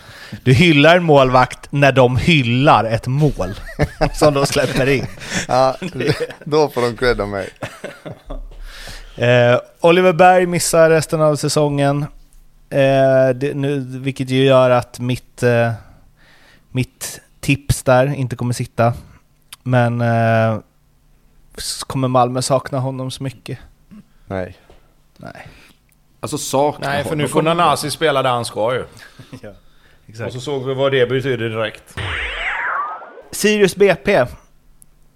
[0.43, 3.59] Du hyllar en målvakt när de hyllar ett mål
[4.13, 5.05] som de släpper in.
[5.47, 5.75] Ja,
[6.43, 7.49] då får de cred av mig.
[9.15, 12.05] Eh, Oliver Berg missar resten av säsongen.
[12.69, 15.71] Eh, det, nu, vilket ju gör att mitt, eh,
[16.71, 18.93] mitt tips där inte kommer sitta.
[19.63, 20.59] Men eh,
[21.79, 23.59] kommer Malmö sakna honom så mycket?
[24.25, 24.57] Nej.
[25.17, 25.47] Nej.
[26.19, 27.21] Alltså saknar Nej, för honom.
[27.23, 28.85] nu får Nanasi spela där han ska ju.
[29.41, 30.33] Ja, Och exakt.
[30.33, 31.95] så såg vi vad det betyder direkt.
[33.31, 34.25] Sirius BP.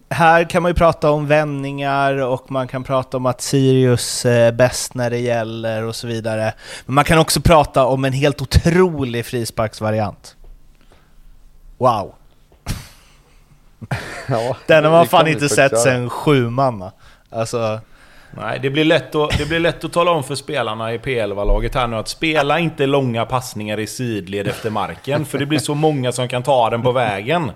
[0.09, 4.51] Här kan man ju prata om vändningar och man kan prata om att Sirius är
[4.51, 6.53] bäst när det gäller och så vidare.
[6.85, 10.35] Men man kan också prata om en helt otrolig frisparksvariant.
[11.77, 12.15] Wow!
[14.27, 16.91] Ja, Den har man fan inte sett sen sju manna.
[17.29, 17.79] Alltså,
[18.37, 21.75] Nej, det blir, lätt att, det blir lätt att tala om för spelarna i P11-laget
[21.75, 25.75] här nu att spela inte långa passningar i sidled efter marken, för det blir så
[25.75, 27.51] många som kan ta den på vägen.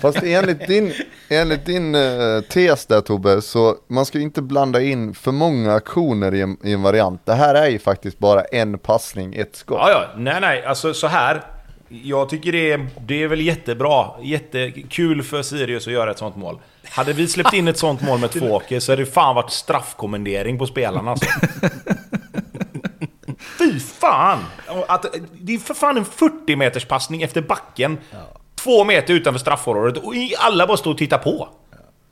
[0.00, 0.92] Fast enligt din,
[1.28, 5.74] enligt din eh, tes där Tobbe, så man ska ju inte blanda in för många
[5.74, 7.26] aktioner i en, i en variant.
[7.26, 9.78] Det här är ju faktiskt bara en passning, ett skott.
[9.80, 11.42] Ja, ja, nej, nej, alltså så här.
[11.88, 16.36] Jag tycker det är, det är väl jättebra, jättekul för Sirius att göra ett sånt
[16.36, 16.58] mål.
[16.84, 20.58] Hade vi släppt in ett sånt mål med Tvååker så hade det fan varit straffkommendering
[20.58, 21.26] på spelarna alltså.
[23.58, 24.38] Fy fan!
[24.88, 25.06] Att,
[25.40, 27.98] det är för fan en 40 meters passning efter backen.
[28.54, 31.48] Två meter utanför straffområdet och alla bara står och tittar på.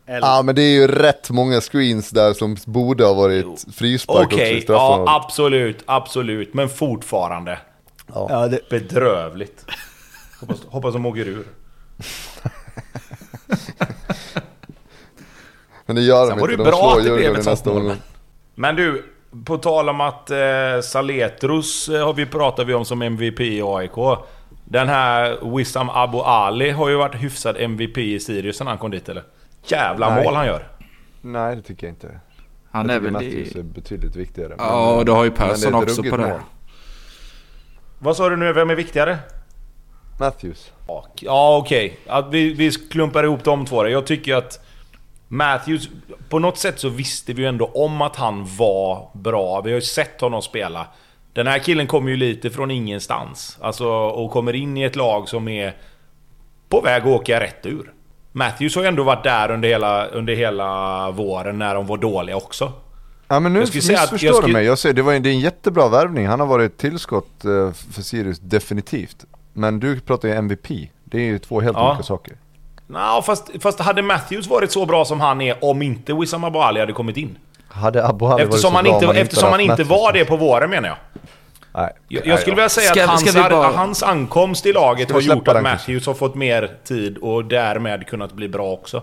[0.06, 4.36] Ja men det är ju rätt många screens där som borde ha varit frispark också
[4.38, 5.14] i Okej, ja straffområdet.
[5.14, 6.54] absolut, absolut.
[6.54, 7.58] Men fortfarande.
[8.06, 9.66] Ja, det, Bedrövligt.
[10.40, 11.46] Hoppas, hoppas de åker ur.
[15.86, 17.44] Men det gör Sen de var inte, det de bra slår att det blev Djurgården
[17.44, 17.80] nästa mål.
[17.80, 17.96] omgång.
[18.54, 19.04] Men du,
[19.44, 20.36] på tal om att eh,
[20.82, 24.18] Saletros eh, har vi pratat vi om som MVP i AIK.
[24.64, 28.90] Den här Wissam Abu Ali har ju varit hyfsad MVP i Sirius sen han kom
[28.90, 29.22] dit eller?
[29.66, 30.24] Jävla Nej.
[30.24, 30.68] mål han gör.
[31.20, 32.20] Nej det tycker jag inte.
[32.70, 33.58] Han jag är väl Matthews i...
[33.58, 34.54] är betydligt viktigare.
[34.58, 36.28] Ja, och det har ju men Persson också på det.
[36.28, 36.40] mål.
[37.98, 39.18] Vad sa du nu, vem är viktigare?
[40.20, 40.72] Matthews.
[41.20, 43.88] Ja okej, att vi, vi klumpar ihop de två.
[43.88, 44.60] Jag tycker att
[45.28, 45.88] Matthews,
[46.28, 49.60] på något sätt så visste vi ju ändå om att han var bra.
[49.60, 50.86] Vi har ju sett honom spela.
[51.32, 53.58] Den här killen kommer ju lite från ingenstans.
[53.60, 55.74] Alltså, och kommer in i ett lag som är
[56.68, 57.92] på väg att åka rätt ur.
[58.32, 62.36] Matthews har ju ändå varit där under hela, under hela våren när de var dåliga
[62.36, 62.72] också.
[63.28, 64.64] Ja men nu Jag skulle säga att- missförstår du skulle- mig.
[64.66, 66.26] Jag säger, det, var, en- det är en jättebra värvning.
[66.26, 69.24] Han har varit ett tillskott eh, för Sirius, definitivt.
[69.52, 70.68] Men du pratar ju MVP.
[71.04, 71.88] Det är ju två helt Ja.
[71.90, 72.34] olika saker.
[72.86, 76.58] Nå, fast, fast hade Matthews varit så bra som han är om inte Wissam Abu
[76.58, 77.38] Ali hade kommit in?
[77.68, 80.36] Hade Abu Ali varit Eftersom så han bra inte, eftersom han inte var det på
[80.36, 80.96] våren menar jag.
[81.76, 81.92] Nej.
[82.08, 85.48] Jag, jag skulle vilja säga Ska- att hans, bara- hans ankomst i laget har gjort
[85.48, 89.02] att Matthews har fått mer tid och därmed kunnat bli bra också.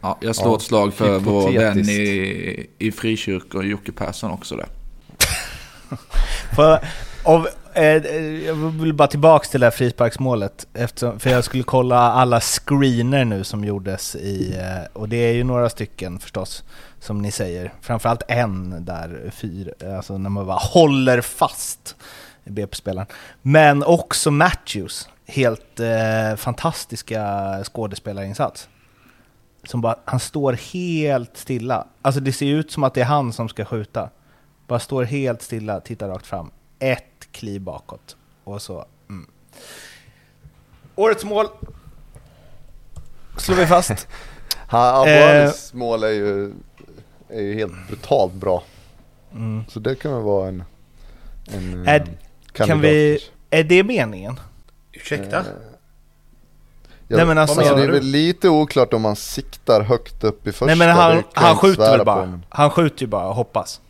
[0.00, 4.56] Ja, jag slår Ja, ett slag för vår vän i, i frikyrkor, Jocke Persson också
[4.56, 4.66] där.
[6.56, 6.80] För,
[7.24, 7.84] av, eh,
[8.46, 13.24] jag vill bara tillbaks till det här frisparksmålet, eftersom, för jag skulle kolla alla screener
[13.24, 16.64] nu som gjordes i, eh, och det är ju några stycken förstås,
[17.00, 17.72] som ni säger.
[17.80, 21.96] Framförallt en där, fyr, alltså när man bara håller fast
[22.44, 23.06] BP-spelaren.
[23.42, 27.24] Men också Matthews, helt eh, fantastiska
[27.64, 28.68] skådespelarinsats.
[29.68, 31.86] Som bara, han står helt stilla.
[32.02, 34.10] Alltså det ser ut som att det är han som ska skjuta.
[34.66, 36.50] Bara står helt stilla, tittar rakt fram.
[36.78, 38.16] Ett kliv bakåt.
[38.44, 38.84] Och så...
[39.08, 39.26] Mm.
[40.94, 41.46] Årets mål
[43.38, 44.08] slår vi fast.
[44.70, 45.50] Ha, Eh.
[45.72, 46.52] Mål är ju,
[47.28, 48.62] är ju helt brutalt bra.
[49.32, 49.64] Mm.
[49.68, 50.64] Så det kan väl vara en,
[51.46, 52.06] en Är- eh,
[52.52, 53.18] Kan kandidat vi...
[53.18, 53.30] kanske.
[53.50, 54.40] Är det meningen?
[54.92, 55.44] Ursäkta?
[57.08, 60.46] Ja, Nej, men alltså- alltså, det är väl lite oklart om man siktar högt upp
[60.46, 60.66] i första.
[60.66, 62.40] Nej men han, jag han skjuter väl bara?
[62.48, 63.80] Han skjuter ju bara och hoppas.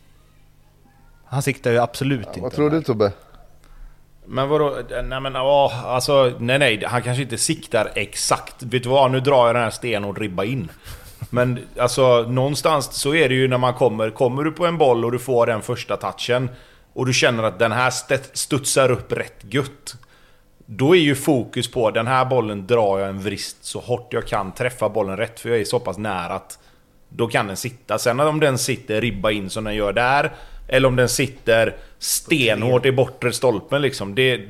[1.25, 2.39] Han siktar ju absolut inte.
[2.39, 3.11] Vad tror du Tobbe?
[4.25, 4.77] Men vadå?
[5.03, 6.83] Nej men ja, alltså nej nej.
[6.85, 8.63] Han kanske inte siktar exakt.
[8.63, 9.11] Vet du vad?
[9.11, 10.69] Nu drar jag den här stenhård ribba in.
[11.29, 14.09] Men alltså någonstans så är det ju när man kommer.
[14.09, 16.49] Kommer du på en boll och du får den första touchen.
[16.93, 19.95] Och du känner att den här st- studsar upp rätt gött.
[20.69, 24.27] Då är ju fokus på den här bollen drar jag en vrist så hårt jag
[24.27, 25.39] kan träffa bollen rätt.
[25.39, 26.59] För jag är så pass nära att
[27.09, 27.99] då kan den sitta.
[27.99, 30.35] Sen om den sitter ribba in som den gör där.
[30.67, 34.15] Eller om den sitter stenhårt i bortre stolpen liksom.
[34.15, 34.41] Det,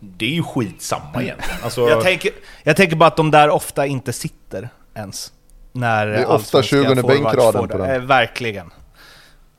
[0.00, 1.60] det är ju skitsamma egentligen.
[1.62, 2.32] Alltså, Jag tänker,
[2.62, 5.32] jag tänker bara att de där ofta inte sitter ens.
[5.72, 7.90] När Det är ofta allsvenska 20 forwards bänkraden på den.
[7.90, 8.70] Eh, verkligen.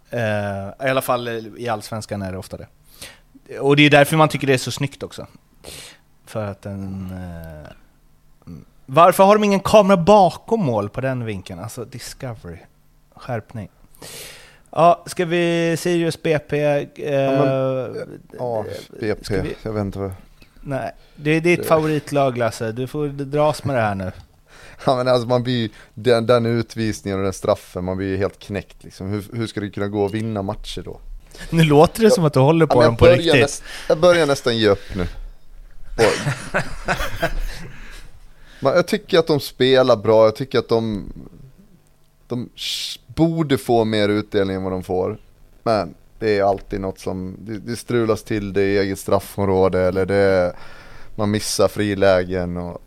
[0.09, 1.27] Eh, I alla fall
[1.57, 2.67] i allsvenskan är det ofta det.
[3.59, 5.27] Och det är därför man tycker det är så snyggt också.
[6.31, 7.11] För att den...
[7.11, 7.71] eh,
[8.85, 11.59] varför har de ingen kamera bakom mål på den vinkeln?
[11.59, 12.57] Alltså Discovery.
[13.15, 13.69] Skärpning.
[14.71, 16.61] Ja, ska vi Sirius BP...
[16.61, 16.87] eh,
[18.37, 18.65] Ja,
[18.99, 20.11] BP, Ska vi- jag vet inte vad...
[20.61, 22.71] Nej, det är ditt Det- favoritlag Lasse.
[22.71, 24.11] Du får dras med det här nu.
[24.85, 28.39] Ja men alltså man blir den, den utvisningen och den straffen, man blir ju helt
[28.39, 29.07] knäckt liksom.
[29.09, 30.99] Hur, hur ska det kunna gå att vinna matcher då?
[31.49, 33.33] Nu låter det som att du håller på Ja, men dem på riktigt.
[33.41, 35.07] näst, jag börjar nästan ge upp nu.
[38.61, 41.13] Jag tycker att de spelar bra, jag tycker att de,
[42.27, 42.49] de
[43.05, 45.17] borde få mer utdelning än vad de får.
[45.63, 50.05] Men det är alltid något som, det, det strulas till det i eget straffområde eller
[50.05, 50.55] det,
[51.15, 52.81] man missar frilägen och,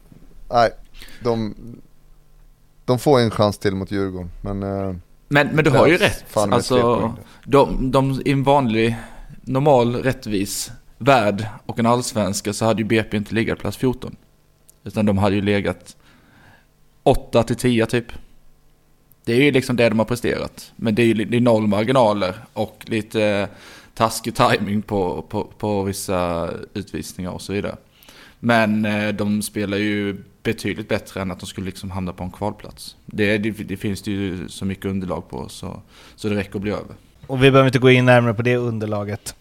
[0.51, 0.71] nej,
[1.21, 1.55] de,
[2.85, 4.31] de får en chans till mot Djurgården.
[4.41, 4.95] Men, eh,
[5.29, 6.37] Men, men du har ju rätt.
[6.37, 7.13] Alltså,
[7.45, 8.97] de, de, i en vanlig,
[9.43, 14.17] normal, rättvis värld och en allsvenska så hade ju BP inte legat plats 14.
[14.85, 15.97] Utan de hade ju legat
[17.03, 18.07] 8 till 10 typ.
[19.25, 20.73] Det är ju liksom det de har presterat.
[20.77, 23.49] Men det är ju det är noll marginaler och lite eh,
[23.95, 27.77] taskig timing på, på, på vissa utvisningar och så vidare.
[28.41, 32.31] Men eh, de spelar ju betydligt bättre än att de skulle liksom hamna på en
[32.31, 32.97] kvalplats.
[33.07, 35.83] Det, det, det finns det ju så mycket underlag på så,
[36.17, 36.97] så det räcker att bli över.
[37.27, 39.35] Och vi behöver inte gå in närmare på det underlaget.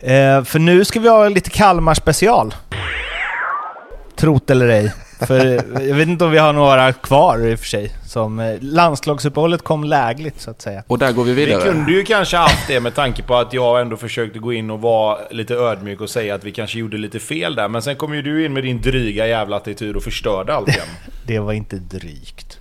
[0.00, 2.54] Eh, för nu ska vi ha lite Kalmar special.
[4.16, 4.92] Trot eller ej.
[5.20, 7.92] För eh, jag vet inte om vi har några kvar i och för sig.
[8.06, 10.82] Som eh, landslagsuppehållet kom lägligt så att säga.
[10.86, 11.62] Och där går vi Vi vidare.
[11.62, 14.80] kunde ju kanske haft det med tanke på att jag ändå försökte gå in och
[14.80, 17.68] vara lite ödmjuk och säga att vi kanske gjorde lite fel där.
[17.68, 20.86] Men sen kom ju du in med din dryga jävla attityd och förstörde allt igen.
[21.26, 22.58] Det var inte drygt.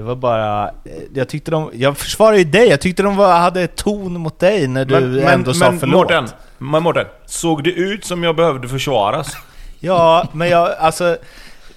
[0.00, 0.64] Det var bara...
[0.68, 0.72] eh,
[1.14, 1.70] Jag tyckte de...
[1.74, 5.54] Jag försvarar ju dig, jag tyckte de var, hade ton mot dig när du ändå
[5.54, 5.94] sa förlåt.
[6.10, 6.28] Mårten,
[6.58, 9.36] men Mårten, såg det ut som jag behövde försvaras?
[9.82, 11.16] Ja, men jag, alltså...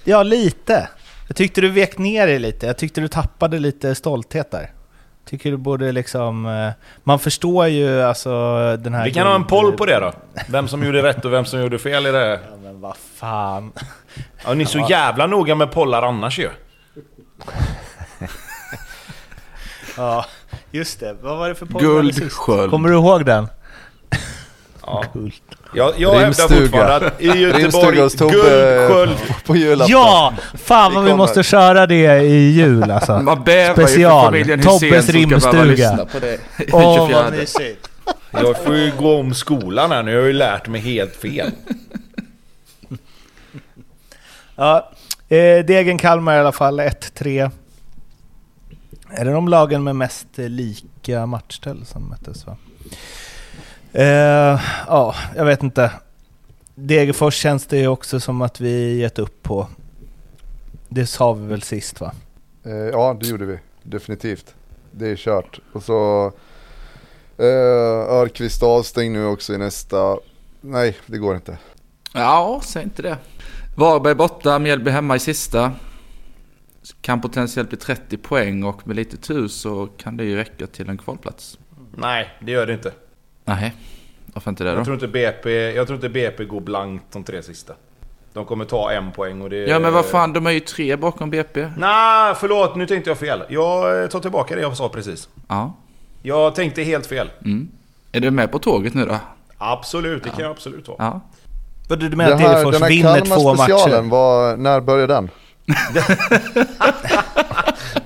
[0.04, 0.88] Ja, lite.
[1.28, 2.66] Jag tyckte du vek ner dig lite.
[2.66, 4.70] Jag tyckte du tappade lite stolthet där.
[5.28, 6.46] Tycker du borde liksom...
[6.46, 6.70] eh,
[7.04, 8.30] Man förstår ju alltså
[8.76, 9.04] den här...
[9.04, 10.12] Vi kan ha en poll på det då.
[10.48, 12.40] Vem som gjorde rätt och vem som gjorde fel i det.
[12.50, 13.72] Ja, men vad fan.
[14.46, 16.48] Ja, ni är så jävla noga med pollar annars ju.
[19.96, 20.26] Ja,
[20.70, 21.16] just det.
[21.22, 21.78] Vad var det för sist?
[21.80, 22.70] Guldsköld.
[22.70, 23.48] Kommer du ihåg den?
[24.86, 25.04] Ja.
[25.12, 25.32] Guld.
[25.74, 26.60] Jag, jag hävdar Rimstuga.
[26.60, 29.16] fortfarande att i Göteborg, guldsköld.
[29.46, 29.90] på julafton.
[29.90, 30.34] Ja!
[30.54, 33.18] Fan vad Vi måste köra det i jul alltså.
[33.18, 34.20] Man bävar ju Special.
[34.20, 35.98] för familjen Tobbes rimstuga.
[36.72, 37.22] Åh 24.
[37.22, 37.88] vad mysigt.
[38.30, 41.50] Jag får ju gå om skolan här nu, jag har ju lärt mig helt fel.
[44.56, 44.90] Ja,
[45.28, 47.50] eh, Degen Kalmar i alla fall 1-3.
[49.16, 52.56] Är det de lagen med mest lika matchställ som möttes va?
[53.92, 55.90] Eh, ja, jag vet inte.
[56.74, 59.66] Degerfors känns det ju också som att vi gett upp på.
[60.88, 62.12] Det sa vi väl sist va?
[62.64, 63.58] Eh, ja, det gjorde vi.
[63.82, 64.54] Definitivt.
[64.90, 65.60] Det är kört.
[65.72, 66.26] Och så
[67.38, 67.44] eh,
[68.14, 70.18] Örqvist avstängd nu också i nästa.
[70.60, 71.58] Nej, det går inte.
[72.14, 73.18] Ja, säg inte det.
[73.76, 75.72] Varberg borta, Mjällby hemma i sista.
[77.00, 80.88] Kan potentiellt bli 30 poäng och med lite tur så kan det ju räcka till
[80.88, 81.58] en kvalplats.
[81.96, 82.92] Nej, det gör det inte.
[83.44, 83.74] Nej,
[84.26, 84.84] varför inte det Jag då?
[84.84, 87.74] tror inte BP, jag tror inte BP går blankt de tre sista.
[88.32, 89.56] De kommer ta en poäng och det...
[89.56, 91.68] Ja men vad fan, de är ju tre bakom BP.
[91.76, 92.76] Nej, förlåt.
[92.76, 93.42] Nu tänkte jag fel.
[93.48, 95.28] Jag tar tillbaka det jag sa precis.
[95.48, 95.74] Ja.
[96.22, 97.30] Jag tänkte helt fel.
[97.44, 97.68] Mm.
[98.12, 99.18] Är du med på tåget nu då?
[99.58, 100.96] Absolut, det kan jag absolut vara.
[100.98, 101.20] Ja.
[101.88, 104.10] Vad du menar att här, den här vinner två Kalmar-specialen, matcher?
[104.10, 105.30] var, när började den?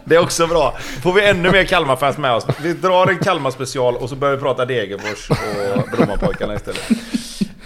[0.04, 0.74] Det är också bra.
[0.78, 2.46] Får vi ännu mer Kalmar-fans med oss.
[2.62, 6.90] Vi drar en Kalmar-special och så börjar vi prata Degerfors och Brommapojkarna istället.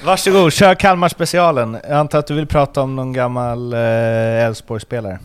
[0.04, 1.78] Varsågod, kör Kalmar-specialen.
[1.88, 5.18] Jag antar att du vill prata om någon gammal eh, Elfsborg-spelare?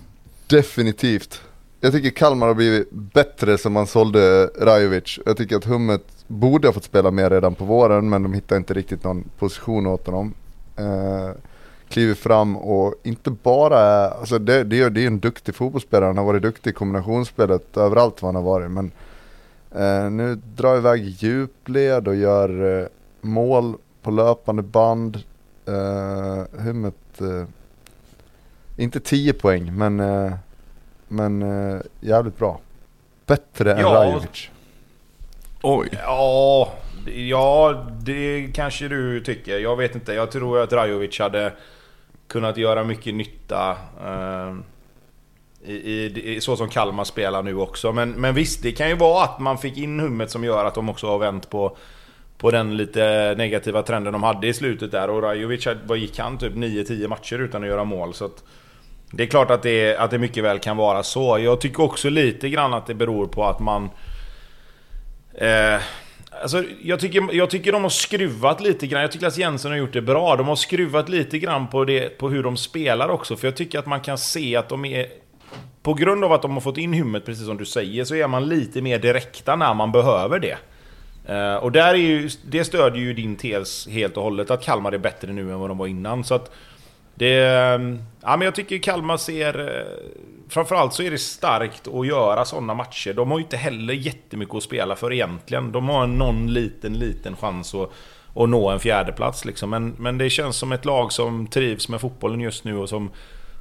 [0.47, 1.41] Definitivt.
[1.81, 5.19] Jag tycker Kalmar har blivit bättre som man sålde Rajovic.
[5.25, 8.57] Jag tycker att Hummet borde ha fått spela mer redan på våren men de hittar
[8.57, 10.33] inte riktigt någon position åt honom.
[10.77, 11.29] Eh,
[11.89, 16.07] kliver fram och inte bara är, alltså det, det, är, det är en duktig fotbollsspelare,
[16.07, 18.91] han har varit duktig i kombinationsspelet överallt var han har varit men
[19.75, 22.87] eh, nu drar iväg i djupled och gör eh,
[23.21, 25.23] mål på löpande band.
[25.65, 27.43] Eh, Hummet, eh,
[28.77, 30.33] inte 10 poäng men eh,
[31.07, 32.59] men eh, jävligt bra.
[33.25, 33.93] Bättre än Ja.
[33.93, 34.49] Rajovic.
[35.61, 35.89] Oj.
[35.93, 36.73] Ja,
[37.15, 39.59] ja, det kanske du tycker.
[39.59, 40.13] Jag vet inte.
[40.13, 41.53] Jag tror att Rajovic hade
[42.27, 43.77] kunnat göra mycket nytta.
[44.05, 44.55] eh,
[45.67, 47.91] i, i, i, så som Kalmar spelar nu också.
[47.93, 50.75] Men, men visst, det kan ju vara att man fick in hummet som gör att
[50.75, 51.77] de också har vänt på,
[52.37, 55.09] på den lite negativa trenden de hade i slutet där.
[55.09, 56.37] Och Rajovic, vad gick han?
[56.37, 58.13] Typ 9-10 matcher utan att göra mål.
[58.13, 58.43] Så att,
[59.11, 61.39] det är klart att det, att det mycket väl kan vara så.
[61.39, 63.89] Jag tycker också lite grann att det beror på att man...
[65.33, 65.81] Eh,
[66.41, 69.01] alltså, jag, tycker, jag tycker de har skruvat lite grann.
[69.01, 70.35] Jag tycker att Jensen har gjort det bra.
[70.35, 73.35] De har skruvat lite grann på, det, på hur de spelar också.
[73.35, 75.07] För jag tycker att man kan se att de är...
[75.83, 78.27] På grund av att de har fått in hummet, precis som du säger, så är
[78.27, 80.57] man lite mer direkta när man behöver det.
[81.29, 84.91] Uh, och där är ju, det stödjer ju din tes helt och hållet, att Kalmar
[84.91, 86.23] är bättre nu än vad de var innan.
[86.23, 86.51] Så att
[87.15, 87.37] det...
[87.37, 87.79] Eh,
[88.21, 89.59] ja, men jag tycker Kalmar ser...
[89.59, 93.13] Eh, Framförallt så är det starkt att göra sådana matcher.
[93.13, 95.71] De har ju inte heller jättemycket att spela för egentligen.
[95.71, 97.91] De har någon liten, liten chans att,
[98.35, 99.69] att nå en fjärdeplats liksom.
[99.69, 103.11] Men, men det känns som ett lag som trivs med fotbollen just nu och som,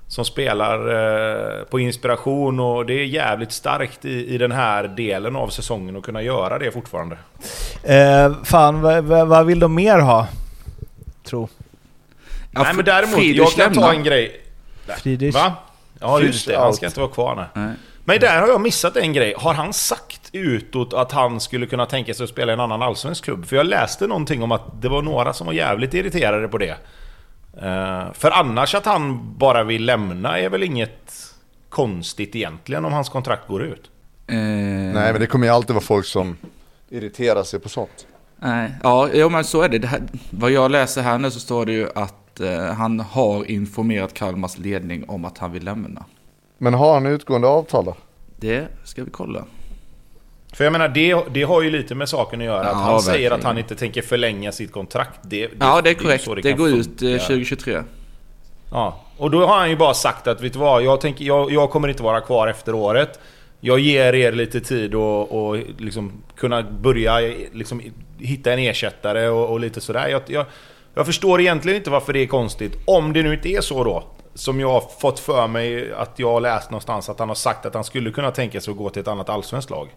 [0.06, 2.60] som spelar eh, på inspiration.
[2.60, 6.58] Och det är jävligt starkt i, i den här delen av säsongen att kunna göra
[6.58, 7.18] det fortfarande.
[7.82, 10.26] Eh, fan, vad, vad, vad vill de mer ha?
[11.24, 11.48] Tro.
[12.50, 14.40] Ja, Nej men däremot, Friedrich jag kan ta en grej.
[14.98, 15.34] Friedrich?
[15.34, 15.52] Va?
[16.00, 17.66] Ja just det, han ska inte vara kvar nej.
[17.66, 17.74] Nej.
[18.08, 19.34] Men där har jag missat en grej.
[19.36, 22.82] Har han sagt utåt att han skulle kunna tänka sig att spela i en annan
[22.82, 23.46] allsvensk klubb?
[23.46, 26.76] För jag läste någonting om att det var några som var jävligt irriterade på det.
[27.62, 31.12] Eh, för annars att han bara vill lämna är väl inget
[31.68, 33.90] konstigt egentligen om hans kontrakt går ut.
[34.26, 36.36] Eh, Nej men det kommer ju alltid vara folk som
[36.88, 38.06] irriterar sig på sånt.
[38.38, 39.78] Nej, ja, jo, men så är det.
[39.78, 43.50] det här, vad jag läser här nu så står det ju att eh, han har
[43.50, 46.04] informerat Kalmars ledning om att han vill lämna.
[46.58, 47.96] Men har han utgående avtal då?
[48.36, 49.44] Det ska vi kolla.
[50.54, 52.64] För jag menar, det, det har ju lite med saken att göra.
[52.64, 53.32] Ja, att han säger verkligen.
[53.32, 55.20] att han inte tänker förlänga sitt kontrakt.
[55.22, 56.28] Det, Ja, det är korrekt.
[56.42, 57.14] Det, kan går ut funka.
[57.14, 57.82] eh, 2023.
[58.70, 61.52] Ja, och då har han ju bara sagt att vet du vad, jag, tänker, jag,
[61.52, 63.20] jag kommer inte vara kvar efter året.
[63.60, 67.18] Jag ger er lite tid och, och liksom kunna börja
[67.52, 67.82] liksom,
[68.18, 70.08] hitta en ersättare och, och lite sådär.
[70.08, 70.46] Jag, jag,
[70.96, 72.72] jag förstår egentligen inte varför det är konstigt.
[72.84, 74.04] Om det nu inte är så då.
[74.34, 77.66] Som jag har fått för mig att jag har läst någonstans att han har sagt
[77.66, 79.88] att han skulle kunna tänka sig att gå till ett annat allsvenskt lag.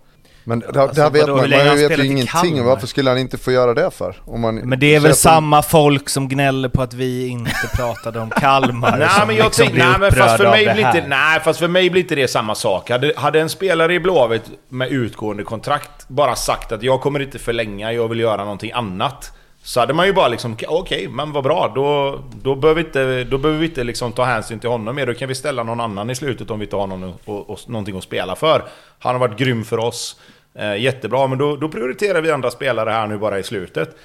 [0.43, 2.27] Men det, Alltså, det här vet vadå, man, man vet ju ingenting.
[2.27, 2.63] Kalmar?
[2.63, 4.15] Varför skulle han inte få göra det för?
[4.25, 7.69] Om man, Men det är väl att- samma folk som gnäller på att vi inte
[7.75, 10.97] pratade om Kalmar Nej men jag liksom tänkte, nej, men fast för mig blir det
[10.97, 12.89] inte, nej fast för mig blir inte det samma sak.
[12.89, 17.39] Hade, hade en spelare i Blåvitt med utgående kontrakt bara sagt att jag kommer inte
[17.39, 19.31] förlänga, jag vill göra någonting annat.
[19.69, 21.71] Så hade man ju bara liksom, okej, men vad bra.
[21.75, 25.05] Då, då behöver vi inte, då behöver vi inte liksom ta hänsyn till honom mer.
[25.05, 27.59] Då kan vi ställa någon annan i slutet om vi inte har någon, och, och,
[27.67, 28.63] någonting att spela för.
[28.99, 30.19] Han har varit grym för oss.
[30.53, 33.97] Eh, jättebra, men då, då prioriterar vi andra spelare här nu bara i slutet.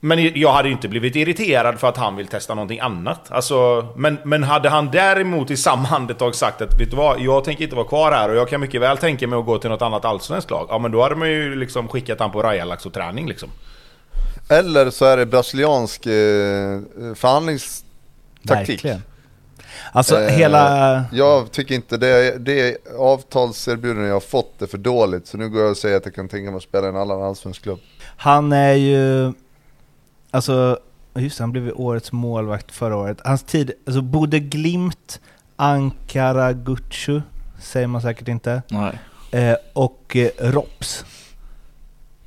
[0.00, 3.32] Men jag hade ju inte blivit irriterad för att han vill testa någonting annat.
[3.32, 7.44] Alltså, men, men hade han däremot i samma andetag sagt att vet du vad, jag
[7.44, 9.70] tänker inte vara kvar här och jag kan mycket väl tänka mig att gå till
[9.70, 10.66] något annat allsvenskt lag.
[10.70, 13.48] Ja men då hade man ju liksom skickat han på Rajalaxo-träning liksom.
[14.48, 16.80] Eller så är det brasiliansk eh,
[17.14, 18.84] förhandlingstaktik.
[18.84, 19.02] Verkligen.
[19.92, 21.04] Alltså Eh, hela...
[21.12, 25.26] Jag tycker inte det, det avtalserbjudande jag har fått är för dåligt.
[25.26, 26.96] Så nu går jag och säger att jag kan tänka mig att spela i en
[26.96, 27.78] annan allsvensk klubb.
[28.16, 29.32] Han är ju...
[30.30, 30.78] Alltså,
[31.14, 33.18] just det, han blev årets målvakt förra året.
[33.24, 35.20] Hans tid, alltså Bode Glimt,
[35.56, 37.20] Ankara Gutsu,
[37.60, 38.98] säger man säkert inte, Nej.
[39.30, 41.04] eh, och eh, Rops.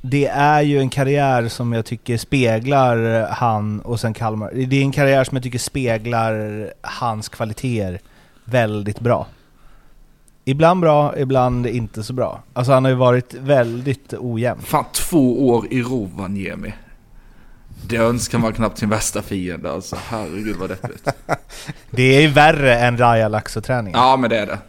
[0.02, 4.52] Det är ju en karriär som jag tycker speglar han och sen Kalmar.
[4.53, 7.99] Det är en karriär som jag tycker speglar hans kvaliteter
[8.45, 9.28] väldigt bra.
[10.45, 12.44] Ibland bra, ibland inte så bra.
[12.53, 14.61] Alltså han har ju varit väldigt ojämn.
[14.61, 16.73] Fan, två år i Rovaniemi.
[17.88, 19.98] Det önskar man knappt sin värsta fiende alltså.
[20.10, 21.07] Herregud vad deppigt.
[21.90, 23.99] Det är ju värre än Raja Laxo-träningen.
[23.99, 24.60] Ja, men det är det.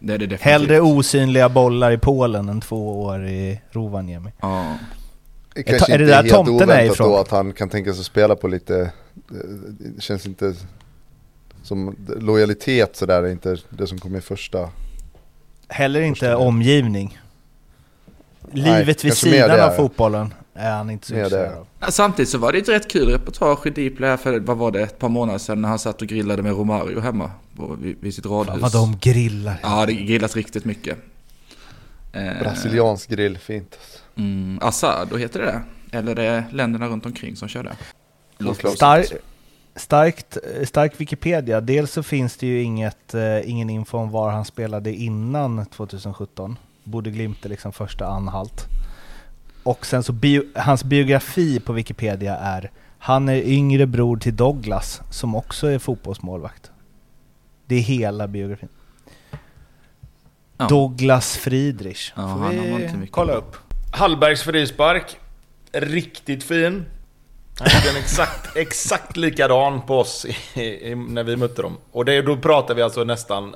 [0.00, 0.40] Det är det definitivt.
[0.42, 4.30] Hellre osynliga bollar i Polen än två år i Rovaniemi.
[4.40, 4.76] Ja.
[5.54, 7.08] Det Är kanske är det inte där är helt tomten är oväntat ifrån?
[7.10, 9.36] då att han kan tänka sig att spela på lite, eh,
[9.78, 10.54] det känns inte
[11.62, 14.70] som lojalitet sådär, är inte det som kommer i första.
[15.68, 16.40] Heller inte Förstår jag.
[16.40, 17.18] omgivning.
[18.52, 21.58] Nej, Livet vid kanske mer sidan av fotbollen är han inte så intresserad det.
[21.58, 21.66] av.
[21.80, 24.70] Ja, Samtidigt så var det ett rätt kul reportage i Dplay här för, vad var
[24.70, 27.96] det, ett par månader sedan när han satt och grillade med Romario hemma på, vid,
[28.00, 28.60] vid sitt radhus.
[28.60, 29.60] Fan vad de grillar.
[29.62, 30.98] Ja, det grillas riktigt mycket.
[32.12, 33.78] Eh, Brasiliansk grill, fint.
[34.16, 35.62] Mm, Asado heter det det?
[35.98, 37.76] Eller det är länderna runt omkring som kör det?
[38.76, 39.04] Star
[39.76, 41.60] starkt, stark Wikipedia.
[41.60, 46.58] Dels så finns det ju inget, eh, ingen info om var han spelade innan 2017.
[46.84, 48.66] Borde Glimt är liksom första anhalt.
[49.70, 55.00] Och sen så bio, hans biografi på Wikipedia är Han är yngre bror till Douglas
[55.10, 56.70] som också är fotbollsmålvakt.
[57.66, 58.68] Det är hela biografin.
[60.56, 60.68] Ja.
[60.68, 62.12] Douglas Friedrich.
[62.16, 63.56] Ja, Får han har vi kolla upp.
[63.92, 65.16] Hallbergs frispark.
[65.72, 66.84] Riktigt fin.
[67.58, 71.76] Han gjorde en exakt, exakt likadan på oss i, i, när vi mötte dem.
[71.92, 73.54] Och det, då pratar vi alltså nästan...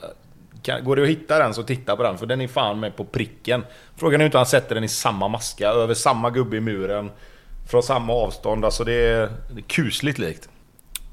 [0.65, 2.97] Kan, går det att hitta den så titta på den, för den är fan med
[2.97, 3.65] på pricken.
[3.97, 7.11] Frågan är hur inte han sätter den i samma maska, över samma gubbe i muren.
[7.69, 10.49] Från samma avstånd, alltså det är, det är kusligt likt.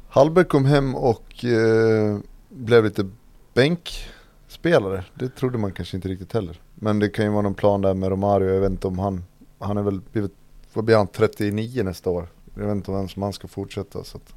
[0.10, 2.18] Hallberg kom hem och eh,
[2.50, 3.10] blev lite
[3.54, 5.04] bänkspelare.
[5.14, 6.60] Det trodde man kanske inte riktigt heller.
[6.76, 8.54] Men det kan ju vara någon plan där med Romario.
[8.54, 9.24] Jag vet inte om han,
[9.60, 10.34] han är väl blivit,
[10.74, 12.28] vad blir han, 39 nästa år.
[12.56, 14.04] Jag vet inte om ens om han ska fortsätta.
[14.04, 14.34] Så att.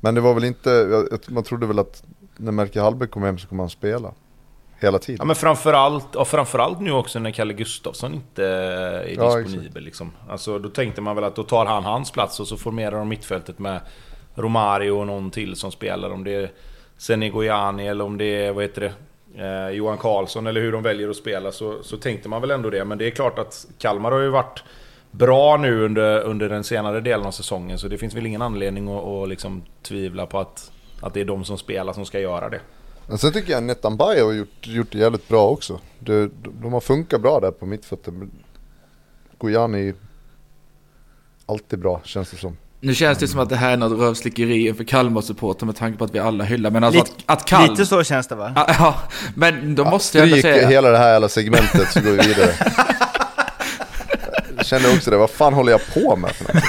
[0.00, 2.02] Men det var väl inte, jag- man trodde väl att
[2.36, 4.12] när Melker Hallberg kom hem så kommer han spela.
[4.80, 5.26] Hela Ja tiden.
[5.26, 10.12] men framförallt, och framförallt nu också när Kalle Gustafsson inte är Ja, disponibel liksom.
[10.28, 13.08] Alltså då tänkte man väl att då tar han hans plats och så formerar de
[13.08, 13.80] mittfältet med
[14.34, 16.10] Romario och någon till som spelar.
[16.10, 16.50] Om det är
[16.96, 21.08] Senegojani eller om det är, vad heter det, eh, Johan Karlsson eller hur de väljer
[21.08, 22.84] att spela så, så tänkte man väl ändå det.
[22.84, 24.64] Men det är klart att Kalmar har ju varit
[25.10, 28.88] bra nu under, under den senare delen av säsongen så det finns väl ingen anledning
[28.88, 32.48] att, att liksom tvivla på att, att det är de som spelar som ska göra
[32.48, 32.60] det.
[33.10, 35.80] Men sen tycker jag Netan Baye har gjort, gjort det jävligt bra också.
[35.98, 36.30] De,
[36.62, 38.14] de har funkat bra där på mittfältet.
[39.38, 39.94] Gojani
[41.46, 42.56] alltid bra känns det som.
[42.80, 46.04] Nu känns det som att det här är något rövslickeri inför Kalmar-supporter med tanke på
[46.04, 46.70] att vi alla hyllar.
[46.70, 47.68] Men alltså Lite- att, att Kalmar...
[47.68, 48.52] Lite så känns det va?
[48.56, 48.94] Ja, ja,
[49.34, 50.68] men då måste jag ändå säga...
[50.68, 52.54] hela det här jävla segmentet så går vi vidare.
[54.56, 56.62] Jag kände också det, vad fan håller jag på med för något?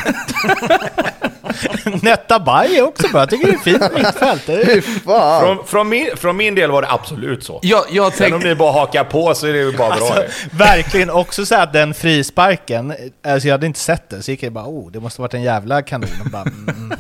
[2.01, 3.21] Netta Bay är också bra.
[3.21, 4.43] Jag tycker det är fint mittfält.
[4.65, 5.41] Fy fan!
[5.41, 7.59] Från, från, min, från min del var det absolut så.
[7.63, 8.49] Jag, jag Sen om tänkte...
[8.49, 10.29] ni bara hakar på så är det ju bara bra det.
[10.51, 12.93] Verkligen också så att den frisparken,
[13.25, 15.43] alltså jag hade inte sett den, så gick jag bara oh, det måste varit en
[15.43, 16.09] jävla kanon.
[16.25, 16.93] Och bara, mm,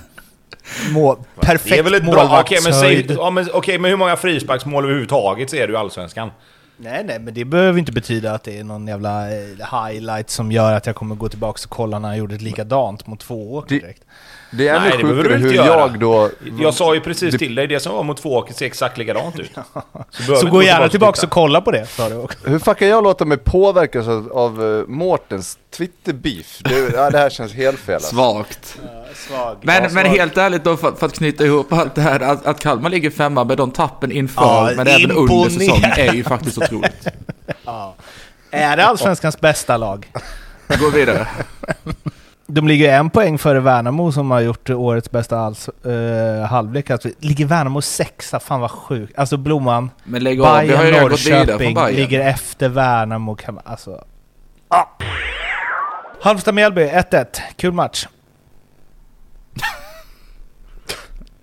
[0.91, 2.41] må, perfekt bra...
[2.41, 3.11] Okej, men, säg, målvaktshöjd.
[3.19, 6.31] ja, men, okej, men hur många frisparksmål överhuvudtaget ser du i Allsvenskan?
[6.83, 10.51] Nej, nej, men det behöver inte betyda att det är någon jävla eh, highlight som
[10.51, 13.53] gör att jag kommer gå tillbaka och kolla när jag gjorde ett likadant mot två
[13.53, 14.03] år Det- direkt.
[14.53, 15.65] Det är ännu Nej, det behöver sjukare hur göra.
[15.79, 16.29] jag då...
[16.59, 19.39] Jag sa ju precis Det- till dig, det som var mot två ser exakt likadant
[19.39, 19.51] ut.
[19.53, 19.61] Så,
[19.93, 22.49] behöver Så inte gå gå gärna tillbaka och kolla på det, sa du också.
[22.49, 26.59] Hur fan kan jag låta mig påverkas av, av uh, Mårtens Twitter-beef?
[26.63, 28.15] Det, ja, det här känns helt fel alltså.
[28.15, 28.79] Svagt.
[29.27, 29.57] Svag.
[29.61, 32.59] Men, men helt ärligt då, för, för att knyta ihop allt det här, att, att
[32.59, 36.57] Kalmar ligger femma med de tappen inför, Ja, men även under säsongen, är ju faktiskt
[36.57, 37.07] otroligt.
[38.51, 40.07] Är det Allsvenskans bästa lag?
[40.79, 41.27] Gå vidare.
[42.47, 46.89] De ligger en poäng före Värnamo som har gjort årets bästa alls, eh, halvlek.
[46.89, 48.39] Alltså, ligger Värnamo sexa?
[48.39, 49.17] Fan vad sjukt.
[49.17, 53.35] Alltså Blomman, Men lägg av, vi Bayern Norrköping ligger efter Värnamo.
[53.35, 54.03] Kan alltså.
[54.67, 54.83] Ah.
[56.21, 57.25] Halmstad-Mjällby 1-1.
[57.55, 58.07] Kul match.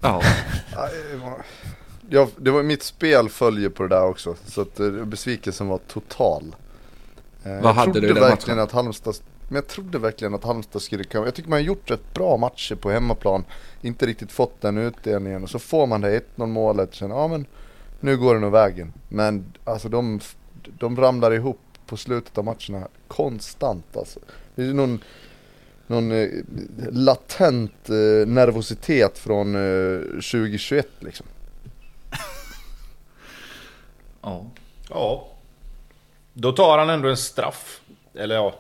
[0.00, 0.22] Ja.
[2.10, 5.78] Jag, det var mitt spel följer på det där också, så att eh, besvikelsen var
[5.78, 6.56] total.
[7.44, 8.64] Eh, Vad jag hade trodde du i den verkligen matchen?
[8.68, 9.14] att Halmstad,
[9.48, 11.24] men jag trodde verkligen att Halmstad skulle komma.
[11.24, 13.44] Jag tycker man har gjort rätt bra matcher på hemmaplan.
[13.80, 16.94] Inte riktigt fått den utdelningen och så får man det 1-0 målet.
[16.94, 17.46] Känner, ja men
[18.00, 18.92] nu går det nog vägen.
[19.08, 20.20] Men alltså de,
[20.78, 24.20] de ramlar ihop på slutet av matcherna konstant alltså.
[24.54, 25.00] Det är någon,
[25.89, 26.28] någon eh,
[26.93, 31.27] latent eh, nervositet från eh, 2021 liksom.
[34.23, 34.47] ja.
[34.90, 35.28] Ja.
[36.32, 37.81] Då tar han ändå en straff.
[38.15, 38.55] Eller ja.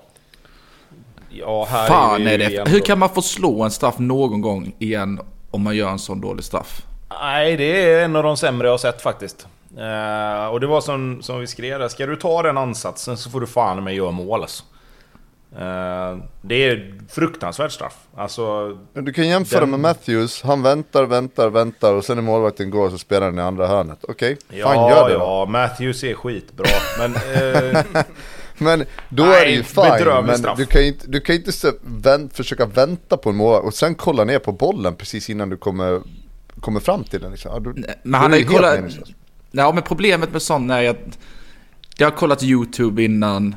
[1.30, 2.68] Ja, här Fan är ju det.
[2.68, 6.20] Hur kan man få slå en straff någon gång igen om man gör en sån
[6.20, 6.82] dålig straff?
[7.20, 9.46] Nej, det är en av de sämre jag har sett faktiskt.
[9.76, 13.30] Eh, och det var som, som vi skrev där, ska du ta den ansatsen så
[13.30, 14.64] får du fan med göra mål alltså.
[15.52, 17.96] Eh, det är fruktansvärt straff.
[18.16, 22.22] Alltså, Men Du kan jämföra Den- med Matthews, han väntar, väntar, väntar och sen när
[22.22, 23.98] målvakten går så spelar han i andra hörnet.
[24.08, 25.20] Okej, ja, fan gör det då.
[25.20, 26.66] ja, Matthews är skitbra.
[26.98, 27.14] Men
[27.74, 27.82] eh,
[28.60, 30.58] Men då Nej, är det ju fine, men straff.
[30.58, 31.52] du kan ju inte, du kan inte
[31.82, 35.56] vänt, försöka vänta på en målvakt och sen kolla ner på bollen precis innan du
[35.56, 36.00] kommer,
[36.60, 37.30] kommer fram till den.
[37.30, 37.50] Liksom.
[37.54, 38.80] Ja, då- Men han är har ju kollat...
[39.50, 41.18] Ja, men problemet med sån är att
[41.96, 43.54] jag har kollat YouTube innan.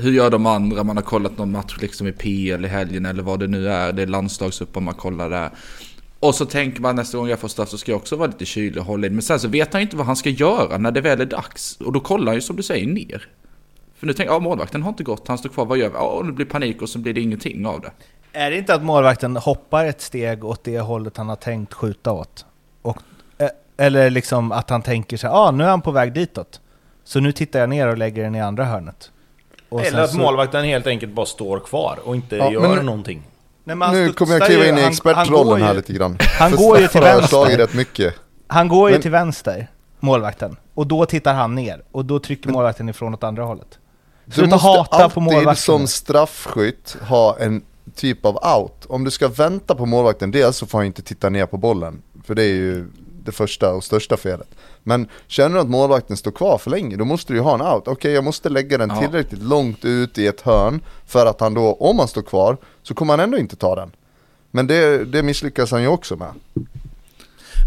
[0.00, 0.84] Hur gör de andra?
[0.84, 3.92] Man har kollat någon match liksom i PL i helgen eller vad det nu är.
[3.92, 5.50] Det är landslagsuppar man kollar där.
[6.20, 8.44] Och så tänker man nästa gång jag får straff så ska jag också vara lite
[8.44, 9.12] kylig och hålla in.
[9.12, 11.76] Men sen så vet han inte vad han ska göra när det väl är dags.
[11.76, 13.28] Och då kollar han ju som du säger ner.
[13.94, 15.94] För nu tänker jag, ja målvakten har inte gått, han står kvar, vad gör vi?
[15.94, 17.90] Ja, det blir panik och så blir det ingenting av det.
[18.32, 22.12] Är det inte att målvakten hoppar ett steg åt det hållet han har tänkt skjuta
[22.12, 22.46] åt?
[22.82, 22.98] Och,
[23.38, 26.60] eh, eller liksom att han tänker sig, ah, nu är han på väg ditåt.
[27.04, 29.10] Så nu tittar jag ner och lägger den i andra hörnet.
[29.68, 32.86] Och eller att så- målvakten helt enkelt bara står kvar och inte Ja, gör men-
[32.86, 33.22] någonting.
[33.64, 36.18] Nej, Nu kommer jag kliva in i expertrollen här lite grann.
[36.38, 37.56] han För går ju till vänster.
[37.58, 38.14] rätt mycket.
[38.46, 39.66] Han går ju Men- till vänster,
[40.00, 40.56] målvakten.
[40.74, 41.82] Och då tittar han ner.
[41.92, 43.78] Och då trycker målvakten ifrån åt andra hållet.
[44.24, 45.56] Du Sluta måste hata på alltid målvakten.
[45.56, 47.62] som straffskytt ha en
[47.94, 48.86] typ av out.
[48.88, 52.02] Om du ska vänta på målvakten, dels så får han inte titta ner på bollen.
[52.24, 52.86] För det är ju
[53.24, 54.48] det första och största felet.
[54.88, 57.62] Men känner du att målvakten står kvar för länge, då måste du ju ha en
[57.62, 57.88] out.
[57.88, 59.00] Okej, jag måste lägga den Ja.
[59.00, 62.94] tillräckligt långt ut i ett hörn för att han då, om han står kvar, så
[62.94, 63.90] kommer han ändå inte ta den.
[64.50, 66.28] Men det, det misslyckas han ju också med.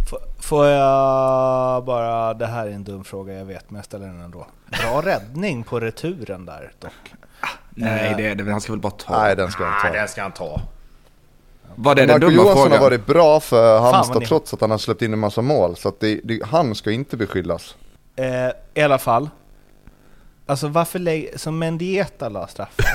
[0.07, 4.07] F- Får jag bara, det här är en dum fråga jag vet men jag ställer
[4.07, 4.48] den ändå.
[4.81, 6.91] Bra räddning på returen där dock.
[7.69, 8.18] Nej, Eh.
[8.18, 9.22] det det, han ska väl bara ta.
[9.22, 9.98] Nej, den ska han Nej, ta.
[9.98, 10.61] den ska han ta.
[11.76, 12.72] Vad är den Marco dumma Johansson frågan?
[12.72, 15.76] har varit bra för Halmstad ni- trots att han har släppt in en massa mål.
[15.76, 17.76] Så att det, det, han ska inte beskyllas.
[18.15, 18.26] Eh,
[18.73, 19.30] I alla fall.
[20.45, 22.85] Alltså varför lägger, som Mendieta la straffen.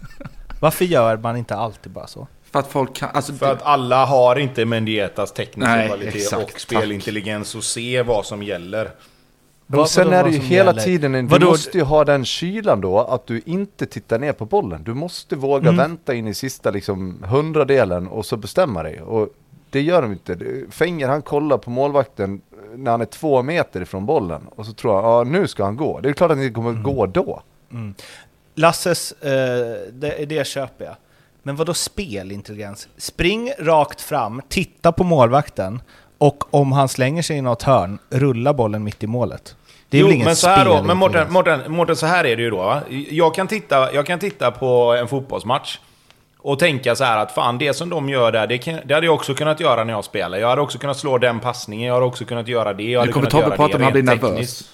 [0.60, 2.26] varför gör man inte alltid bara så?
[2.50, 3.08] För att folk kan...
[3.14, 8.02] Alltså, För att alla har inte Mendietas tekniska Nej, kvalitet exakt, och spelintelligens och se
[8.02, 8.90] vad som gäller.
[9.80, 10.82] Och sen vadå är det ju hela gäller?
[10.82, 11.46] tiden, en, du Vadå?
[11.46, 14.82] måste ju ha den kylan då att du inte tittar ner på bollen.
[14.84, 15.76] Du måste våga Mm.
[15.76, 19.00] vänta in i sista liksom hundradelen och så bestämma dig.
[19.02, 19.28] Och
[19.70, 20.38] det gör de inte.
[20.70, 22.40] Fänger han kollar på målvakten
[22.76, 25.76] när han är två meter ifrån bollen och så tror han, ja nu ska han
[25.76, 26.00] gå.
[26.00, 26.82] Det är klart att han inte kommer Mm.
[26.82, 27.42] gå då.
[28.54, 29.30] Lasses, eh,
[29.92, 30.94] det, det köper jag.
[31.42, 32.88] Men vad då spelintelligens?
[32.96, 35.82] Spring rakt fram, titta på målvakten
[36.18, 39.56] och om han slänger sig i något hörn, rulla bollen mitt i målet.
[39.92, 41.32] Det är jo, väl ingen men så här då, men Mårten?
[41.32, 42.56] Mårten, Mårten, så här är det ju då.
[42.56, 42.82] va?
[43.10, 45.78] Jag kan, titta, jag kan titta på en fotbollsmatch
[46.38, 49.06] och tänka så här att fan, det som de gör där, det, kan, det hade
[49.06, 50.38] jag också kunnat göra när jag spelar.
[50.38, 52.82] Jag hade också kunnat slå den passningen, jag hade också kunnat göra det.
[52.82, 54.30] Jag hade du kommer Tobbe prata om han blir nervös.
[54.30, 54.70] tekniskt.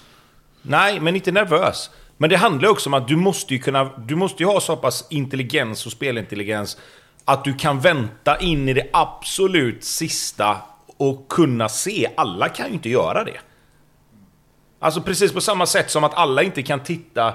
[0.61, 1.89] Nej, men inte nervös.
[2.17, 3.89] Men det handlar också om att du måste ju kunna...
[3.97, 6.77] Du måste ju ha så pass intelligens och spelintelligens
[7.25, 10.57] att du kan vänta in i det absolut sista
[10.97, 12.09] och kunna se.
[12.17, 13.39] Alla kan ju inte göra det.
[14.79, 17.33] Alltså precis på samma sätt som att alla inte kan titta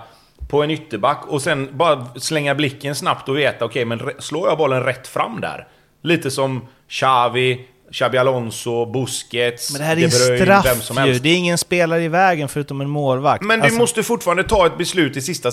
[0.49, 4.49] på en ytterback och sen bara slänga blicken snabbt och veta okej, men re- slår
[4.49, 5.67] jag bollen rätt fram där?
[6.03, 10.81] Lite som Xavi, Xabi Alonso, Busquets, Men det här är De en Bruyne, straff vem
[10.81, 11.23] som ju, helst.
[11.23, 13.45] det är ingen spelare i vägen förutom en målvakt.
[13.45, 15.51] Men du Alltså, måste fortfarande ta ett beslut i sista,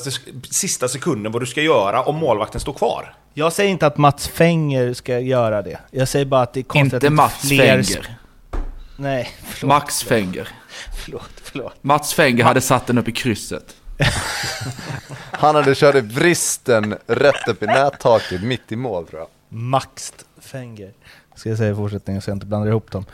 [0.50, 3.14] sista sekunden vad du ska göra om målvakten står kvar.
[3.34, 5.80] Jag säger inte att Mats Fenger ska göra det.
[5.92, 7.84] Jag säger bara att det är konstigt inte att Mats fler...
[7.84, 8.18] Fenger.
[8.98, 10.48] Nej, förlåt, Max Fenger.
[11.06, 11.74] förlåt, förlåt.
[11.82, 13.76] Mats Fenger hade satt den upp i krysset.
[15.32, 19.28] Han hade kört i vristen rätt upp i nättaket mitt i mål tror jag.
[19.50, 20.94] Max Fenger.
[21.36, 23.06] Ska jag säga i fortsättningen så jag inte blandar ihop dem.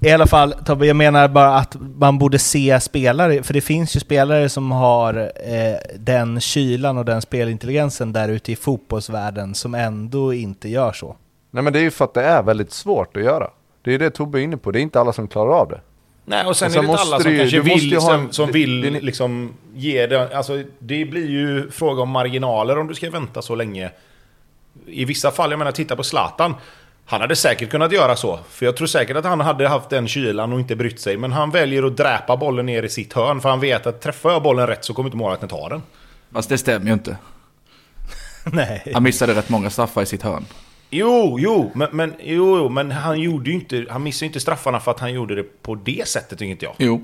[0.00, 3.96] I alla fall Tobbe, jag menar bara att man borde se spelare, för det finns
[3.96, 9.74] ju spelare som har eh, den kylan och den spelintelligensen där ute i fotbollsvärlden som
[9.74, 11.16] ändå inte gör så.
[11.50, 13.50] Nej men det är ju för att det är väldigt svårt att göra.
[13.82, 15.80] Det är det Tobbe är inne på, det är inte alla som klarar av det.
[16.24, 18.00] Nej, och sen, Och sen är det inte alla som du ju- kanske vill, ha
[18.00, 20.36] som, en- som det- vill det- liksom ge det.
[20.36, 23.90] Alltså, det blir ju fråga om marginaler om du ska vänta så länge.
[24.86, 26.54] I vissa fall, jag menar titta på Zlatan.
[27.06, 28.38] Han hade säkert kunnat göra så.
[28.50, 31.16] För jag tror säkert att han hade haft den kylan och inte brytt sig.
[31.16, 33.40] Men han väljer att dräpa bollen ner i sitt hörn.
[33.40, 35.82] För han vet att träffar jag bollen rätt så kommer inte målvakten ta den.
[36.32, 37.16] Fast det stämmer ju inte.
[38.52, 38.90] Nej.
[38.94, 40.44] Han missade rätt många straffar i sitt hörn.
[40.96, 43.86] Jo, jo, men, men, jo, jo, men han gjorde ju inte...
[43.90, 46.64] Han missade ju inte straffarna för att han gjorde det på det sättet, tycker inte
[46.64, 46.74] jag.
[46.78, 47.02] Jo.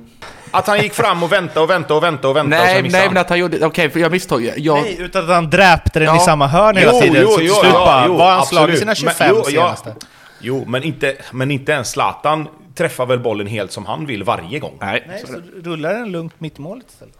[0.50, 2.98] Att han gick fram och väntade och väntade och väntade och väntade och Nej, missade
[2.98, 3.14] nej han.
[3.14, 3.66] men att han gjorde...
[3.66, 4.52] Okej, för jag misstog.
[4.56, 6.16] Jag, Nej, utan att han dräpte den Ja.
[6.16, 7.22] i samma hörn hela Jo, tiden.
[7.22, 8.96] jo, så till jo, slut ja, bara, jo, var han slagit absolut.
[8.98, 9.74] sina Men, 25 jo, ja.
[9.76, 9.94] senaste?
[10.40, 14.58] Jo, men inte, men inte ens Zlatan träffar väl bollen helt som han vill varje
[14.58, 14.76] gång.
[14.80, 15.04] nej.
[15.08, 15.40] Nej, så- så
[15.70, 17.14] rullar den lugnt mitt målet istället.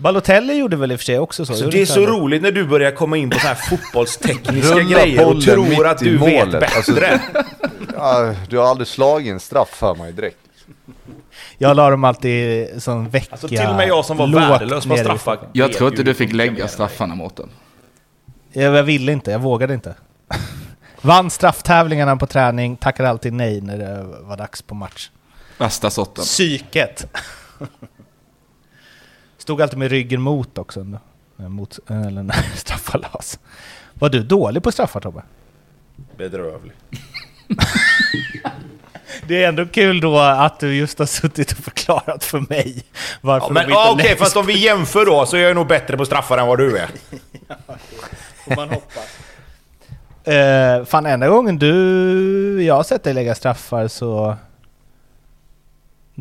[0.00, 1.52] Balotelli gjorde väl i och för sig också så.
[1.52, 4.80] Alltså, det är så han roligt när du börjar komma in på så här fotbollstekniska
[4.80, 6.60] grejer och tror att du vet målet.
[6.60, 6.76] bättre.
[6.76, 6.92] Alltså,
[7.96, 10.36] Ja, du har aldrig slagit en straff för mig direkt.
[11.58, 14.96] Jag la dem alltid som vecka Alltså till och med jag som var värdelös på
[14.96, 15.38] straffar.
[15.52, 17.48] Jag tror inte du fick lägga straffarna, Mårten.
[18.52, 19.94] Jag, jag ville inte, jag vågade inte.
[21.00, 25.10] Vann strafftävlingarna på träning, tackade alltid nej när det var dags på match.
[25.58, 26.24] Värsta sorten.
[26.24, 27.06] Psyket!
[29.50, 30.98] Stod alltid med ryggen mot också,
[31.36, 33.38] när mot, eller när straffar las.
[33.94, 35.22] Var du dålig på straffar Tobbe?
[36.16, 36.72] Bedrövlig.
[39.26, 42.84] Det är ändå kul då att du just har suttit och förklarat för mig
[43.20, 45.54] varför Ja, men de inte ja, okej, fast om vi jämför då så är jag
[45.56, 46.88] nog bättre på straffar än vad du är.
[48.44, 49.18] får man hoppas.
[50.24, 54.36] Eh, fan, enda gången du, jag har sett dig lägga straffar så...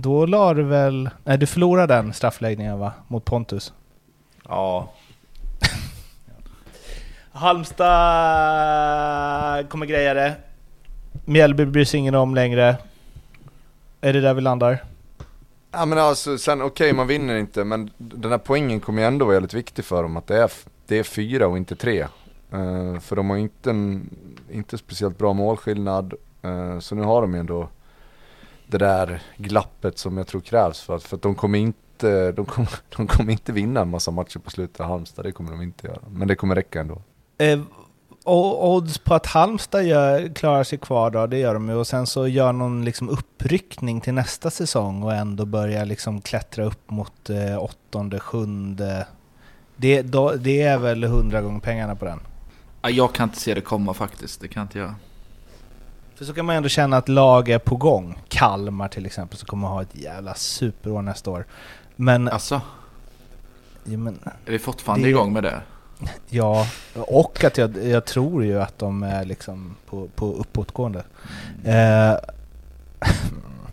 [0.01, 1.09] Då la du väl...
[1.23, 2.91] Nej, du förlorade den straffläggningen va?
[3.07, 3.73] Mot Pontus.
[4.47, 4.93] Ja.
[7.31, 7.89] Halmstad
[9.69, 10.35] kommer greja det.
[11.25, 12.75] Mjällby bryr sig ingen om längre.
[14.01, 14.83] Är det där vi landar?
[15.71, 19.25] Ja men alltså sen okej man vinner inte men den här poängen kommer ju ändå
[19.25, 20.51] vara väldigt viktig för dem att det är,
[20.87, 21.99] det är fyra och inte tre.
[22.51, 24.09] Eh, för de har inte en,
[24.51, 26.13] inte speciellt bra målskillnad.
[26.41, 27.69] Eh, så nu har de ju ändå
[28.69, 32.45] det där glappet som jag tror krävs för att, för att de kommer inte, de
[32.45, 35.61] kommer, de kommer inte vinna en massa matcher på slutet av Halmstad, det kommer de
[35.61, 35.99] inte göra.
[36.09, 37.01] Men det kommer räcka ändå.
[37.37, 37.59] Eh,
[38.23, 41.75] och odds på att Halmstad gör, klarar sig kvar då, det gör de ju.
[41.75, 46.63] Och sen så gör någon liksom uppryckning till nästa säsong och ändå börjar liksom klättra
[46.63, 49.07] upp mot eh, åttonde, sjunde.
[49.75, 52.19] Det, då, det är väl hundra gånger pengarna på den.
[52.81, 54.41] Ja, Jag kan inte se det komma faktiskt.
[54.41, 54.93] Det kan inte jag.
[56.19, 58.19] För så kan man ändå känna att lag är på gång.
[58.27, 61.45] Kalmar till exempel, som kommer ha ett jävla superår nästa år.
[61.95, 62.61] Men, Alltså,
[63.83, 65.61] ja, men är vi fortfarande Det- igång med det?
[66.29, 71.03] ja, och att jag, jag tror ju att de är liksom på, på uppåtgående.
[71.63, 71.73] Eh,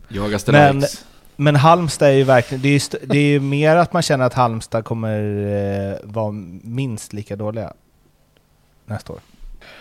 [0.08, 1.04] Jagar ställa Men- likes.
[1.36, 4.24] Men Halmstad är ju verkligen, det är ju, det är ju mer att man känner
[4.24, 6.30] att Halmstad kommer eh, vara
[6.62, 7.72] minst lika dåliga
[8.86, 9.20] nästa år.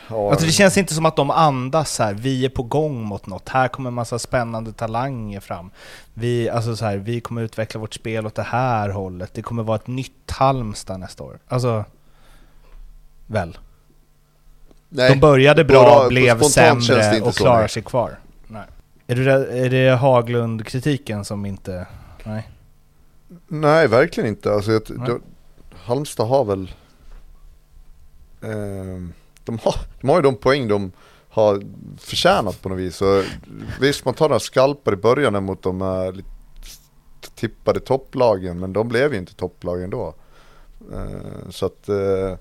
[0.10, 2.14] Ja, Alltså det känns inte som att de andas här.
[2.14, 5.72] vi är på gång mot något, här kommer en massa spännande talanger fram.
[6.14, 9.64] Vi, alltså så här, vi kommer utveckla vårt spel åt det här hållet, det kommer
[9.64, 11.40] vara ett nytt Halmstad nästa år.
[11.48, 11.86] Alltså,
[13.28, 13.58] väl?
[14.90, 18.20] Nej, De började bara bra, på blev sämre och klarar sig kvar.
[18.48, 18.64] Nej.
[19.08, 21.88] Är, det, är det Haglund-kritiken som inte...
[22.24, 22.50] Nej.
[23.48, 24.54] Nej, verkligen inte.
[24.54, 25.22] Alltså, jag,
[25.86, 26.72] Halmstad har väl...
[28.42, 29.14] ehm,
[29.46, 30.92] de, har, de har ju de poäng de
[31.30, 31.62] har
[32.00, 32.96] förtjänat på något vis.
[32.96, 33.24] Så,
[33.80, 36.30] visst, man tar några skalpar i början mot de här lite
[37.36, 40.14] tippade topplagen, men de blev ju inte topplagen då.
[40.94, 41.90] Eh, så att...
[41.90, 42.38] eh,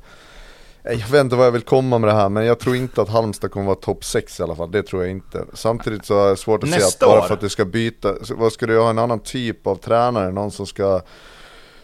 [0.86, 3.08] jag vet inte vad jag vill komma med det här, men jag tror inte att
[3.08, 4.70] Halmstad kommer vara topp 6 i alla fall.
[4.70, 5.44] Det tror jag inte.
[5.54, 7.26] Samtidigt så är det svårt att se att Nästa bara år?
[7.26, 10.32] för att det ska byta, vad ska du ha en annan typ av tränare?
[10.32, 11.00] Någon som ska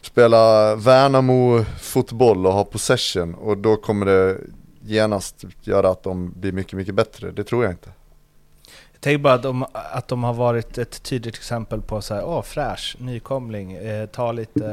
[0.01, 4.39] spela Värnamo-fotboll och ha possession och då kommer det
[4.81, 7.31] genast göra att de blir mycket, mycket bättre.
[7.31, 7.91] Det tror jag inte.
[8.93, 12.25] Jag tänker bara att de, att de har varit ett tydligt exempel på så här,
[12.25, 14.67] åh fräsch, nykomling, eh, ta lite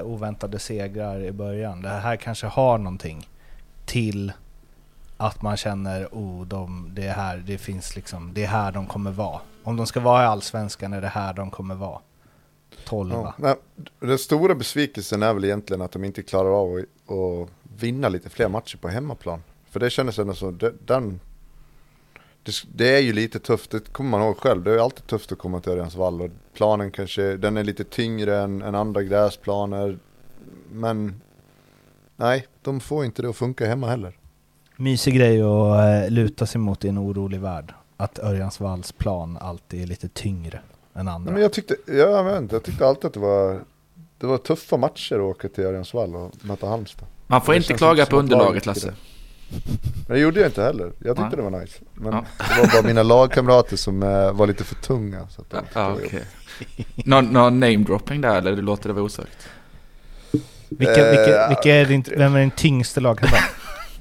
[0.00, 1.82] eh, oväntade segrar i början.
[1.82, 3.28] Det här kanske har någonting
[3.86, 4.32] till
[5.16, 8.86] att man känner, oh, de, det är här, det finns liksom, det är här de
[8.86, 9.40] kommer vara.
[9.62, 11.98] Om de ska vara i Allsvenskan är det här de kommer vara.
[12.84, 13.16] Tolva.
[13.16, 13.54] Ja, nej,
[14.00, 17.50] den stora besvikelsen är väl egentligen att de inte klarar av att
[17.80, 19.42] vinna lite fler matcher på hemmaplan.
[19.70, 21.20] För det kändes ändå så, det- den,
[22.42, 24.62] det, det är ju lite tufft, det kommer man ihåg själv.
[24.64, 28.38] Det är alltid tufft att komma till Örjansvall och planen kanske, den är lite tyngre
[28.42, 29.98] än, än andra gräsplaner.
[30.72, 31.20] Men
[32.16, 34.18] nej, de får inte det att funka hemma heller.
[34.76, 37.74] Mysig grej att eh, luta sig mot i en orolig värld.
[37.96, 40.60] Att Örjansvalls plan alltid är lite tyngre
[40.94, 41.32] än andra.
[41.32, 43.60] Men jag tyckte, jag vet inte, jag tyckte alltid att det var,
[44.18, 47.06] det var tuffa matcher att åka till Örjansvall och möta Halmstad.
[47.26, 48.94] Man får inte klaga inte på underlaget, Lasse.
[50.08, 50.84] Men det gjorde jag inte heller.
[50.98, 51.30] Jag tyckte Nej.
[51.36, 51.78] det var nice.
[51.94, 52.24] Men Ja.
[52.38, 55.28] det var bara mina lagkamrater som eh, var lite för tunga.
[55.28, 56.22] Så att de Ja, ja, var okej.
[56.94, 59.48] Någon, någon namedropping där eller du låter det vara osagt?
[60.68, 63.40] Vilka, vilka, Eh, vilka är din, vem är din tyngste lagkamrat?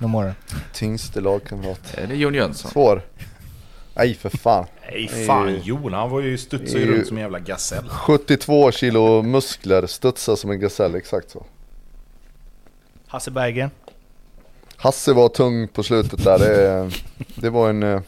[0.16, 0.34] åren?
[0.74, 1.82] Tyngste lagkamrat.
[1.98, 2.72] Eh, Det är Jon Jönsson.
[2.72, 3.02] Svår.
[3.96, 4.66] Nej för fan.
[4.92, 7.90] Nej Det är fan ju- Jon, han var ju studsade runt som en jävla gasell.
[7.90, 11.46] 72 kilo muskler, studsar som en gasell, exakt så.
[13.16, 13.70] Hasse Berggren?
[14.78, 16.92] Hasse var tung på slutet där, det,
[17.36, 17.84] det var en...
[17.84, 18.02] eh,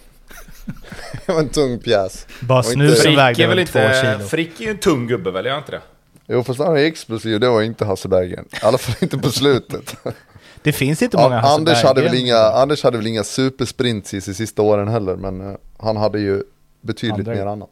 [1.25, 2.27] det var en tung pjäs.
[2.41, 4.01] Bara snusen vägde är väl två inte...
[4.17, 4.27] kilo?
[4.27, 5.81] Frick är ju en tung gubbe väl, är han inte det?
[6.27, 8.45] Jo fast han är explosiv, det var inte Hasse Berggren.
[8.51, 9.95] I alla fall inte på slutet.
[10.61, 14.13] Det finns inte många Ja, Hasse Anders, hade väl inga, Anders hade väl inga supersprints
[14.13, 16.43] i de sista åren heller, men eh, han hade ju
[16.81, 17.35] betydligt Andra.
[17.43, 17.69] mer annat.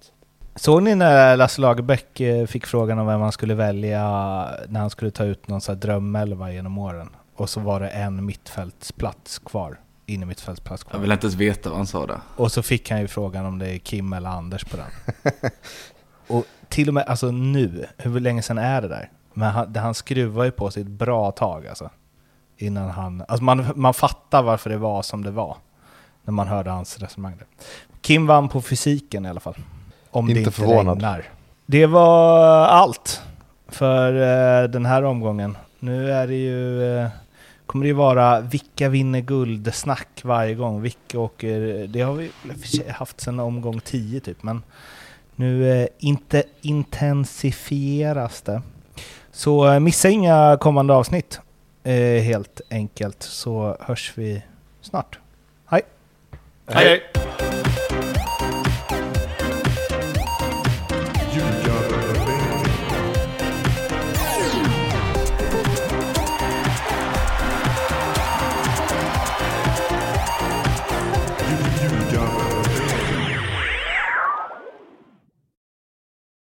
[0.55, 4.01] Såg ni när Lasse Lagerbäck eh, fick frågan om vem han skulle välja
[4.67, 7.09] när han skulle ta ut någon sån här drömelva genom åren?
[7.35, 9.79] Och så var det en mittfältsplats kvar.
[10.05, 10.99] Inne mittfältsplats Jag kvar.
[10.99, 12.19] vill inte ens veta vad han sa där.
[12.35, 14.85] Och så fick han ju frågan om det är Kim eller Anders på den.
[16.27, 19.09] och till och med, alltså nu, hur länge sedan är det där?
[19.33, 21.89] Men han, det- han skruvar ju på sig ett bra tag alltså.
[22.57, 25.57] Innan han, alltså man, man fattar varför det var som det var.
[26.23, 27.47] När man hörde hans resonemang där.
[28.01, 29.55] Kim vann på fysiken i alla fall.
[30.11, 30.95] Om det Inte inte förvånad.
[30.95, 31.23] regnar.
[31.65, 33.21] Det var allt
[33.67, 35.57] för eh, den här omgången.
[35.79, 37.07] Nu är det ju, eh,
[37.65, 40.81] kommer det ju vara vilka vinner guld-snack varje gång.
[40.81, 42.31] Vilka åker, det har vi
[42.91, 44.63] haft sedan omgång 10 typ, men
[45.35, 48.61] nu eh, inte intensifieras det.
[49.31, 51.39] Så eh, missa inga kommande avsnitt
[51.83, 54.43] eh, helt enkelt, så hörs vi
[54.81, 55.19] snart.
[55.65, 55.81] Hej!
[56.67, 57.55] Hej hej!